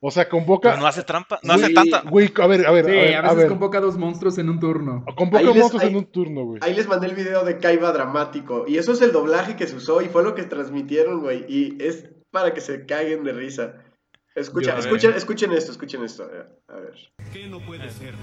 O 0.00 0.10
sea, 0.10 0.28
convoca. 0.28 0.70
Pero 0.70 0.82
no 0.82 0.86
hace 0.86 1.02
trampa, 1.02 1.40
no 1.42 1.54
Güey, 1.54 1.64
hace 1.64 1.74
tanta. 1.74 2.02
Güey, 2.02 2.32
a 2.40 2.46
ver, 2.46 2.66
a 2.66 2.70
ver, 2.70 2.84
Sí, 2.84 2.90
a 2.90 2.94
ver, 2.94 3.14
a 3.14 3.18
a 3.18 3.22
veces 3.22 3.36
ver. 3.38 3.48
convoca 3.48 3.80
dos 3.80 3.96
monstruos 3.96 4.36
en 4.38 4.50
un 4.50 4.60
turno. 4.60 5.04
Convoca 5.16 5.42
les- 5.42 5.56
monstruos 5.56 5.82
ahí- 5.82 5.88
en 5.90 5.96
un 5.96 6.04
turno, 6.12 6.44
güey. 6.44 6.60
Ahí 6.62 6.74
les 6.74 6.86
mandé 6.86 7.06
el 7.06 7.14
video 7.14 7.44
de 7.44 7.58
Kaiba 7.58 7.92
dramático. 7.92 8.64
Y 8.68 8.76
eso 8.76 8.92
es 8.92 9.00
el 9.00 9.12
doblaje 9.12 9.56
que 9.56 9.66
se 9.66 9.74
usó 9.76 10.02
y 10.02 10.08
fue 10.08 10.22
lo 10.22 10.34
que 10.34 10.42
transmitieron, 10.44 11.20
güey. 11.22 11.44
Y 11.48 11.82
es 11.82 12.10
para 12.30 12.52
que 12.52 12.60
se 12.60 12.84
caguen 12.84 13.24
de 13.24 13.32
risa. 13.32 13.74
Escucha, 14.34 14.76
escuchen, 14.78 15.14
escuchen 15.14 15.52
esto, 15.52 15.72
escuchen 15.72 16.04
esto. 16.04 16.24
A 16.68 16.76
ver. 16.76 16.94
¿Qué 17.32 17.48
no 17.48 17.58
puede 17.64 17.88
ser? 17.90 18.14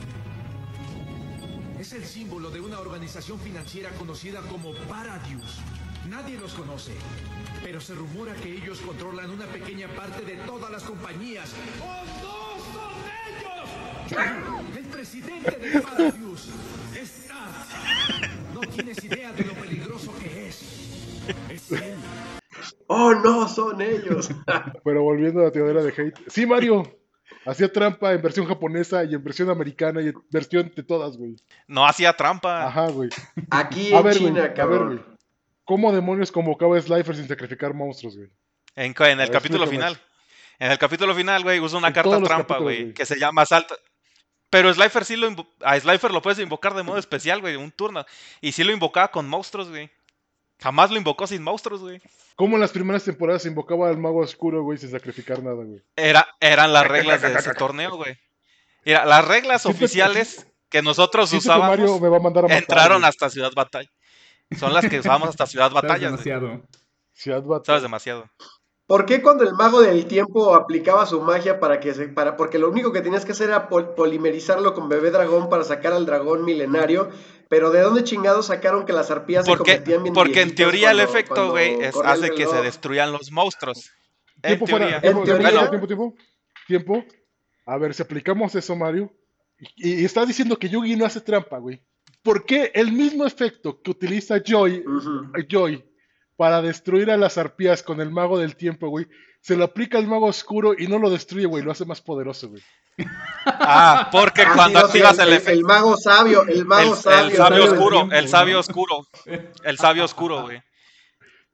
Es 1.79 1.91
el 1.93 2.03
símbolo 2.05 2.49
de 2.51 2.61
una 2.61 2.79
organización 2.79 3.39
financiera 3.39 3.89
conocida 3.97 4.41
como 4.49 4.73
Paradius. 4.87 5.59
Nadie 6.09 6.37
los 6.37 6.53
conoce, 6.53 6.91
pero 7.63 7.79
se 7.79 7.95
rumora 7.95 8.33
que 8.35 8.51
ellos 8.51 8.79
controlan 8.81 9.29
una 9.29 9.45
pequeña 9.45 9.87
parte 9.89 10.23
de 10.25 10.35
todas 10.45 10.69
las 10.71 10.83
compañías. 10.83 11.53
¡Oh, 11.81 12.03
no 12.21 14.11
son 14.11 14.17
ellos! 14.17 14.77
El 14.77 14.85
presidente 14.85 15.51
de 15.51 15.79
Paradius 15.79 16.49
es 16.99 17.27
Tad. 17.27 18.29
No 18.53 18.59
tienes 18.61 19.03
idea 19.03 19.31
de 19.31 19.45
lo 19.45 19.53
peligroso 19.53 20.13
que 20.19 20.47
es. 20.49 20.61
Es 21.49 21.71
él. 21.71 21.95
¡Oh, 22.87 23.13
no! 23.15 23.47
Son 23.47 23.81
ellos. 23.81 24.29
Pero 24.83 25.03
volviendo 25.03 25.39
a 25.41 25.45
la 25.45 25.51
teoría 25.51 25.81
de 25.81 25.89
hate. 25.89 26.19
Sí, 26.27 26.45
Mario. 26.45 26.83
Hacía 27.45 27.71
trampa 27.71 28.13
en 28.13 28.21
versión 28.21 28.45
japonesa 28.45 29.03
y 29.05 29.15
en 29.15 29.23
versión 29.23 29.49
americana 29.49 30.01
y 30.01 30.09
en 30.09 30.13
versión 30.29 30.71
de 30.75 30.83
todas, 30.83 31.17
güey. 31.17 31.35
No 31.67 31.85
hacía 31.85 32.13
trampa. 32.15 32.67
Ajá, 32.67 32.89
güey. 32.89 33.09
Aquí 33.49 33.93
A 33.93 33.97
en 33.97 34.03
güey. 34.03 34.15
China, 34.17 34.39
A 34.39 34.43
ver, 34.43 34.53
cabrón. 34.53 34.87
güey. 34.87 35.12
¿Cómo 35.65 35.91
demonios 35.91 36.31
convocaba 36.31 36.77
a 36.77 36.81
Slifer 36.81 37.15
sin 37.15 37.27
sacrificar 37.27 37.73
monstruos, 37.73 38.17
güey? 38.17 38.29
En, 38.75 38.93
en 38.97 39.11
el 39.11 39.17
ver, 39.17 39.31
capítulo 39.31 39.67
final. 39.67 39.99
En 40.59 40.71
el 40.71 40.77
capítulo 40.77 41.15
final, 41.15 41.43
güey, 41.43 41.59
usa 41.59 41.77
una 41.77 41.89
En 41.89 41.93
carta 41.93 42.21
trampa, 42.21 42.57
güey, 42.57 42.93
que 42.93 43.05
se 43.05 43.17
llama 43.17 43.45
Salta. 43.45 43.75
Pero 44.49 44.71
Slifer 44.73 45.03
sí 45.03 45.15
lo 45.15 45.33
a 45.63 45.79
Slifer 45.79 46.11
lo 46.11 46.21
puedes 46.21 46.39
invocar 46.39 46.73
de 46.73 46.83
modo 46.83 46.97
especial, 46.99 47.41
güey, 47.41 47.55
un 47.55 47.71
turno. 47.71 48.05
Y 48.41 48.51
sí 48.51 48.63
lo 48.63 48.71
invocaba 48.71 49.09
con 49.09 49.27
monstruos, 49.27 49.69
güey. 49.69 49.89
Jamás 50.59 50.91
lo 50.91 50.97
invocó 50.97 51.27
sin 51.27 51.41
monstruos, 51.41 51.81
güey. 51.81 52.01
¿Cómo 52.35 52.55
en 52.55 52.61
las 52.61 52.71
primeras 52.71 53.03
temporadas 53.03 53.43
se 53.43 53.49
invocaba 53.49 53.89
al 53.89 53.97
mago 53.97 54.19
oscuro, 54.19 54.63
güey, 54.63 54.77
sin 54.77 54.91
sacrificar 54.91 55.41
nada, 55.41 55.55
güey? 55.55 55.81
Era, 55.95 56.27
eran 56.39 56.71
las 56.73 56.87
reglas 56.87 57.21
de 57.21 57.33
ese 57.33 57.53
torneo, 57.53 57.95
güey. 57.97 58.17
Mira, 58.85 59.05
las 59.05 59.27
reglas 59.27 59.65
oficiales 59.65 60.47
que 60.69 60.81
nosotros 60.81 61.29
que 61.29 61.37
Mario 61.37 61.85
usábamos 61.85 62.01
me 62.01 62.09
va 62.09 62.17
a 62.17 62.19
mandar 62.19 62.45
a 62.45 62.47
matar. 62.47 62.61
entraron 62.61 62.99
güey. 62.99 63.09
hasta 63.09 63.29
Ciudad 63.29 63.51
Batalla. 63.55 63.89
Son 64.57 64.73
las 64.73 64.87
que 64.87 64.99
usábamos 64.99 65.29
hasta 65.29 65.45
Ciudad 65.45 65.69
Sabes 65.71 65.83
Batalla. 65.83 66.09
güey. 66.09 66.23
demasiado. 66.23 66.61
Ciudad 67.13 67.43
Batalla. 67.43 67.65
Sabes 67.65 67.81
demasiado. 67.83 68.29
¿Por 68.85 69.05
qué 69.05 69.21
cuando 69.21 69.43
el 69.45 69.53
mago 69.53 69.81
del 69.81 70.05
tiempo 70.07 70.53
aplicaba 70.55 71.05
su 71.05 71.21
magia 71.21 71.59
para 71.59 71.79
que 71.79 71.93
se, 71.93 72.09
para, 72.09 72.35
porque 72.35 72.59
lo 72.59 72.69
único 72.69 72.91
que 72.91 73.01
tenías 73.01 73.23
que 73.25 73.31
hacer 73.31 73.49
era 73.49 73.69
pol- 73.69 73.93
polimerizarlo 73.95 74.73
con 74.73 74.89
bebé 74.89 75.09
dragón 75.09 75.49
para 75.49 75.63
sacar 75.63 75.93
al 75.93 76.05
dragón 76.05 76.43
milenario, 76.43 77.09
pero 77.47 77.71
¿de 77.71 77.79
dónde 77.81 78.03
chingados 78.03 78.47
sacaron 78.47 78.85
que 78.85 78.91
las 78.91 79.09
arpías 79.09 79.45
se 79.45 79.51
Porque, 79.51 79.71
convertían 79.75 80.03
bien 80.03 80.13
porque 80.13 80.41
en 80.41 80.53
teoría 80.53 80.91
el 80.91 80.99
efecto, 80.99 81.51
güey, 81.51 81.75
el 81.81 81.93
hace 82.03 82.31
que 82.31 82.45
se 82.45 82.61
destruyan 82.61 83.13
los 83.13 83.31
monstruos. 83.31 83.89
Tiempo 84.41 84.67
fuera, 84.67 84.85
teoría. 84.87 85.01
tiempo, 85.01 85.19
En 85.19 85.25
tiempo, 85.25 85.41
teoría- 85.43 85.69
tiempo, 85.69 85.87
tiempo, 85.87 86.13
tiempo, 86.67 86.99
tiempo. 86.99 87.15
A 87.65 87.77
ver, 87.77 87.93
si 87.93 88.03
aplicamos 88.03 88.53
eso, 88.55 88.75
Mario, 88.75 89.09
y, 89.77 90.01
y 90.01 90.05
estás 90.05 90.27
diciendo 90.27 90.57
que 90.59 90.67
Yugi 90.67 90.97
no 90.97 91.05
hace 91.05 91.21
trampa, 91.21 91.57
güey. 91.57 91.81
¿Por 92.23 92.45
qué 92.45 92.71
el 92.73 92.91
mismo 92.93 93.25
efecto 93.25 93.81
que 93.81 93.91
utiliza 93.91 94.41
Joy, 94.43 94.83
Ujú. 94.87 95.31
Joy 95.47 95.83
para 96.37 96.61
destruir 96.61 97.11
a 97.11 97.17
las 97.17 97.37
arpías 97.37 97.83
con 97.83 98.01
el 98.01 98.09
mago 98.11 98.39
del 98.39 98.55
tiempo, 98.55 98.87
güey, 98.87 99.07
se 99.41 99.55
lo 99.57 99.65
aplica 99.65 99.97
al 99.97 100.07
mago 100.07 100.27
oscuro 100.27 100.73
y 100.77 100.87
no 100.87 100.97
lo 100.99 101.09
destruye, 101.09 101.45
güey, 101.45 101.63
lo 101.63 101.71
hace 101.71 101.85
más 101.85 102.01
poderoso, 102.01 102.49
güey? 102.49 102.63
Ah, 103.45 104.09
porque 104.11 104.43
Ah, 104.43 104.53
cuando 104.55 104.79
sí, 104.79 104.85
activas 104.85 105.19
el, 105.19 105.33
efecto. 105.33 105.51
el 105.51 105.63
mago 105.63 105.97
sabio, 105.97 106.45
el 106.47 106.65
mago 106.65 106.81
El, 106.81 106.89
el 106.89 106.95
sabio. 106.95 107.35
sabio 107.37 107.63
oscuro, 107.65 107.95
tiempo, 107.97 108.15
el 108.15 108.27
sabio 108.29 108.59
oscuro. 108.59 109.07
El 109.63 109.77
sabio 109.77 110.05
oscuro, 110.05 110.41
güey. 110.43 110.61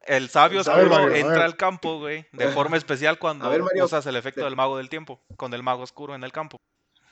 El 0.06 0.28
sabio 0.28 0.60
oscuro 0.60 0.88
Mario, 0.88 1.14
entra 1.14 1.44
al 1.44 1.56
campo, 1.56 1.98
güey, 1.98 2.26
de 2.32 2.48
forma 2.48 2.76
especial 2.76 3.18
cuando 3.18 3.44
A 3.44 3.48
ver, 3.48 3.62
Mario. 3.62 3.84
usas 3.84 4.06
el 4.06 4.16
efecto 4.16 4.44
del 4.44 4.56
mago 4.56 4.76
del 4.78 4.88
tiempo, 4.88 5.20
con 5.36 5.52
el 5.52 5.62
mago 5.62 5.82
oscuro 5.82 6.14
en 6.14 6.22
el 6.24 6.32
campo. 6.32 6.56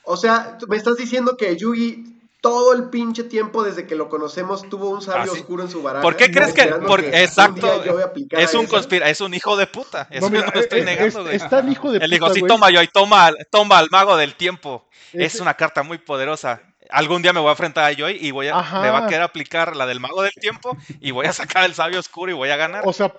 O 0.03 0.17
sea, 0.17 0.57
tú 0.57 0.65
me 0.67 0.77
estás 0.77 0.95
diciendo 0.97 1.37
que 1.37 1.55
Yugi 1.55 2.18
todo 2.41 2.73
el 2.73 2.89
pinche 2.89 3.23
tiempo 3.25 3.63
desde 3.63 3.85
que 3.85 3.95
lo 3.95 4.07
conocemos 4.09 4.67
tuvo 4.69 4.89
un 4.89 5.01
sabio 5.01 5.31
Así. 5.31 5.41
oscuro 5.41 5.63
en 5.63 5.69
su 5.69 5.81
baraja. 5.83 6.01
¿Por 6.01 6.15
qué 6.15 6.31
crees 6.31 6.53
que- 6.53 6.65
por- 6.67 7.03
exacto, 7.03 7.61
día 7.75 7.85
yo 7.85 7.93
voy 7.93 8.01
a 8.01 8.05
aplicar 8.05 8.39
Es 8.39 8.53
un 8.53 8.65
conspira, 8.65 9.09
es 9.09 9.19
un 9.21 9.33
hijo 9.33 9.57
de 9.57 9.67
puta. 9.67 10.07
Eso 10.09 10.29
No, 10.29 10.37
no, 10.37 10.37
mira, 10.45 10.51
lo 10.55 10.61
estoy 10.61 10.79
eh, 10.81 10.85
negando, 10.85 11.19
es, 11.19 11.25
güey. 11.25 11.35
es 11.35 11.49
tan 11.49 11.69
hijo 11.71 11.91
de 11.91 11.97
Él 11.99 12.09
dijo, 12.09 12.27
puta, 12.27 12.39
sí, 12.39 12.45
toma 12.47 12.69
yo 12.69 12.81
y 12.81 12.87
toma, 12.87 13.25
al- 13.27 13.47
toma 13.51 13.77
al 13.79 13.89
mago 13.91 14.15
del 14.15 14.35
tiempo. 14.35 14.87
Es 15.11 15.39
una 15.39 15.53
carta 15.55 15.83
muy 15.83 15.97
poderosa. 15.97 16.61
Algún 16.91 17.21
día 17.21 17.33
me 17.33 17.39
voy 17.39 17.49
a 17.49 17.51
enfrentar 17.51 17.91
a 17.91 17.95
Joy 17.95 18.17
y 18.19 18.31
voy 18.31 18.47
a, 18.47 18.57
Ajá. 18.57 18.81
me 18.81 18.89
va 18.89 18.99
a 18.99 19.07
querer 19.07 19.21
aplicar 19.21 19.75
la 19.75 19.85
del 19.85 19.99
mago 19.99 20.23
del 20.23 20.33
tiempo 20.33 20.75
y 21.01 21.11
voy 21.11 21.27
a 21.27 21.33
sacar 21.33 21.65
el 21.65 21.73
sabio 21.75 21.99
oscuro 21.99 22.31
y 22.31 22.35
voy 22.35 22.49
a 22.49 22.55
ganar. 22.57 22.83
O 22.85 22.93
sea, 22.93 23.13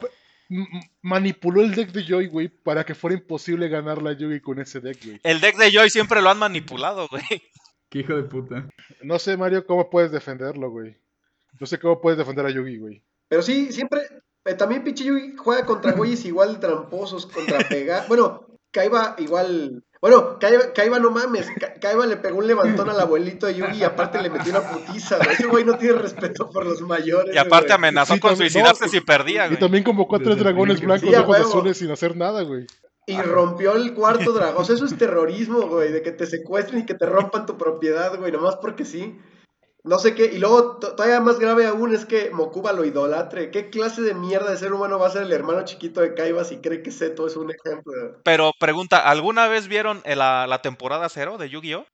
manipuló 1.02 1.60
el 1.62 1.74
deck 1.74 1.90
de 1.92 2.04
Joy, 2.04 2.26
güey, 2.26 2.48
para 2.48 2.84
que 2.84 2.94
fuera 2.94 3.14
imposible 3.16 3.68
ganarle 3.68 4.10
a 4.10 4.12
Yugi 4.14 4.40
con 4.40 4.58
ese 4.60 4.80
deck, 4.80 4.98
güey. 5.04 5.20
El 5.22 5.40
deck 5.40 5.56
de 5.56 5.70
Joy 5.72 5.90
siempre 5.90 6.20
lo 6.20 6.30
han 6.30 6.38
manipulado, 6.38 7.06
güey. 7.08 7.22
Qué 7.90 7.98
hijo 8.00 8.14
de 8.14 8.22
puta. 8.22 8.66
No 9.02 9.18
sé, 9.18 9.36
Mario, 9.36 9.66
cómo 9.66 9.90
puedes 9.90 10.12
defenderlo, 10.12 10.70
güey. 10.70 10.96
No 11.60 11.66
sé 11.66 11.78
cómo 11.78 12.00
puedes 12.00 12.16
defender 12.18 12.46
a 12.46 12.50
Yugi, 12.50 12.78
güey. 12.78 13.02
Pero 13.28 13.42
sí, 13.42 13.72
siempre. 13.72 14.00
eh, 14.44 14.54
también 14.54 14.82
pinche 14.84 15.04
Yugi 15.04 15.34
juega 15.36 15.66
contra 15.66 15.92
güeyes 15.92 16.24
igual 16.24 16.60
tramposos, 16.60 17.26
contra 17.26 17.58
pegar. 17.68 18.06
Bueno, 18.08 18.46
Kaiba 18.70 19.16
igual. 19.18 19.82
Bueno, 20.00 20.38
Kaiba, 20.38 20.72
Kaiba 20.72 20.98
no 21.00 21.10
mames. 21.10 21.48
Ka- 21.60 21.74
Kaiba 21.74 22.06
le 22.06 22.16
pegó 22.16 22.38
un 22.38 22.46
levantón 22.46 22.88
al 22.88 22.98
abuelito 23.00 23.46
de 23.46 23.56
Yugi 23.56 23.78
y 23.78 23.82
aparte 23.84 24.22
le 24.22 24.30
metió 24.30 24.50
una 24.52 24.62
putiza. 24.70 25.16
güey. 25.18 25.28
Ese 25.32 25.46
güey 25.46 25.64
no 25.64 25.76
tiene 25.76 25.98
respeto 25.98 26.48
por 26.48 26.64
los 26.64 26.80
mayores. 26.82 27.34
Y 27.34 27.38
aparte 27.38 27.66
güey. 27.66 27.74
amenazó 27.74 28.14
Sí, 28.14 28.20
con 28.20 28.30
también- 28.30 28.50
suicidarse 28.50 28.84
no, 28.86 28.90
si 28.90 29.00
perdía, 29.00 29.48
Y 29.52 29.56
también 29.58 29.82
tres 30.22 30.38
el 30.38 30.44
dragones 30.44 30.80
blancos 30.80 31.10
Sí, 31.10 31.14
ojos 31.16 31.36
azules 31.40 31.76
sin 31.76 31.90
hacer 31.90 32.16
nada, 32.16 32.42
güey. 32.42 32.66
Y 33.12 33.22
rompió 33.22 33.74
el 33.76 33.94
cuarto 33.94 34.32
dragón. 34.32 34.62
O 34.62 34.64
sea, 34.64 34.74
eso 34.76 34.84
es 34.84 34.96
terrorismo, 34.98 35.62
güey. 35.68 35.92
De 35.92 36.02
que 36.02 36.12
te 36.12 36.26
secuestren 36.26 36.80
y 36.82 36.86
que 36.86 36.94
te 36.94 37.06
rompan 37.06 37.46
tu 37.46 37.56
propiedad, 37.58 38.16
güey. 38.18 38.32
Nomás 38.32 38.56
porque 38.56 38.84
sí. 38.84 39.18
No 39.82 39.98
sé 39.98 40.14
qué. 40.14 40.26
Y 40.26 40.38
luego, 40.38 40.76
to- 40.76 40.94
todavía 40.94 41.20
más 41.20 41.38
grave 41.38 41.64
aún 41.66 41.94
es 41.94 42.04
que 42.04 42.30
Mokuba 42.30 42.72
lo 42.74 42.84
idolatre. 42.84 43.50
¿Qué 43.50 43.70
clase 43.70 44.02
de 44.02 44.12
mierda 44.12 44.50
de 44.50 44.58
ser 44.58 44.74
humano 44.74 44.98
va 44.98 45.06
a 45.06 45.10
ser 45.10 45.22
el 45.22 45.32
hermano 45.32 45.64
chiquito 45.64 46.02
de 46.02 46.12
Kaiba 46.14 46.44
si 46.44 46.58
cree 46.58 46.82
que 46.82 46.90
Seto 46.90 47.26
es 47.26 47.34
un 47.36 47.50
ejemplo? 47.50 47.92
Pero 48.22 48.52
pregunta, 48.60 48.98
¿alguna 48.98 49.48
vez 49.48 49.68
vieron 49.68 50.02
la, 50.04 50.46
la 50.46 50.60
temporada 50.60 51.08
cero 51.08 51.38
de 51.38 51.48
Yu-Gi-Oh? 51.48 51.86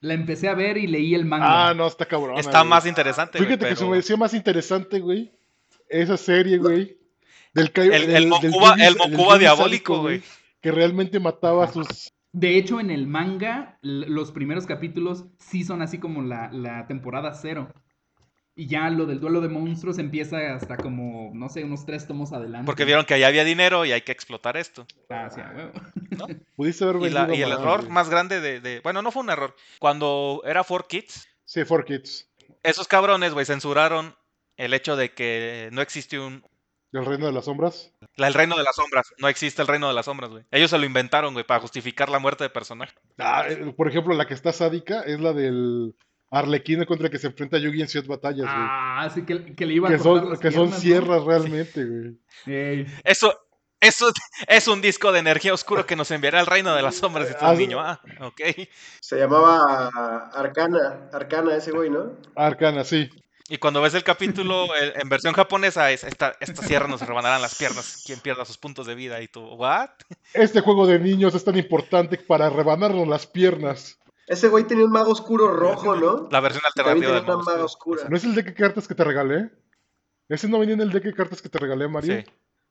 La 0.00 0.12
empecé 0.14 0.48
a 0.48 0.54
ver 0.54 0.76
y 0.76 0.88
leí 0.88 1.14
el 1.14 1.24
manga. 1.24 1.68
Ah, 1.68 1.74
no, 1.74 1.86
está 1.86 2.04
cabrón. 2.04 2.36
Está 2.36 2.64
más 2.64 2.84
interesante, 2.86 3.38
güey, 3.38 3.48
Fíjate 3.50 3.66
que 3.68 3.76
se 3.76 3.78
pero 3.80 3.90
me 3.92 3.96
decía 3.98 4.16
más 4.18 4.34
interesante, 4.34 5.00
güey. 5.00 5.32
Esa 5.88 6.16
serie, 6.18 6.58
güey. 6.58 6.98
Del 7.54 7.72
Kai- 7.72 7.84
El- 7.94 8.06
del- 8.08 8.10
el 8.10 8.12
del 8.14 8.28
Mokuba- 8.28 8.74
el 8.74 9.38
diabólico, 9.38 9.56
sádico, 9.56 9.98
güey. 10.00 10.22
Que 10.62 10.72
realmente 10.72 11.20
mataba 11.20 11.64
a 11.64 11.68
sus. 11.68 12.10
De 12.32 12.56
hecho, 12.56 12.80
en 12.80 12.90
el 12.90 13.06
manga, 13.06 13.78
los 13.82 14.32
primeros 14.32 14.64
capítulos 14.64 15.26
sí 15.38 15.64
son 15.64 15.82
así 15.82 15.98
como 15.98 16.22
la, 16.22 16.50
la 16.50 16.86
temporada 16.86 17.34
cero. 17.34 17.68
Y 18.54 18.66
ya 18.66 18.90
lo 18.90 19.06
del 19.06 19.18
duelo 19.20 19.40
de 19.40 19.48
monstruos 19.48 19.98
empieza 19.98 20.54
hasta 20.54 20.76
como, 20.76 21.30
no 21.34 21.48
sé, 21.48 21.64
unos 21.64 21.86
tres 21.86 22.06
tomos 22.06 22.32
adelante. 22.34 22.66
porque 22.66 22.84
vieron 22.84 23.04
que 23.06 23.14
ahí 23.14 23.22
había 23.24 23.44
dinero 23.44 23.84
y 23.86 23.92
hay 23.92 24.02
que 24.02 24.12
explotar 24.12 24.56
esto. 24.58 24.86
Ah, 25.10 25.28
huevo. 25.54 25.72
Pudiste 26.56 26.84
haber 26.84 27.02
Y, 27.02 27.10
la- 27.10 27.34
y 27.34 27.40
el 27.42 27.52
error 27.52 27.88
más 27.88 28.08
grande 28.10 28.40
de, 28.40 28.60
de- 28.60 28.80
Bueno, 28.80 29.00
no 29.02 29.10
fue 29.10 29.22
un 29.22 29.30
error. 29.30 29.54
Cuando 29.78 30.42
era 30.44 30.62
4Kids, 30.64 31.26
Sí, 31.44 31.64
For 31.64 31.84
Kids. 31.84 32.30
esos 32.62 32.88
cabrones, 32.88 33.32
güey, 33.34 33.46
censuraron 33.46 34.14
el 34.58 34.74
hecho 34.74 34.96
de 34.96 35.12
que 35.12 35.70
no 35.72 35.80
existe 35.80 36.18
un... 36.20 36.44
El 36.92 37.06
Reino 37.06 37.26
de 37.26 37.32
las 37.32 37.46
Sombras. 37.46 37.90
La- 38.16 38.28
el 38.28 38.34
reino 38.34 38.56
de 38.56 38.62
las 38.64 38.76
sombras. 38.76 39.12
No 39.18 39.28
existe 39.28 39.62
el 39.62 39.68
reino 39.68 39.88
de 39.88 39.94
las 39.94 40.04
sombras, 40.06 40.30
güey. 40.30 40.44
Ellos 40.50 40.70
se 40.70 40.78
lo 40.78 40.84
inventaron, 40.84 41.32
güey, 41.34 41.46
para 41.46 41.60
justificar 41.60 42.08
la 42.08 42.18
muerte 42.18 42.44
de 42.44 42.50
personaje. 42.50 42.94
Ah, 43.18 43.44
eh, 43.48 43.72
por 43.76 43.88
ejemplo, 43.88 44.14
la 44.14 44.26
que 44.26 44.34
está 44.34 44.52
sádica 44.52 45.02
es 45.02 45.20
la 45.20 45.32
del 45.32 45.94
Arlequín 46.30 46.84
contra 46.84 47.06
el 47.06 47.10
que 47.12 47.18
se 47.18 47.26
enfrenta 47.26 47.58
Yugi 47.58 47.82
en 47.82 47.88
Ciudad 47.88 48.06
Batallas, 48.06 48.46
güey. 48.46 48.56
Ah, 48.56 49.10
sí, 49.14 49.24
que, 49.24 49.54
que 49.54 49.66
le 49.66 49.74
iba 49.74 49.88
a 49.88 49.92
que 49.92 49.98
son, 49.98 50.30
las 50.30 50.38
que 50.40 50.50
son 50.50 50.72
sierras 50.72 51.24
realmente, 51.24 51.84
güey. 51.84 52.18
Ey, 52.46 52.86
Eso... 53.04 53.38
Eso 53.84 54.12
es 54.46 54.68
un 54.68 54.80
disco 54.80 55.10
de 55.10 55.18
energía 55.18 55.52
oscuro 55.52 55.84
que 55.86 55.96
nos 55.96 56.08
enviará 56.12 56.38
al 56.38 56.46
reino 56.46 56.72
de 56.72 56.82
las 56.82 56.94
sombras 56.94 57.28
y 57.28 57.32
todo 57.34 57.48
Ah, 57.48 57.52
el 57.52 57.58
niño. 57.58 57.80
Ah, 57.80 58.00
ok. 58.20 58.40
Se 59.00 59.16
llamaba 59.16 59.88
Arcana. 60.32 61.10
Arcana 61.12 61.56
ese 61.56 61.72
güey, 61.72 61.90
¿no? 61.90 62.12
Arcana, 62.36 62.84
sí. 62.84 63.10
Y 63.52 63.58
cuando 63.58 63.82
ves 63.82 63.92
el 63.92 64.02
capítulo 64.02 64.64
eh, 64.80 64.94
en 64.96 65.08
versión 65.10 65.34
japonesa, 65.34 65.90
es 65.90 66.04
esta, 66.04 66.34
esta 66.40 66.62
sierra 66.62 66.88
nos 66.88 67.02
rebanarán 67.06 67.42
las 67.42 67.54
piernas. 67.54 68.02
Quien 68.06 68.18
pierda 68.18 68.46
sus 68.46 68.56
puntos 68.56 68.86
de 68.86 68.94
vida 68.94 69.20
y 69.20 69.28
tú, 69.28 69.42
¿what? 69.44 69.90
Este 70.32 70.60
juego 70.62 70.86
de 70.86 70.98
niños 70.98 71.34
es 71.34 71.44
tan 71.44 71.58
importante 71.58 72.16
para 72.16 72.48
rebanarnos 72.48 73.06
las 73.06 73.26
piernas. 73.26 73.98
Ese 74.26 74.48
güey 74.48 74.64
tenía 74.64 74.86
un 74.86 74.90
mago 74.90 75.12
oscuro 75.12 75.48
rojo, 75.48 75.94
¿no? 75.96 76.28
La 76.30 76.40
versión 76.40 76.64
alternativa 76.64 77.12
del 77.20 77.28
oscuro. 77.28 77.64
oscura. 77.64 78.02
¿No 78.08 78.16
es 78.16 78.24
el 78.24 78.34
deck 78.34 78.46
de 78.46 78.54
cartas 78.54 78.88
que 78.88 78.94
te 78.94 79.04
regalé? 79.04 79.50
¿Ese 80.30 80.48
no 80.48 80.58
venía 80.58 80.74
en 80.74 80.80
el 80.80 80.90
deck 80.90 81.02
de 81.04 81.12
cartas 81.12 81.42
que 81.42 81.50
te 81.50 81.58
regalé, 81.58 81.88
Mario? 81.88 82.20
Sí, 82.20 82.24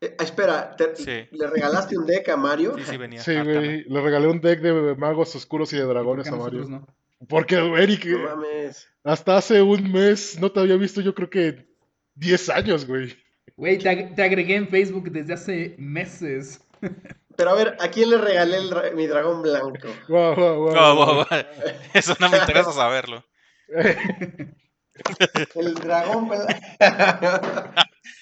Eh, 0.04 0.16
espera, 0.20 0.76
te- 0.76 0.96
Sí. 0.96 1.28
¿le 1.38 1.46
regalaste 1.46 1.96
un 1.96 2.08
deck 2.08 2.28
a 2.30 2.38
Mario? 2.38 2.74
sí, 2.76 2.84
sí 2.90 2.98
venía. 2.98 3.22
Sí, 3.22 3.36
Arcana. 3.36 3.60
güey. 3.60 3.84
Le 3.84 4.02
regalé 4.02 4.28
un 4.30 4.42
deck 4.42 4.62
de 4.62 4.96
magos 4.96 5.36
oscuros 5.36 5.72
y 5.74 5.76
de 5.78 5.84
¿por 5.86 5.94
dragones 5.94 6.28
a 6.28 6.36
Mario. 6.36 6.66
no? 6.68 6.88
Porque, 7.30 7.56
Eric, 7.56 8.06
No 8.06 8.36
mames. 8.36 8.88
hasta 9.04 9.38
hace 9.38 9.62
un 9.62 9.92
mes 9.92 10.38
no 10.40 10.52
te 10.52 10.60
había 10.60 10.76
visto, 10.78 11.02
yo 11.02 11.14
creo 11.14 11.30
que 11.30 11.68
10 12.16 12.50
años, 12.50 12.86
güey. 12.86 13.16
Güey, 13.56 13.78
te, 13.78 13.90
ag- 13.90 14.16
te 14.16 14.24
agregué 14.24 14.56
en 14.56 14.68
Facebook 14.68 15.12
desde 15.12 15.34
hace 15.34 15.76
meses. 15.78 16.62
Pero 17.38 17.50
a 17.52 17.56
ver, 17.56 17.78
¿a 17.80 17.88
quién 17.90 18.10
le 18.10 18.18
regalé 18.18 18.58
el 18.58 18.96
mi 18.96 19.08
dragón 19.08 19.42
blanco? 19.42 19.88
Guau, 20.08 20.36
guau, 20.36 20.56
guau, 20.58 20.72
Guau, 20.74 20.96
guau. 20.96 21.06
guau, 21.16 21.26
guau. 21.30 21.42
Eso 21.94 22.16
no 22.20 22.30
me 22.30 22.38
interesa 22.38 22.72
saberlo. 22.72 23.24
El 25.56 25.74
dragón 25.76 26.28
blanco. 26.28 26.48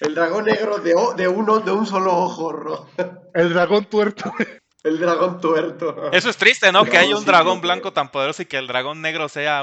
El 0.00 0.14
dragón 0.14 0.44
negro 0.44 0.78
de, 0.78 0.94
o- 0.94 1.12
de, 1.14 1.28
uno, 1.28 1.58
de 1.60 1.72
un 1.72 1.86
solo 1.86 2.16
ojo, 2.16 2.52
ro. 2.52 2.88
El 3.34 3.52
dragón 3.52 3.84
tuerto. 3.86 4.32
El 4.82 4.98
dragón 4.98 5.40
tuerto. 5.40 6.10
Eso 6.12 6.30
es 6.30 6.36
triste, 6.36 6.72
¿no? 6.72 6.84
Que 6.84 6.96
haya 6.96 7.16
un 7.16 7.24
dragón 7.24 7.60
blanco 7.60 7.92
tan 7.92 8.10
poderoso 8.10 8.42
y 8.42 8.46
que 8.46 8.56
el 8.56 8.66
dragón 8.66 9.02
negro 9.02 9.28
sea, 9.28 9.62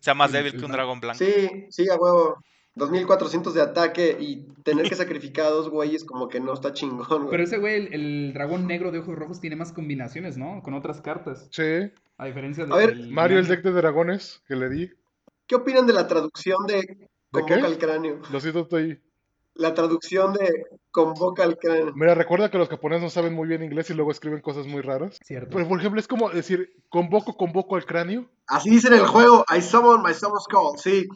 sea 0.00 0.14
más 0.14 0.32
débil 0.32 0.58
que 0.58 0.64
un 0.64 0.72
dragón 0.72 1.00
blanco. 1.00 1.18
Sí, 1.18 1.66
sí, 1.70 1.88
a 1.88 1.96
huevo. 1.96 2.36
2400 2.76 3.52
de 3.52 3.62
ataque 3.62 4.16
y 4.18 4.46
tener 4.62 4.88
que 4.88 4.94
sacrificar 4.94 5.46
a 5.46 5.50
dos 5.50 5.68
güeyes 5.68 6.04
como 6.04 6.28
que 6.28 6.38
no 6.38 6.54
está 6.54 6.72
chingón, 6.72 7.22
güey. 7.22 7.30
Pero 7.30 7.42
ese 7.42 7.58
güey, 7.58 7.74
el, 7.74 7.94
el 7.94 8.32
dragón 8.32 8.66
negro 8.66 8.92
de 8.92 9.00
ojos 9.00 9.16
rojos, 9.16 9.40
tiene 9.40 9.56
más 9.56 9.72
combinaciones, 9.72 10.36
¿no? 10.38 10.62
Con 10.62 10.74
otras 10.74 11.00
cartas. 11.00 11.48
Sí. 11.50 11.90
A 12.16 12.26
diferencia 12.26 12.64
de. 12.64 12.72
A 12.72 12.76
ver, 12.76 12.96
del 12.96 13.10
Mario, 13.10 13.38
el 13.38 13.48
deck 13.48 13.62
de 13.62 13.72
dragones 13.72 14.42
que 14.46 14.54
le 14.54 14.68
di. 14.68 14.90
¿Qué 15.46 15.56
opinan 15.56 15.86
de 15.86 15.94
la 15.94 16.06
traducción 16.06 16.64
de 16.66 17.08
Convoca 17.32 17.56
qué? 17.56 17.66
al 17.66 17.78
cráneo? 17.78 18.20
Lo 18.30 18.40
siento, 18.40 18.60
estoy. 18.60 19.00
La 19.60 19.74
traducción 19.74 20.32
de 20.32 20.64
Convoca 20.90 21.44
al 21.44 21.58
cráneo. 21.58 21.92
Mira, 21.94 22.14
recuerda 22.14 22.50
que 22.50 22.56
los 22.56 22.70
japoneses 22.70 23.02
no 23.02 23.10
saben 23.10 23.34
muy 23.34 23.46
bien 23.46 23.62
inglés 23.62 23.90
y 23.90 23.94
luego 23.94 24.10
escriben 24.10 24.40
cosas 24.40 24.66
muy 24.66 24.80
raras. 24.80 25.18
Cierto. 25.22 25.50
Pero, 25.52 25.68
por 25.68 25.78
ejemplo, 25.78 26.00
es 26.00 26.08
como 26.08 26.30
decir, 26.30 26.82
convoco, 26.88 27.36
convoco 27.36 27.76
al 27.76 27.84
cráneo. 27.84 28.24
Así 28.46 28.70
dice 28.70 28.88
en 28.88 28.94
el 28.94 29.06
juego, 29.06 29.44
I 29.54 29.60
summon 29.60 30.02
my 30.02 30.14
summon 30.14 30.40
skull, 30.40 30.78
sí. 30.78 31.06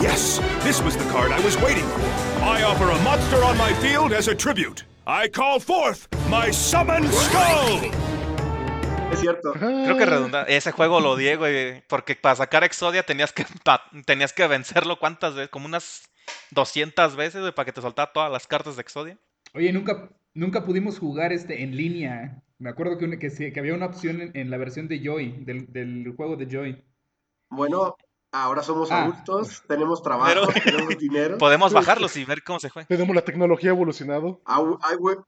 Yes, 0.00 0.40
this 0.64 0.82
was 0.82 0.96
the 0.96 1.04
card 1.12 1.30
I 1.30 1.44
was 1.44 1.56
waiting 1.62 1.84
for. 1.84 2.00
I 2.42 2.62
offer 2.62 2.90
a 2.90 2.98
monster 3.04 3.44
on 3.44 3.58
my 3.58 3.74
field 3.74 4.14
as 4.14 4.28
a 4.28 4.34
tribute. 4.34 4.84
I 5.06 5.28
call 5.28 5.60
forth 5.60 6.08
my 6.30 6.50
summoned 6.50 7.12
skull. 7.12 8.13
Es 9.14 9.20
cierto. 9.20 9.52
Creo 9.52 9.96
que 9.96 10.06
redunda. 10.06 10.42
Ese 10.42 10.72
juego 10.72 11.00
lo 11.00 11.12
odié, 11.12 11.36
güey. 11.36 11.82
Porque 11.88 12.16
para 12.16 12.34
sacar 12.36 12.64
Exodia 12.64 13.02
tenías 13.04 13.32
que, 13.32 13.44
pa- 13.64 13.84
tenías 14.04 14.32
que 14.32 14.46
vencerlo 14.46 14.98
cuántas 14.98 15.34
veces, 15.34 15.50
como 15.50 15.66
unas 15.66 16.10
200 16.50 17.16
veces, 17.16 17.40
güey, 17.40 17.52
para 17.54 17.66
que 17.66 17.72
te 17.72 17.80
soltara 17.80 18.12
todas 18.12 18.30
las 18.32 18.46
cartas 18.46 18.76
de 18.76 18.82
Exodia. 18.82 19.18
Oye, 19.54 19.72
¿nunca 19.72 20.08
Nunca 20.36 20.64
pudimos 20.64 20.98
jugar 20.98 21.32
este 21.32 21.62
en 21.62 21.76
línea. 21.76 22.42
Me 22.58 22.68
acuerdo 22.68 22.98
que, 22.98 23.04
una- 23.04 23.18
que, 23.20 23.52
había 23.56 23.72
una 23.74 23.86
opción 23.86 24.20
en, 24.20 24.36
en 24.36 24.50
la 24.50 24.56
versión 24.56 24.88
de 24.88 24.98
Joy, 25.00 25.44
del, 25.44 25.72
del 25.72 26.12
juego 26.16 26.34
de 26.34 26.46
Joy. 26.50 26.84
Bueno, 27.50 27.96
ahora 28.32 28.64
somos 28.64 28.90
Ah. 28.90 29.04
adultos, 29.04 29.62
tenemos 29.68 30.02
trabajo, 30.02 30.48
tenemos 30.64 30.98
dinero. 30.98 31.38
Podemos 31.38 31.72
bajarlos 31.72 32.16
y 32.16 32.24
ver 32.24 32.42
cómo 32.42 32.58
se 32.58 32.68
juega. 32.68 32.88
Tenemos 32.88 33.14
la 33.14 33.22
tecnología 33.22 33.70
evolucionado. 33.70 34.42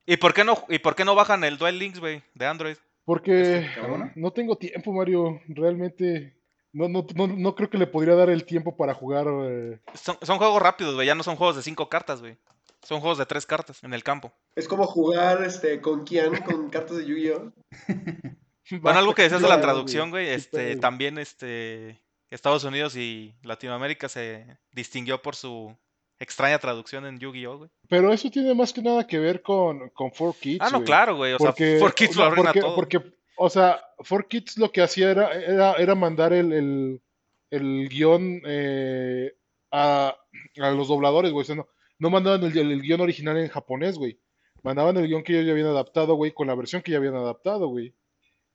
¿Y 0.07 0.17
por 0.17 0.35
qué 0.35 0.43
no, 0.43 0.65
y 0.69 0.81
por 0.81 0.97
qué 0.97 1.05
no 1.05 1.15
bajan 1.15 1.45
el 1.45 1.57
Duel 1.57 1.79
Links, 1.79 2.01
güey, 2.01 2.25
de 2.35 2.47
Android? 2.47 2.77
Porque 3.07 3.67
cabrón. 3.75 4.13
no 4.17 4.33
tengo 4.33 4.57
tiempo, 4.57 4.93
Mario. 4.93 5.41
Realmente 5.49 6.37
no, 6.73 6.89
no, 6.89 7.07
no, 7.15 7.27
no 7.29 7.55
creo 7.55 7.71
que 7.71 7.79
le 7.79 7.87
podría 7.87 8.15
dar 8.15 8.29
el 8.29 8.45
tiempo 8.45 8.77
para 8.77 8.93
jugar. 8.93 9.27
eh, 9.29 9.79
Son, 9.95 10.19
son 10.21 10.37
juegos 10.37 10.61
rápidos, 10.61 10.95
güey, 10.95 11.07
ya 11.07 11.15
no 11.15 11.23
son 11.23 11.37
juegos 11.37 11.57
de 11.57 11.63
cinco 11.63 11.89
cartas, 11.89 12.21
güey. 12.21 12.37
Son 12.83 13.01
juegos 13.01 13.17
de 13.19 13.27
tres 13.27 13.47
cartas 13.47 13.83
en 13.83 13.95
el 13.95 14.05
campo. 14.05 14.33
Es 14.55 14.69
como 14.69 14.87
jugar 14.87 15.43
este, 15.43 15.81
con 15.81 16.05
Kian, 16.05 16.37
con 16.43 16.69
cartas 16.69 16.99
de 16.99 17.07
Yu-Gi-Oh! 17.07 17.53
Bueno, 18.81 18.99
algo 18.99 19.15
que 19.15 19.23
decías 19.23 19.43
de 19.43 19.49
la 19.49 19.61
traducción, 19.61 20.11
güey, 20.11 20.29
este, 20.31 20.75
también, 20.75 21.19
este, 21.19 22.03
Estados 22.31 22.65
Unidos 22.65 22.97
y 22.97 23.37
Latinoamérica 23.43 24.09
se 24.09 24.59
distinguió 24.73 25.23
por 25.23 25.37
su 25.37 25.77
extraña 26.19 26.59
traducción 26.59 27.07
en 27.07 27.19
Yu-Gi-Oh, 27.19 27.59
güey. 27.59 27.71
Pero 27.89 28.13
eso 28.13 28.31
tiene 28.31 28.55
más 28.55 28.73
que 28.73 28.83
nada 28.83 29.07
que 29.07 29.19
ver 29.19 29.43
con, 29.43 29.91
con 29.91 30.11
4Kids. 30.11 30.59
Ah, 30.61 30.71
no, 30.71 30.79
güey. 30.79 30.87
claro, 30.87 31.17
güey, 31.17 31.33
o 31.35 31.39
sea, 31.39 31.49
Porque, 31.49 31.81
4Kids 31.81 32.15
lo 32.17 32.25
arruina 32.25 32.45
porque, 32.53 32.61
todo. 32.61 32.75
porque, 32.75 33.03
o 33.37 33.51
sea, 33.51 33.81
4Kids 33.99 34.57
lo 34.59 34.73
que 34.73 34.83
hacía 34.83 35.11
era, 35.11 35.33
era, 35.33 35.73
era 35.75 35.95
mandar 35.95 36.33
el, 36.33 36.53
el, 36.53 37.03
el 37.51 37.89
guion 37.89 38.41
eh, 38.47 39.37
a, 39.71 40.17
a 40.59 40.71
los 40.71 40.89
dobladores, 40.89 41.33
güey. 41.33 41.43
O 41.43 41.47
sea, 41.47 41.57
no, 41.57 41.69
no 41.99 42.11
mandaban 42.11 42.43
el, 42.45 42.57
el 42.57 42.83
guion 42.83 43.01
original 43.01 43.37
en 43.39 43.49
japonés, 43.49 43.97
güey. 43.97 44.19
Mandaban 44.63 44.97
el 44.97 45.07
guion 45.07 45.23
que 45.23 45.35
ellos 45.35 45.47
ya 45.47 45.53
habían 45.53 45.69
adaptado, 45.69 46.15
güey, 46.15 46.33
con 46.33 46.47
la 46.47 46.55
versión 46.55 46.83
que 46.83 46.93
ya 46.93 46.99
habían 46.99 47.15
adaptado, 47.15 47.69
güey. 47.69 47.95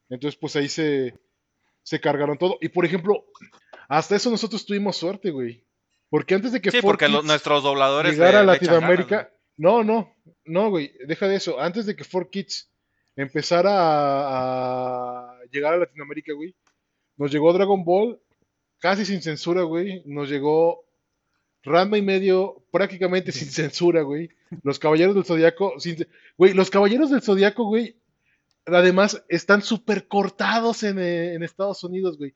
Entonces, 0.09 0.38
pues 0.38 0.55
ahí 0.57 0.68
se, 0.68 1.14
se 1.84 2.01
cargaron 2.01 2.38
todo. 2.38 2.57
Y 2.59 2.70
por 2.70 2.86
ejemplo, 2.86 3.26
hasta 3.88 4.16
eso 4.16 4.30
nosotros 4.30 4.66
tuvimos 4.66 4.97
suerte, 4.97 5.32
güey. 5.32 5.64
Porque 6.12 6.36
antes 6.36 6.51
de 6.51 6.62
que 6.62 6.70
Sí, 6.70 6.82
porque 6.82 7.05
4Kids 7.05 7.12
los- 7.16 7.26
nuestros 7.26 7.64
dobladores 7.64 8.14
llegar 8.14 8.34
le- 8.34 8.39
a 8.39 8.43
Latinoamérica. 8.43 9.32
no, 9.57 9.84
no, 9.84 10.14
no, 10.45 10.70
güey, 10.70 10.93
deja 11.07 11.28
de 11.28 11.38
eso. 11.38 11.59
Antes 11.59 11.88
de 11.88 11.95
que 11.95 12.03
4Kids 12.03 12.70
empezara 13.16 13.72
a, 13.74 15.32
a 15.32 15.39
llegar 15.51 15.74
a 15.74 15.78
Latinoamérica, 15.78 16.34
güey, 16.34 16.55
nos 17.18 17.32
llegó 17.32 17.51
Dragon 17.53 17.84
Ball 17.84 18.20
casi 18.80 19.05
sin 19.05 19.22
censura, 19.22 19.64
güey. 19.64 20.03
Nos 20.05 20.30
llegó 20.30 20.84
Ranma 21.64 21.97
y 21.97 22.01
medio 22.01 22.64
prácticamente 22.72 23.32
sin 23.32 23.49
censura, 23.49 24.01
güey. 24.01 24.30
Los 24.64 24.80
Caballeros 24.80 25.16
del 25.16 25.26
Zodiaco, 25.26 25.80
sin, 25.80 26.05
güey, 26.38 26.53
los 26.53 26.70
Caballeros 26.70 27.09
del 27.12 27.22
Zodiaco, 27.22 27.64
güey, 27.66 27.95
además 28.66 29.24
están 29.30 29.62
súper 29.62 30.07
cortados 30.07 30.84
en, 30.84 30.99
en 30.99 31.41
Estados 31.43 31.84
Unidos, 31.84 32.18
güey. 32.18 32.34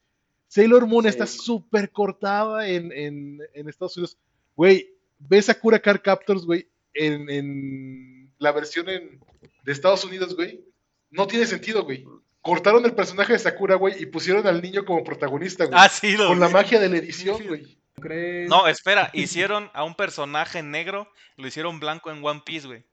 Sailor 0.48 0.86
Moon 0.88 1.04
Sí. 1.04 1.10
está 1.10 1.26
súper 1.28 1.90
cortada 1.92 2.68
en, 2.68 2.92
en, 2.92 3.40
en 3.54 3.70
Estados 3.70 3.98
Unidos. 3.98 4.18
Güey, 4.56 4.90
ves 5.20 5.46
Sakura 5.46 5.80
Card 5.80 6.02
Captors, 6.02 6.46
güey, 6.46 6.68
en, 6.94 7.30
en 7.30 8.32
la 8.40 8.52
versión 8.52 8.88
en- 8.90 9.20
de 9.64 9.72
Estados 9.72 10.04
Unidos, 10.06 10.36
güey. 10.36 10.64
No 11.12 11.28
tiene 11.28 11.46
sentido, 11.46 11.84
güey. 11.84 12.06
Cortaron 12.42 12.86
el 12.86 12.94
personaje 12.94 13.34
de 13.34 13.40
Sakura, 13.40 13.76
güey, 13.76 14.02
y 14.02 14.06
pusieron 14.06 14.46
al 14.46 14.62
niño 14.62 14.86
como 14.86 15.04
protagonista, 15.04 15.66
güey. 15.66 15.78
Ah, 15.80 15.90
sí, 15.90 16.16
lo 16.16 16.28
con 16.28 16.40
la 16.40 16.48
vi. 16.48 16.54
magia 16.54 16.80
de 16.80 16.90
la 16.90 16.98
edición, 16.98 17.42
güey. 17.48 17.78
¿Crees? 18.00 18.50
No, 18.50 18.68
espera, 18.68 19.10
hicieron 19.14 19.72
a 19.74 19.84
un 19.84 19.96
personaje 19.96 20.62
negro, 20.62 21.08
lo 21.38 21.48
hicieron 21.48 21.80
blanco 21.80 22.12
en 22.12 22.24
One 22.24 22.44
Piece, 22.46 22.68
güey. 22.68 22.84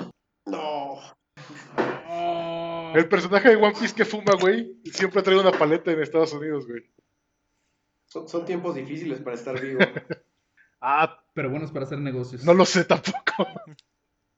No. 0.47 1.01
El 2.95 3.09
personaje 3.09 3.51
de 3.51 3.57
One 3.57 3.75
Piece 3.79 3.95
que 3.95 4.05
fuma, 4.05 4.35
güey, 4.41 4.75
siempre 4.93 5.23
trae 5.23 5.39
una 5.39 5.51
paleta 5.53 5.91
en 5.91 6.01
Estados 6.01 6.33
Unidos, 6.33 6.67
güey. 6.67 6.83
Son, 8.13 8.29
son 8.29 8.45
tiempos 8.45 8.75
difíciles 8.75 9.21
para 9.21 9.37
estar 9.37 9.59
vivo. 9.61 9.81
Ah, 10.85 11.17
Pero 11.33 11.49
buenos 11.49 11.71
para 11.71 11.85
hacer 11.87 12.01
negocios. 12.01 12.45
no 12.45 12.55
lo 12.55 12.65
sé 12.65 12.85
tampoco. 12.85 13.47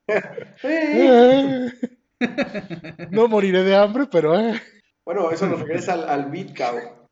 No 3.11 3.29
moriré 3.29 3.65
de 3.65 3.75
hambre, 3.75 4.05
pero 4.13 4.39
eh, 4.39 4.61
Bueno, 5.05 5.31
eso 5.31 5.47
nos 5.47 5.61
regresa 5.61 5.95
al, 5.95 6.07
al 6.09 6.31
BitCow. 6.31 7.09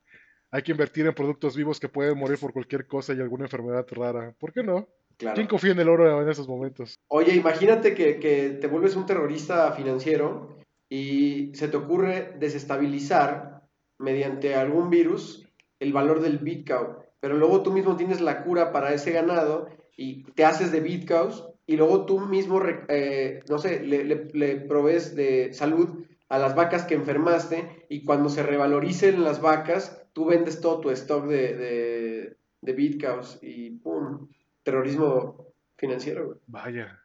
hay 0.50 0.62
que 0.62 0.72
invertir 0.72 1.06
en 1.06 1.14
productos 1.14 1.56
vivos 1.56 1.80
que 1.80 1.88
pueden 1.88 2.18
morir 2.18 2.38
por 2.38 2.52
cualquier 2.52 2.86
cosa 2.86 3.14
y 3.14 3.20
alguna 3.20 3.44
enfermedad 3.46 3.86
rara. 3.90 4.34
¿Por 4.38 4.52
qué 4.52 4.62
no? 4.62 4.86
Claro. 5.16 5.34
¿Quién 5.34 5.46
confía 5.46 5.72
en 5.72 5.80
el 5.80 5.88
oro 5.88 6.20
en 6.22 6.28
esos 6.28 6.46
momentos? 6.48 6.94
Oye, 7.08 7.34
imagínate 7.34 7.94
que, 7.94 8.18
que 8.18 8.50
te 8.60 8.66
vuelves 8.66 8.96
un 8.96 9.06
terrorista 9.06 9.72
financiero 9.72 10.58
y 10.88 11.52
se 11.54 11.68
te 11.68 11.76
ocurre 11.78 12.34
desestabilizar 12.38 13.62
mediante 13.98 14.54
algún 14.54 14.90
virus 14.90 15.48
el 15.82 15.92
valor 15.92 16.20
del 16.20 16.38
Bitcoin, 16.38 16.88
pero 17.20 17.36
luego 17.36 17.62
tú 17.62 17.72
mismo 17.72 17.96
tienes 17.96 18.20
la 18.20 18.42
cura 18.44 18.72
para 18.72 18.92
ese 18.94 19.12
ganado 19.12 19.68
y 19.96 20.24
te 20.34 20.44
haces 20.44 20.70
de 20.72 20.80
Bitcoins 20.80 21.44
y 21.66 21.76
luego 21.76 22.06
tú 22.06 22.20
mismo, 22.20 22.60
eh, 22.88 23.40
no 23.48 23.58
sé, 23.58 23.80
le, 23.84 24.04
le- 24.04 24.28
le 24.32 24.56
provees 24.56 25.14
de 25.14 25.52
salud 25.52 25.88
a 26.28 26.38
las 26.38 26.54
vacas 26.54 26.84
que 26.84 26.94
enfermaste 26.94 27.84
y 27.88 28.04
cuando 28.04 28.28
se 28.28 28.42
revaloricen 28.42 29.22
las 29.22 29.40
vacas, 29.40 30.02
tú 30.12 30.26
vendes 30.26 30.60
todo 30.60 30.80
tu 30.80 30.90
stock 30.90 31.26
de, 31.26 31.56
de, 31.56 32.36
de 32.60 32.72
Bitcoins 32.72 33.38
y 33.42 33.70
¡pum! 33.70 34.28
Terrorismo 34.62 35.48
financiero, 35.76 36.26
güey. 36.26 36.38
Vaya. 36.46 36.98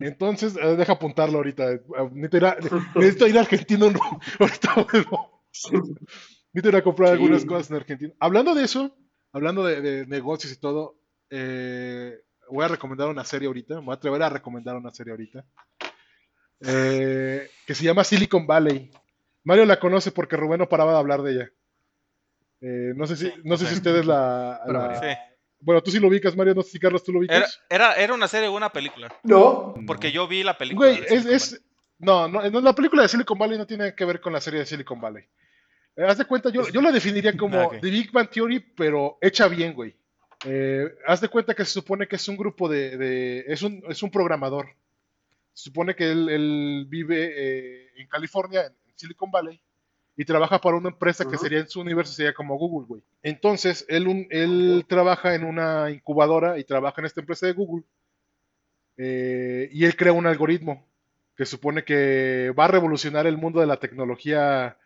Entonces, 0.00 0.56
eh, 0.60 0.76
deja 0.76 0.92
apuntarlo 0.94 1.38
ahorita. 1.38 1.72
Eh, 1.72 1.80
Necesito 2.12 2.36
ir 2.38 2.44
a, 2.46 2.56
necesito 2.96 3.26
ir 3.28 3.38
a 3.38 3.40
Argentina. 3.40 3.86
Ahorita 4.40 4.86
vuelvo. 4.92 5.42
Ir 6.54 6.74
a 6.76 6.82
comprar 6.82 7.08
Sí. 7.08 7.12
algunas 7.14 7.44
cosas 7.44 7.70
en 7.70 7.76
Argentina. 7.76 8.12
Hablando 8.20 8.54
de 8.54 8.64
eso, 8.64 8.96
hablando 9.32 9.64
de, 9.64 9.80
de 9.80 10.06
negocios 10.06 10.52
y 10.52 10.56
todo, 10.56 10.96
eh, 11.30 12.20
voy 12.48 12.64
a 12.64 12.68
recomendar 12.68 13.08
una 13.08 13.24
serie 13.24 13.48
ahorita. 13.48 13.74
Me 13.76 13.80
voy 13.86 13.92
a 13.92 13.96
atrever 13.96 14.22
a 14.22 14.28
recomendar 14.30 14.76
una 14.76 14.92
serie 14.92 15.10
ahorita. 15.12 15.44
eh, 16.60 17.50
que 17.66 17.74
se 17.74 17.84
llama 17.84 18.04
Silicon 18.04 18.46
Valley. 18.46 18.90
Mario 19.42 19.66
la 19.66 19.78
conoce 19.78 20.10
porque 20.12 20.36
Rubén 20.36 20.58
no 20.60 20.68
paraba 20.68 20.92
de 20.92 20.98
hablar 20.98 21.22
de 21.22 21.32
ella. 21.32 21.50
Eh, 22.60 22.92
no 22.96 23.06
sé 23.06 23.16
si, 23.16 23.26
Sí, 23.26 23.34
no 23.44 23.56
sé 23.56 23.64
sí. 23.64 23.70
si 23.72 23.76
ustedes 23.76 24.06
la. 24.06 24.60
Sí. 25.02 25.08
Bueno, 25.60 25.82
tú 25.82 25.90
sí 25.90 25.98
lo 25.98 26.08
ubicas, 26.08 26.36
Mario. 26.36 26.54
No 26.54 26.62
sé 26.62 26.70
si 26.70 26.78
Carlos 26.78 27.02
tú 27.04 27.12
lo 27.12 27.18
ubicas. 27.18 27.60
Era, 27.68 27.90
era, 27.92 27.94
era 28.04 28.14
una 28.14 28.28
serie 28.28 28.48
o 28.48 28.52
una 28.56 28.70
película. 28.70 29.14
No, 29.22 29.74
Porque 29.86 30.12
yo 30.12 30.26
vi 30.28 30.42
la 30.42 30.56
película. 30.56 30.88
Güey, 30.90 31.04
es, 31.08 31.26
es- 31.26 31.64
no, 31.98 32.28
no, 32.28 32.48
no, 32.50 32.60
la 32.60 32.74
película 32.74 33.02
de 33.02 33.08
Silicon 33.08 33.38
Valley 33.38 33.56
no 33.58 33.66
tiene 33.66 33.94
que 33.94 34.04
ver 34.04 34.20
con 34.20 34.32
la 34.32 34.40
serie 34.40 34.60
de 34.60 34.66
Silicon 34.66 35.00
Valley. 35.00 35.24
Eh, 35.96 36.04
haz 36.04 36.18
de 36.18 36.24
cuenta, 36.24 36.50
yo, 36.50 36.68
yo 36.68 36.80
la 36.80 36.90
definiría 36.92 37.32
como 37.36 37.56
Ah. 37.58 37.78
The 37.80 37.90
Big 37.90 38.10
Bang 38.12 38.28
Theory, 38.30 38.60
pero 38.60 39.18
hecha 39.20 39.48
bien, 39.48 39.74
güey. 39.74 39.94
Eh, 40.46 40.92
haz 41.06 41.20
de 41.20 41.28
cuenta 41.28 41.54
que 41.54 41.64
se 41.64 41.72
supone 41.72 42.06
que 42.06 42.16
es 42.16 42.28
un 42.28 42.36
grupo 42.36 42.68
de, 42.68 42.96
de- 42.98 43.44
es 43.46 43.62
un, 43.62 43.82
es 43.88 44.02
un 44.02 44.10
programador. 44.10 44.66
Se 45.52 45.64
supone 45.64 45.94
que 45.94 46.10
él, 46.10 46.28
él 46.28 46.86
vive 46.88 47.32
eh, 47.36 47.88
en 47.96 48.08
California, 48.08 48.66
en 48.66 48.74
Silicon 48.96 49.30
Valley, 49.30 49.60
y 50.16 50.24
trabaja 50.24 50.60
para 50.60 50.76
una 50.76 50.90
empresa 50.90 51.24
que 51.28 51.38
sería 51.38 51.60
en 51.60 51.68
su 51.68 51.80
universo, 51.80 52.12
sería 52.12 52.34
como 52.34 52.56
Google, 52.58 52.86
güey. 52.86 53.02
Entonces, 53.22 53.84
él, 53.88 54.06
un- 54.08 54.26
él 54.30 54.84
trabaja 54.88 55.34
en 55.34 55.44
una 55.44 55.90
incubadora 55.90 56.58
y 56.58 56.64
trabaja 56.64 57.00
en 57.00 57.06
esta 57.06 57.20
empresa 57.20 57.46
de 57.46 57.52
Google. 57.52 57.84
eh, 58.96 59.68
y 59.72 59.84
él 59.84 59.96
crea 59.96 60.12
un 60.12 60.26
algoritmo 60.26 60.86
que 61.36 61.46
supone 61.46 61.84
que 61.84 62.52
va 62.58 62.66
a 62.66 62.68
revolucionar 62.68 63.26
el 63.26 63.36
mundo 63.38 63.60
de 63.60 63.66
la 63.66 63.78
tecnología 63.78 64.76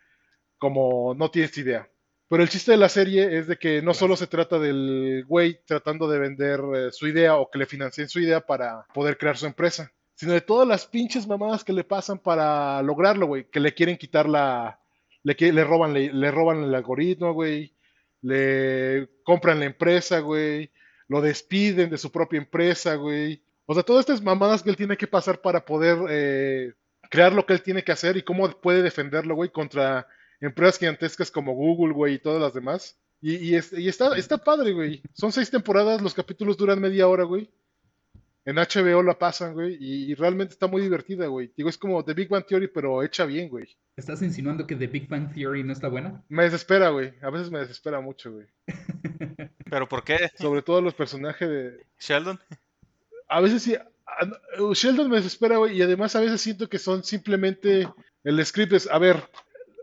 como 0.59 1.15
no 1.15 1.31
tienes 1.31 1.57
idea. 1.59 1.89
Pero 2.29 2.43
el 2.43 2.49
chiste 2.49 2.73
de 2.73 2.77
la 2.77 2.91
serie 2.91 3.39
es 3.39 3.47
de 3.47 3.57
que 3.57 3.81
no 3.81 3.95
solo 3.95 4.15
se 4.15 4.27
trata 4.27 4.59
del 4.59 5.25
güey 5.27 5.61
tratando 5.65 6.09
de 6.09 6.19
vender 6.19 6.61
eh, 6.75 6.89
su 6.93 7.09
idea 7.09 7.37
o 7.37 7.51
que 7.51 7.59
le 7.59 7.67
financien 7.67 8.09
su 8.09 8.21
idea 8.21 8.41
para 8.41 8.87
poder 8.93 9.17
crear 9.17 9.39
su 9.39 9.47
empresa, 9.47 9.91
sino 10.15 10.33
de 10.35 10.43
todas 10.43 10.69
las 10.69 10.85
pinches 10.87 11.27
mamadas 11.27 11.65
que 11.65 11.73
le 11.73 11.85
pasan 11.85 12.19
para 12.19 12.83
lograrlo, 12.83 13.27
güey, 13.27 13.45
que 13.45 13.61
le 13.61 13.75
quieren 13.75 13.97
quitar 13.97 14.29
la... 14.29 14.79
Le, 15.25 15.35
le 15.53 15.65
roban, 15.65 15.93
le, 15.93 16.13
le 16.13 16.31
roban 16.31 16.63
el 16.63 16.75
algoritmo, 16.75 17.33
güey, 17.33 17.75
le 18.23 19.09
compran 19.25 19.59
la 19.59 19.67
empresa, 19.67 20.21
güey, 20.21 20.71
lo 21.09 21.21
despiden 21.21 21.91
de 21.91 21.99
su 21.99 22.11
propia 22.13 22.39
empresa, 22.39 22.95
güey. 22.95 23.43
O 23.67 23.75
sea, 23.75 23.83
todas 23.83 24.01
estas 24.01 24.23
mamadas 24.23 24.63
que 24.63 24.71
él 24.71 24.77
tiene 24.77 24.97
que 24.97 25.07
pasar 25.07 25.41
para 25.41 25.65
poder 25.65 25.99
eh, 26.09 26.73
crear 27.11 27.33
lo 27.33 27.45
que 27.45 27.53
él 27.53 27.63
tiene 27.63 27.85
que 27.85 27.93
hacer 27.93 28.17
y 28.17 28.23
cómo 28.23 28.49
puede 28.61 28.83
defenderlo, 28.83 29.35
güey, 29.35 29.51
contra 29.51 30.07
empresas 30.41 30.78
gigantescas 30.78 31.30
como 31.30 31.55
Google, 31.55 31.93
güey, 31.95 32.14
y 32.14 32.18
todas 32.18 32.41
las 32.41 32.55
demás. 32.55 32.97
Y, 33.20 33.36
y 33.36 33.55
es- 33.57 33.72
y 33.72 33.89
está, 33.89 34.16
está 34.16 34.39
padre, 34.39 34.72
güey. 34.72 35.03
Son 35.12 35.32
seis 35.32 35.51
temporadas, 35.51 36.01
los 36.03 36.14
capítulos 36.14 36.57
duran 36.57 36.80
media 36.80 37.09
hora, 37.09 37.24
güey. 37.24 37.51
En 38.45 38.57
HBO 38.57 39.03
la 39.03 39.18
pasan, 39.18 39.53
güey, 39.53 39.76
y, 39.78 40.11
y 40.11 40.14
realmente 40.14 40.55
está 40.55 40.66
muy 40.68 40.80
divertida, 40.80 41.26
güey. 41.26 41.53
Digo, 41.55 41.68
es 41.68 41.76
como 41.76 42.03
The 42.03 42.14
Big 42.14 42.28
Bang 42.30 42.47
Theory, 42.47 42.68
pero 42.68 43.03
hecha 43.03 43.26
bien, 43.26 43.51
güey. 43.51 43.76
¿Estás 43.95 44.22
insinuando 44.22 44.66
que 44.66 44.74
The 44.74 44.86
Big 44.86 45.07
Bang 45.09 45.34
Theory 45.34 45.64
no 45.64 45.72
está 45.74 45.89
buena? 45.89 46.22
Me 46.30 46.45
desespera, 46.45 46.89
güey. 46.89 47.12
A 47.20 47.28
veces 47.28 47.51
me 47.51 47.59
desespera 47.59 48.01
mucho, 48.01 48.32
güey. 48.32 48.47
¿Pero 49.70 49.86
por 49.89 50.03
qué? 50.03 50.30
Sobre 50.39 50.62
todo 50.62 50.80
los 50.80 50.95
personajes 50.95 51.47
de... 51.49 51.86
Sheldon. 52.01 52.41
A 53.28 53.41
veces 53.43 53.62
sí, 53.62 53.76
Sheldon 54.74 55.11
me 55.11 55.16
desespera, 55.18 55.59
güey, 55.59 55.76
y 55.76 55.82
además 55.82 56.16
a 56.16 56.20
veces 56.20 56.41
siento 56.41 56.68
que 56.70 56.78
son 56.78 57.05
simplemente 57.05 57.86
el 58.24 58.47
script 58.47 58.72
es, 58.72 58.89
a 58.91 58.99
ver, 58.99 59.22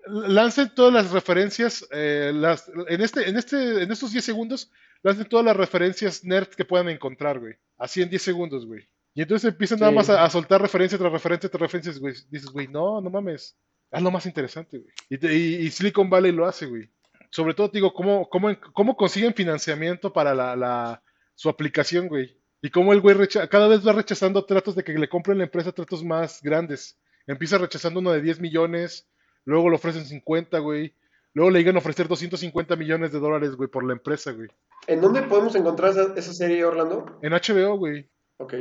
lancen 0.07 0.71
todas 0.75 0.93
las 0.93 1.11
referencias, 1.11 1.87
eh, 1.91 2.31
las, 2.33 2.69
en 2.87 3.01
este, 3.01 3.27
en 3.29 3.37
este, 3.37 3.83
en 3.83 3.91
estos 3.91 4.11
10 4.11 4.23
segundos, 4.23 4.71
lancen 5.03 5.25
todas 5.25 5.45
las 5.45 5.55
referencias 5.57 6.23
nerds 6.23 6.55
que 6.55 6.65
puedan 6.65 6.89
encontrar, 6.89 7.39
güey, 7.39 7.55
así 7.77 8.01
en 8.01 8.09
10 8.09 8.21
segundos, 8.21 8.65
güey. 8.65 8.87
Y 9.13 9.21
entonces 9.21 9.51
empiezan 9.51 9.79
nada 9.79 9.91
más 9.93 10.09
a, 10.09 10.23
a 10.25 10.29
soltar 10.29 10.61
referencia 10.61 10.97
tras 10.97 11.11
referencia 11.11 11.49
tras 11.49 11.61
referencia, 11.61 11.93
güey. 12.01 12.13
Dices, 12.29 12.49
güey, 12.49 12.67
no, 12.67 12.99
no 12.99 13.09
mames. 13.09 13.55
Haz 13.91 14.01
lo 14.03 14.11
más 14.11 14.25
interesante, 14.25 14.77
güey. 14.79 14.91
Y, 15.09 15.17
te- 15.17 15.33
y- 15.33 15.55
y 15.55 15.71
Silicon 15.71 16.09
Valley 16.09 16.33
lo 16.33 16.45
hace, 16.45 16.65
güey. 16.65 16.89
Sobre 17.29 17.53
todo, 17.53 17.71
te 17.71 17.77
digo, 17.77 17.93
cómo, 17.93 18.27
cómo, 18.29 18.49
cómo 18.73 18.97
consiguen 18.97 19.33
financiamiento 19.33 20.11
para 20.11 20.35
la, 20.35 20.55
la- 20.57 21.01
su 21.33 21.47
aplicación, 21.47 22.07
güey. 22.09 22.37
Y 22.61 22.69
cómo 22.71 22.91
el 22.91 22.99
güey 22.99 23.15
cada 23.49 23.67
vez 23.69 23.87
va 23.87 23.93
rechazando 23.93 24.43
tratos 24.43 24.75
de 24.75 24.83
que 24.83 24.91
le 24.93 25.07
compren 25.07 25.37
la 25.37 25.43
empresa 25.45 25.71
tratos 25.71 26.03
más 26.03 26.41
grandes. 26.41 26.99
Empieza 27.25 27.57
rechazando 27.57 28.01
uno 28.01 28.11
de 28.11 28.21
10 28.21 28.41
millones, 28.41 29.07
luego 29.45 29.69
le 29.69 29.75
ofrecen 29.75 30.05
50, 30.05 30.59
güey. 30.59 30.93
Luego 31.33 31.51
le 31.51 31.59
llegan 31.59 31.75
a 31.75 31.79
ofrecer 31.79 32.07
250 32.07 32.75
millones 32.77 33.11
de 33.11 33.19
dólares, 33.19 33.55
güey, 33.55 33.69
por 33.69 33.83
la 33.83 33.93
empresa, 33.93 34.31
güey. 34.31 34.47
¿En 34.87 35.01
dónde 35.01 35.23
podemos 35.23 35.55
encontrar 35.55 35.91
esa, 35.91 36.13
esa 36.15 36.33
serie, 36.33 36.63
Orlando? 36.63 37.19
En 37.21 37.33
HBO, 37.33 37.77
güey. 37.77 38.07
Ok, 38.37 38.53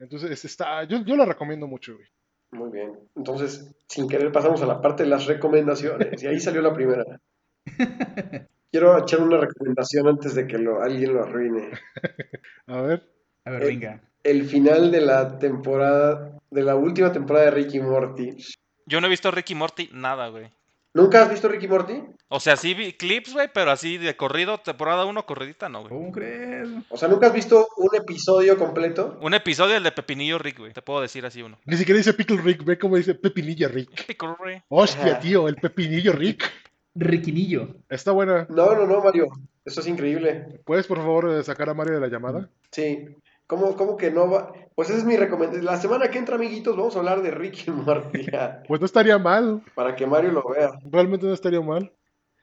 Entonces, 0.00 0.30
es- 0.30 0.44
está, 0.44 0.84
yo, 0.84 1.04
yo 1.04 1.16
la 1.16 1.24
recomiendo 1.24 1.66
mucho, 1.68 1.94
güey. 1.94 2.06
muy 2.52 2.70
bien. 2.70 2.98
Entonces, 3.14 3.72
sin 3.88 4.08
querer, 4.08 4.32
pasamos 4.32 4.60
a 4.62 4.66
la 4.66 4.80
parte 4.80 5.04
de 5.04 5.08
las 5.08 5.26
recomendaciones. 5.26 6.20
Y 6.22 6.26
ahí 6.26 6.40
salió 6.40 6.62
la 6.62 6.72
primera. 6.74 7.04
Quiero 8.70 8.98
echar 8.98 9.20
una 9.22 9.38
recomendación 9.38 10.08
antes 10.08 10.34
de 10.34 10.46
que 10.48 10.58
lo, 10.58 10.82
alguien 10.82 11.14
lo 11.14 11.22
arruine. 11.22 11.70
A 12.66 12.82
ver. 12.82 13.08
A 13.44 13.50
ver, 13.52 13.62
Eh, 13.62 13.66
venga. 13.66 14.00
El 14.24 14.44
final 14.46 14.90
de 14.90 15.00
la 15.00 15.38
temporada, 15.38 16.38
de 16.50 16.62
la 16.62 16.74
última 16.76 17.12
temporada 17.12 17.44
de 17.46 17.50
Ricky 17.52 17.78
Morty. 17.80 18.36
Yo 18.86 19.00
no 19.00 19.06
he 19.06 19.10
visto 19.10 19.30
Ricky 19.30 19.54
Morty 19.54 19.88
nada, 19.92 20.28
güey. 20.28 20.50
¿Nunca 20.96 21.22
has 21.22 21.30
visto 21.30 21.48
Ricky 21.48 21.66
Morty? 21.66 22.02
O 22.28 22.38
sea, 22.38 22.56
sí 22.56 22.72
vi 22.72 22.92
clips, 22.92 23.32
güey, 23.32 23.48
pero 23.52 23.72
así 23.72 23.98
de 23.98 24.16
corrido, 24.16 24.58
temporada 24.58 25.04
1, 25.04 25.26
corridita, 25.26 25.68
no, 25.68 25.80
güey. 25.80 25.88
¿Cómo 25.92 26.12
crees? 26.12 26.68
O 26.88 26.96
sea, 26.96 27.08
¿nunca 27.08 27.26
has 27.26 27.32
visto 27.32 27.66
un 27.78 27.96
episodio 27.96 28.56
completo? 28.56 29.18
Un 29.20 29.34
episodio, 29.34 29.76
el 29.76 29.82
de 29.82 29.90
Pepinillo 29.90 30.38
Rick, 30.38 30.58
güey. 30.60 30.72
Te 30.72 30.82
puedo 30.82 31.00
decir 31.00 31.26
así 31.26 31.42
uno. 31.42 31.58
Ni 31.64 31.76
siquiera 31.76 31.98
dice 31.98 32.14
Pickle 32.14 32.40
Rick, 32.42 32.64
ve 32.64 32.78
cómo 32.78 32.96
dice 32.96 33.16
Pepinilla 33.16 33.66
Rick. 33.66 34.06
Pickle, 34.06 34.36
güey. 34.38 34.62
Hostia, 34.68 35.04
Ajá. 35.14 35.18
tío, 35.18 35.48
el 35.48 35.56
Pepinillo 35.56 36.12
Rick. 36.12 36.48
Riquinillo. 36.94 37.74
Está 37.88 38.12
buena. 38.12 38.46
No, 38.48 38.74
no, 38.74 38.86
no, 38.86 39.02
Mario. 39.02 39.26
Eso 39.64 39.80
es 39.80 39.88
increíble. 39.88 40.60
¿Puedes, 40.64 40.86
por 40.86 40.98
favor, 40.98 41.28
eh, 41.28 41.42
sacar 41.42 41.68
a 41.70 41.74
Mario 41.74 41.94
de 41.94 42.00
la 42.00 42.06
llamada? 42.08 42.48
Sí. 42.70 43.08
¿Cómo, 43.46 43.76
cómo 43.76 43.96
que 43.96 44.10
no 44.10 44.30
va? 44.30 44.52
Pues 44.74 44.88
esa 44.90 44.98
es 44.98 45.04
mi 45.04 45.16
recomendación. 45.16 45.64
La 45.64 45.76
semana 45.76 46.08
que 46.08 46.18
entra, 46.18 46.36
amiguitos, 46.36 46.76
vamos 46.76 46.96
a 46.96 46.98
hablar 46.98 47.22
de 47.22 47.30
Ricky 47.30 47.70
Morty. 47.70 48.26
Pues 48.68 48.80
no 48.80 48.86
estaría 48.86 49.18
mal. 49.18 49.62
para 49.74 49.94
que 49.94 50.06
Mario 50.06 50.32
lo 50.32 50.44
vea. 50.48 50.72
Realmente 50.90 51.26
no 51.26 51.34
estaría 51.34 51.60
mal. 51.60 51.92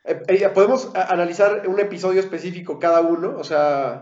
Eh, 0.03 0.21
eh, 0.27 0.49
podemos 0.49 0.91
analizar 0.95 1.67
un 1.67 1.79
episodio 1.79 2.19
específico 2.19 2.79
cada 2.79 3.01
uno, 3.01 3.35
o 3.37 3.43
sea, 3.43 4.01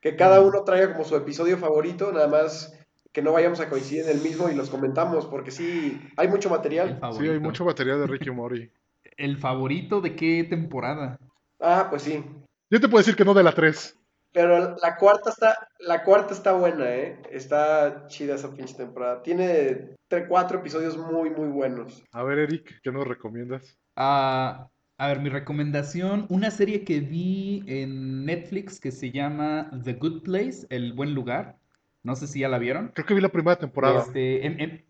que 0.00 0.16
cada 0.16 0.40
uno 0.40 0.62
traiga 0.64 0.92
como 0.92 1.04
su 1.04 1.16
episodio 1.16 1.58
favorito, 1.58 2.12
nada 2.12 2.28
más 2.28 2.78
que 3.12 3.22
no 3.22 3.32
vayamos 3.32 3.60
a 3.60 3.70
coincidir 3.70 4.04
en 4.04 4.10
el 4.10 4.22
mismo 4.22 4.50
y 4.50 4.54
los 4.54 4.68
comentamos, 4.68 5.26
porque 5.26 5.50
sí, 5.50 6.00
hay 6.18 6.28
mucho 6.28 6.50
material. 6.50 7.00
Sí, 7.18 7.26
hay 7.26 7.40
mucho 7.40 7.64
material 7.64 8.00
de 8.00 8.06
Ricky 8.06 8.30
Mori. 8.30 8.70
¿El 9.16 9.38
favorito 9.38 10.02
de 10.02 10.14
qué 10.14 10.44
temporada? 10.44 11.18
Ah, 11.58 11.86
pues 11.88 12.02
sí. 12.02 12.22
Yo 12.70 12.80
te 12.80 12.88
puedo 12.88 12.98
decir 12.98 13.16
que 13.16 13.24
no 13.24 13.32
de 13.32 13.42
la 13.42 13.52
3. 13.52 13.96
Pero 14.36 14.76
la 14.82 14.96
cuarta 14.98 15.30
está, 15.30 15.56
la 15.78 16.04
cuarta 16.04 16.34
está 16.34 16.52
buena, 16.52 16.94
¿eh? 16.94 17.22
Está 17.32 18.06
chida 18.08 18.34
esa 18.34 18.54
pinche 18.54 18.74
temporada. 18.74 19.22
Tiene 19.22 19.96
tre- 20.10 20.28
cuatro 20.28 20.58
episodios 20.58 20.98
muy, 20.98 21.30
muy 21.30 21.48
buenos. 21.48 22.04
A 22.12 22.22
ver, 22.22 22.40
Eric, 22.40 22.80
¿qué 22.82 22.92
nos 22.92 23.08
recomiendas? 23.08 23.78
Ah, 23.96 24.68
a 24.98 25.08
ver, 25.08 25.20
mi 25.20 25.30
recomendación, 25.30 26.26
una 26.28 26.50
serie 26.50 26.84
que 26.84 27.00
vi 27.00 27.64
en 27.66 28.26
Netflix 28.26 28.78
que 28.78 28.90
se 28.92 29.10
llama 29.10 29.70
The 29.84 29.94
Good 29.94 30.24
Place, 30.24 30.66
El 30.68 30.92
Buen 30.92 31.14
Lugar. 31.14 31.56
No 32.02 32.14
sé 32.14 32.26
si 32.26 32.40
ya 32.40 32.50
la 32.50 32.58
vieron. 32.58 32.88
Creo 32.88 33.06
que 33.06 33.14
vi 33.14 33.22
la 33.22 33.30
primera 33.30 33.56
temporada. 33.58 34.00
Este, 34.02 34.84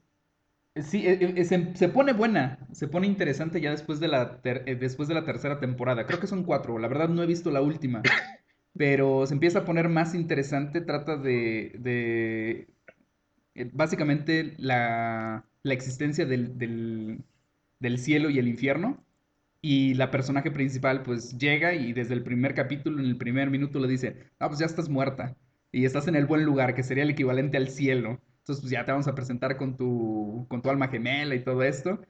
sí, 0.75 1.07
e- 1.07 1.35
e- 1.41 1.45
se, 1.45 1.73
se 1.77 1.89
pone 1.89 2.15
buena, 2.15 2.67
se 2.73 2.89
pone 2.89 3.07
interesante 3.07 3.61
ya 3.61 3.71
después 3.71 4.01
de 4.01 4.09
la, 4.09 4.41
ter- 4.43 4.65
eh, 4.67 4.75
después 4.75 5.07
de 5.09 5.15
la 5.15 5.25
tercera 5.25 5.61
temporada. 5.61 6.05
Creo 6.05 6.19
que 6.19 6.27
son 6.27 6.43
cuatro, 6.43 6.81
la 6.81 6.89
verdad 6.89 7.09
no 7.09 7.23
he 7.23 7.27
visto 7.27 7.53
la 7.53 7.61
última. 7.61 8.03
Pero 8.77 9.27
se 9.27 9.35
empieza 9.35 9.61
a 9.61 9.65
poner 9.65 9.89
más 9.89 10.15
interesante, 10.15 10.81
trata 10.83 11.17
de, 11.17 12.69
básicamente 13.73 14.55
la, 14.59 15.47
la 15.63 15.75
existencia 15.75 16.27
del, 16.27 16.59
del, 16.59 17.25
del 17.81 17.99
cielo 17.99 18.31
y 18.31 18.39
el 18.39 18.49
infierno. 18.49 19.03
Y 19.63 19.95
la 19.95 20.11
personaje 20.11 20.51
principal 20.53 21.03
pues 21.03 21.37
llega 21.39 21.75
y 21.75 21.93
desde 21.93 22.15
el 22.15 22.23
primer 22.23 22.55
capítulo, 22.55 23.01
en 23.01 23.07
el 23.07 23.17
primer 23.19 23.51
minuto 23.51 23.81
le 23.81 23.89
dice, 23.89 24.31
ah, 24.39 24.49
pues 24.49 24.61
ya 24.61 24.67
estás 24.67 24.89
muerta 24.89 25.37
y 25.73 25.85
estás 25.87 26.07
en 26.09 26.15
el 26.17 26.27
buen 26.27 26.45
lugar, 26.45 26.75
que 26.75 26.85
sería 26.85 27.03
el 27.03 27.11
equivalente 27.11 27.57
al 27.57 27.69
cielo. 27.69 28.21
Entonces 28.41 28.61
pues 28.63 28.71
ya 28.71 28.85
te 28.85 28.93
vamos 28.93 29.09
a 29.09 29.15
presentar 29.15 29.57
con 29.57 29.77
tu, 29.77 30.47
con 30.49 30.63
tu 30.63 30.71
alma 30.71 30.89
gemela 30.89 31.35
y 31.35 31.43
todo 31.43 31.63
esto. 31.65 32.01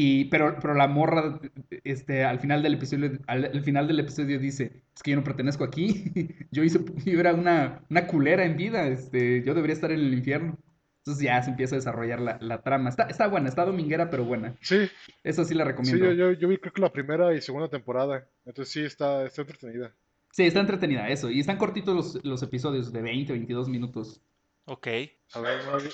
Y, 0.00 0.26
pero, 0.26 0.56
pero 0.62 0.74
la 0.74 0.86
morra, 0.86 1.40
este, 1.82 2.22
al 2.22 2.38
final 2.38 2.62
del 2.62 2.74
episodio, 2.74 3.18
al, 3.26 3.46
al 3.46 3.64
final 3.64 3.88
del 3.88 3.98
episodio 3.98 4.38
dice, 4.38 4.84
es 4.94 5.02
que 5.02 5.10
yo 5.10 5.16
no 5.16 5.24
pertenezco 5.24 5.64
aquí, 5.64 6.04
yo 6.52 6.62
hice, 6.62 6.78
yo 7.04 7.18
era 7.18 7.34
una, 7.34 7.80
una 7.90 8.06
culera 8.06 8.44
en 8.44 8.56
vida, 8.56 8.86
este, 8.86 9.42
yo 9.42 9.54
debería 9.54 9.74
estar 9.74 9.90
en 9.90 9.98
el 9.98 10.14
infierno. 10.14 10.56
Entonces 10.98 11.24
ya 11.24 11.42
se 11.42 11.50
empieza 11.50 11.74
a 11.74 11.78
desarrollar 11.78 12.20
la, 12.20 12.38
la 12.40 12.62
trama. 12.62 12.90
Está, 12.90 13.08
está 13.08 13.26
buena, 13.26 13.48
está 13.48 13.64
dominguera, 13.64 14.08
pero 14.08 14.24
buena. 14.24 14.54
Sí, 14.60 14.88
Eso 15.24 15.44
sí 15.44 15.54
la 15.54 15.64
sí, 15.64 15.70
recomiendo. 15.70 16.04
yo, 16.04 16.12
yo, 16.12 16.32
yo 16.32 16.46
vi 16.46 16.58
creo 16.58 16.72
que 16.72 16.80
la 16.80 16.92
primera 16.92 17.34
y 17.34 17.40
segunda 17.40 17.68
temporada. 17.68 18.24
Entonces 18.46 18.72
sí, 18.72 18.84
está, 18.84 19.26
está 19.26 19.42
entretenida. 19.42 19.92
Sí, 20.30 20.44
está 20.44 20.60
entretenida, 20.60 21.08
eso. 21.08 21.28
Y 21.28 21.40
están 21.40 21.56
cortitos 21.56 21.96
los, 21.96 22.24
los 22.24 22.40
episodios 22.44 22.92
de 22.92 23.02
20, 23.02 23.32
22 23.32 23.68
minutos. 23.68 24.20
Ok. 24.66 24.86
A 25.32 25.40
ver, 25.40 25.58
Mario. 25.66 25.90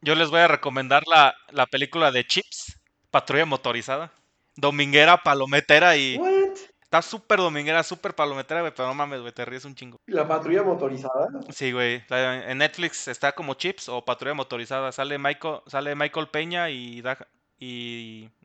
Yo 0.00 0.14
les 0.14 0.30
voy 0.30 0.40
a 0.40 0.48
recomendar 0.48 1.02
la, 1.10 1.34
la 1.52 1.66
película 1.66 2.10
de 2.10 2.24
Chips, 2.24 2.80
Patrulla 3.14 3.46
Motorizada. 3.46 4.10
Dominguera, 4.56 5.22
palometera 5.22 5.96
y... 5.96 6.16
¿What? 6.16 6.58
Está 6.82 7.00
súper 7.00 7.38
dominguera, 7.38 7.84
súper 7.84 8.12
palometera, 8.12 8.60
güey, 8.60 8.72
pero 8.74 8.88
no 8.88 8.94
mames, 8.94 9.20
güey, 9.20 9.32
te 9.32 9.44
ríes 9.44 9.64
un 9.64 9.76
chingo. 9.76 9.98
La 10.06 10.26
patrulla 10.26 10.64
motorizada. 10.64 11.28
Sí, 11.50 11.70
güey. 11.70 12.02
En 12.10 12.58
Netflix 12.58 13.06
está 13.06 13.30
como 13.30 13.54
Chips 13.54 13.88
o 13.88 14.04
Patrulla 14.04 14.34
Motorizada. 14.34 14.90
Sale 14.90 15.16
Michael, 15.16 15.60
sale 15.68 15.94
Michael 15.94 16.26
Peña 16.26 16.70
y 16.70 17.02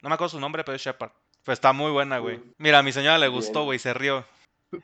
no 0.04 0.10
me 0.10 0.14
acuerdo 0.14 0.30
su 0.30 0.40
nombre, 0.40 0.64
pero 0.64 0.76
es 0.76 0.84
Shepard. 0.84 1.12
Pues 1.44 1.58
está 1.58 1.74
muy 1.74 1.92
buena, 1.92 2.20
güey. 2.20 2.40
Mira, 2.60 2.78
a 2.78 2.84
mi 2.84 2.92
señora 2.92 3.18
le 3.18 3.28
gustó, 3.28 3.64
güey, 3.64 3.80
se 3.80 3.96
rió. 3.96 4.24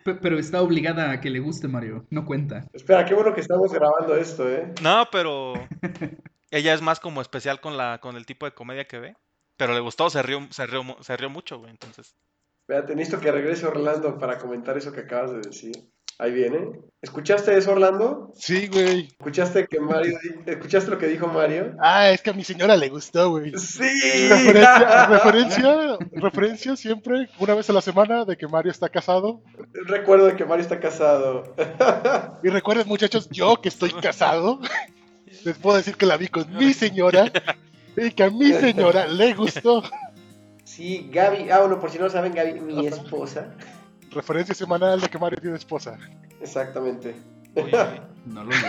Pero 0.04 0.40
está 0.40 0.64
obligada 0.64 1.12
a 1.12 1.22
que 1.22 1.30
le 1.30 1.40
guste, 1.40 1.68
Mario. 1.68 2.08
No 2.10 2.26
cuenta. 2.26 2.66
Espera, 2.74 3.06
qué 3.06 3.14
bueno 3.14 3.36
que 3.36 3.42
estamos 3.42 3.72
grabando 3.72 4.16
esto, 4.16 4.50
¿eh? 4.50 4.74
No, 4.82 5.08
pero 5.12 5.54
ella 6.50 6.74
es 6.74 6.82
más 6.82 7.00
como 7.00 7.22
especial 7.22 7.62
con 7.62 7.78
la 7.78 8.00
con 8.00 8.16
el 8.16 8.26
tipo 8.26 8.48
de 8.48 8.54
comedia 8.54 8.86
que 8.86 9.00
ve. 9.00 9.16
Pero 9.58 9.74
le 9.74 9.80
gustó, 9.80 10.10
se 10.10 10.22
rió, 10.22 10.48
se 10.52 10.66
rió, 10.68 10.84
mu- 10.84 11.02
se 11.02 11.16
rió 11.18 11.30
mucho, 11.30 11.60
güey. 11.60 11.72
Entonces, 11.72 12.16
Espérate, 12.68 12.96
necesito 12.96 13.22
que 13.22 13.32
regrese 13.32 13.68
Orlando 13.68 14.18
para 14.18 14.40
comentar 14.40 14.76
eso 14.78 14.92
que 14.92 15.02
acabas 15.02 15.32
de 15.32 15.38
decir. 15.42 15.72
Ahí 16.18 16.32
viene. 16.32 16.70
¿Escuchaste 17.02 17.58
eso, 17.58 17.74
Orlando? 17.74 18.32
Sí, 18.36 18.68
güey. 18.68 19.08
¿Escuchaste 19.08 19.68
que 19.68 19.82
Mario 19.82 20.18
¿Escuchaste 20.46 20.90
lo 20.90 20.98
que 20.98 21.08
dijo 21.08 21.28
Mario? 21.28 21.76
Ah, 21.82 22.10
es 22.10 22.22
que 22.22 22.30
a 22.30 22.34
mi 22.34 22.44
señora 22.46 22.78
le 22.78 22.88
gustó, 22.88 23.32
güey. 23.32 23.52
Sí. 23.58 23.84
Referencia, 24.30 25.08
referencia, 25.08 25.98
referencia 26.14 26.76
siempre, 26.78 27.30
una 27.38 27.54
vez 27.54 27.70
a 27.70 27.74
la 27.74 27.82
semana, 27.82 28.24
de 28.26 28.38
que 28.38 28.48
Mario 28.48 28.72
está 28.72 28.88
casado. 28.90 29.42
Recuerdo 29.74 30.28
de 30.28 30.36
que 30.38 30.46
Mario 30.46 30.64
está 30.64 30.80
casado. 30.80 31.54
Y 32.44 32.50
recuerden, 32.50 32.88
muchachos, 32.88 33.28
yo 33.30 33.58
que 33.62 33.70
estoy 33.70 33.92
casado, 33.92 34.60
les 35.44 35.58
puedo 35.58 35.76
decir 35.78 35.96
que 35.98 36.06
la 36.06 36.16
vi 36.18 36.30
con 36.30 36.52
mi 36.56 36.74
señora 36.74 37.30
y 37.98 38.12
que 38.12 38.24
a 38.24 38.30
mi 38.30 38.52
señora 38.54 39.08
le 39.08 39.34
gustó. 39.34 39.84
Sí, 40.64 41.10
Gaby. 41.12 41.50
Ah, 41.50 41.60
bueno, 41.62 41.80
por 41.80 41.90
si 41.92 41.98
no 41.98 42.06
lo 42.06 42.10
saben, 42.10 42.34
Gaby, 42.34 42.60
mi 42.60 42.88
esposa. 42.88 43.54
Referencia 44.12 44.56
semanal 44.56 45.00
de 45.02 45.08
que 45.10 45.18
Mario 45.18 45.40
tiene 45.42 45.58
esposa. 45.58 45.98
Exactamente. 46.42 47.16
uy. 47.56 47.72
No 48.26 48.44
lo 48.44 48.50
digo. 48.50 48.68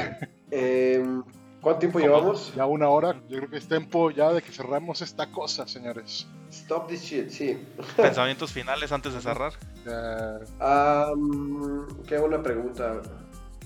Em, 0.51 1.22
¿Cuánto 1.62 1.81
tiempo 1.81 1.99
¿Cómo? 1.99 2.07
llevamos? 2.11 2.53
Ya 2.55 2.66
una 2.66 2.89
hora, 2.91 3.14
yo 3.29 3.39
creo 3.39 3.49
que 3.51 3.57
es 3.57 3.66
tiempo 3.66 4.11
ya 4.11 4.31
de 4.33 4.43
que 4.43 4.53
cerramos 4.53 5.01
esta 5.01 5.33
cosa, 5.33 5.66
señores. 5.66 6.29
Stop 6.51 6.87
this 6.87 7.03
shit, 7.03 7.31
sí. 7.31 7.59
pensamientos 7.97 8.53
finales 8.53 8.93
antes 8.93 9.14
de 9.14 9.20
cerrar. 9.22 9.53
Ya, 9.87 10.39
Am, 10.61 11.87
qué 12.07 12.18
buena 12.18 12.43
pregunta. 12.43 13.01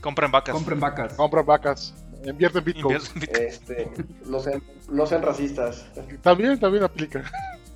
Compren 0.00 0.30
vacas. 0.30 0.54
Compren 0.54 0.80
vacas. 0.80 1.12
compran 1.14 1.44
vacas, 1.44 1.94
invierten 2.24 2.64
Bitcoin. 2.64 2.96
Invierten- 2.98 3.28
Este, 3.40 3.90
no 4.26 4.40
sean, 4.40 4.62
no 4.90 5.06
sean 5.06 5.22
racistas. 5.22 5.86
También, 6.22 6.58
también 6.58 6.84
aplica. 6.84 7.22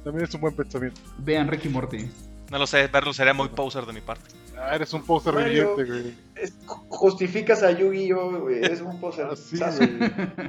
También 0.04 0.24
es 0.26 0.34
un 0.34 0.40
buen 0.42 0.54
pensamiento. 0.54 1.00
Vean 1.18 1.48
Ricky 1.48 1.68
Morty. 1.68 2.10
No 2.50 2.58
lo 2.58 2.66
sé, 2.66 2.86
verlo 2.88 3.12
sería 3.14 3.32
muy 3.32 3.48
poser 3.48 3.86
de 3.86 3.92
mi 3.94 4.00
parte. 4.02 4.28
Ah, 4.56 4.74
eres 4.76 4.92
un 4.92 5.02
Mario. 5.06 5.74
viviente, 5.76 5.84
güey. 5.84 6.14
Es- 6.36 6.54
justificas 6.88 7.62
a 7.62 7.70
Yu-Gi-Oh, 7.72 8.40
güey. 8.42 8.58
Eres 8.64 8.80
un 8.82 9.00
poser. 9.00 9.26
Ah, 9.30 9.36
sí. 9.36 9.56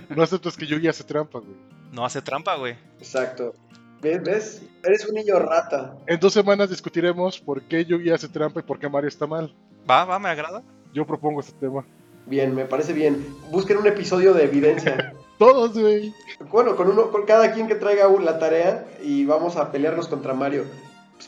No 0.10 0.22
aceptas 0.22 0.58
que 0.58 0.68
Yugi 0.68 0.88
hace 0.88 1.04
trampa, 1.04 1.40
güey. 1.40 1.56
No 1.92 2.06
hace 2.06 2.22
trampa, 2.22 2.56
güey. 2.58 2.76
Exacto. 3.00 3.54
¿Ves? 4.02 4.22
¿Ves? 4.24 4.62
Eres 4.84 5.08
un 5.08 5.16
niño 5.16 5.40
rata. 5.40 5.96
En 6.06 6.20
dos 6.20 6.34
semanas 6.34 6.70
discutiremos 6.70 7.40
por 7.40 7.64
qué 7.64 7.86
Yugi 7.86 8.12
hace 8.12 8.28
trampa 8.28 8.60
y 8.60 8.64
por 8.64 8.78
qué 8.78 8.90
Mario 8.90 9.08
está 9.08 9.26
mal. 9.26 9.56
Va, 9.90 10.06
va, 10.06 10.20
me 10.20 10.30
agrada. 10.30 10.62
Yo 10.94 11.08
propongo 11.08 11.40
este 11.40 11.54
tema. 11.54 11.86
Bien, 12.26 12.54
me 12.56 12.66
parece 12.66 12.94
bien. 12.94 13.26
Busquen 13.52 13.78
un 13.78 13.88
episodio 13.88 14.34
de 14.34 14.44
evidencia. 14.46 15.14
Todos, 15.38 15.74
güey. 15.78 16.14
Bueno, 16.52 16.76
con 16.76 16.90
uno, 16.90 17.12
con 17.12 17.26
cada 17.26 17.52
quien 17.52 17.68
que 17.68 17.76
traiga 17.76 18.08
la 18.24 18.40
tarea 18.40 18.86
y 19.04 19.26
vamos 19.26 19.58
a 19.58 19.72
pelearnos 19.72 20.08
contra 20.08 20.34
Mario. 20.34 20.64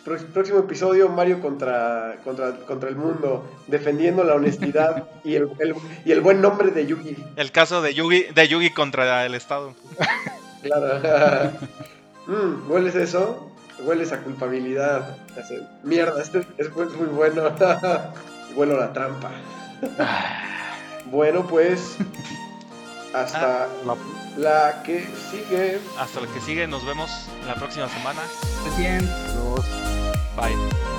Pues, 0.05 0.23
próximo 0.23 0.59
episodio, 0.59 1.09
Mario 1.09 1.41
contra, 1.41 2.17
contra, 2.23 2.51
contra 2.65 2.89
el 2.89 2.95
mundo, 2.95 3.45
defendiendo 3.67 4.23
la 4.23 4.35
honestidad 4.35 5.05
y 5.23 5.35
el, 5.35 5.49
el- 5.59 5.75
y 6.05 6.11
el 6.11 6.21
buen 6.21 6.41
nombre 6.41 6.71
de 6.71 6.85
Yugi. 6.85 7.15
El 7.35 7.51
caso 7.51 7.81
de 7.81 7.93
Yugi, 7.93 8.23
de 8.33 8.47
Yugi 8.47 8.69
contra 8.71 9.25
el 9.25 9.35
Estado. 9.35 9.73
Claro. 10.63 11.51
Mm, 12.27 12.69
¿Hueles 12.69 12.95
eso? 12.95 13.49
Hueles 13.85 14.11
a 14.11 14.19
culpabilidad. 14.21 15.15
Mierda, 15.83 16.21
este 16.21 16.41
es 16.57 16.75
muy 16.75 16.87
muy 16.87 17.05
bueno. 17.07 17.43
Huelo 18.53 18.77
la 18.77 18.91
trampa. 18.91 19.31
Bueno, 21.11 21.45
pues. 21.47 21.97
Hasta 23.13 23.67
La- 23.85 23.95
la 24.37 24.83
que 24.83 25.07
sigue. 25.31 25.79
Hasta 25.99 26.21
lo 26.21 26.31
que 26.33 26.39
sigue, 26.41 26.67
nos 26.67 26.85
vemos 26.85 27.09
la 27.47 27.55
próxima 27.55 27.87
semana. 27.89 28.21
Los- 29.35 29.65
Bye. 30.35 30.96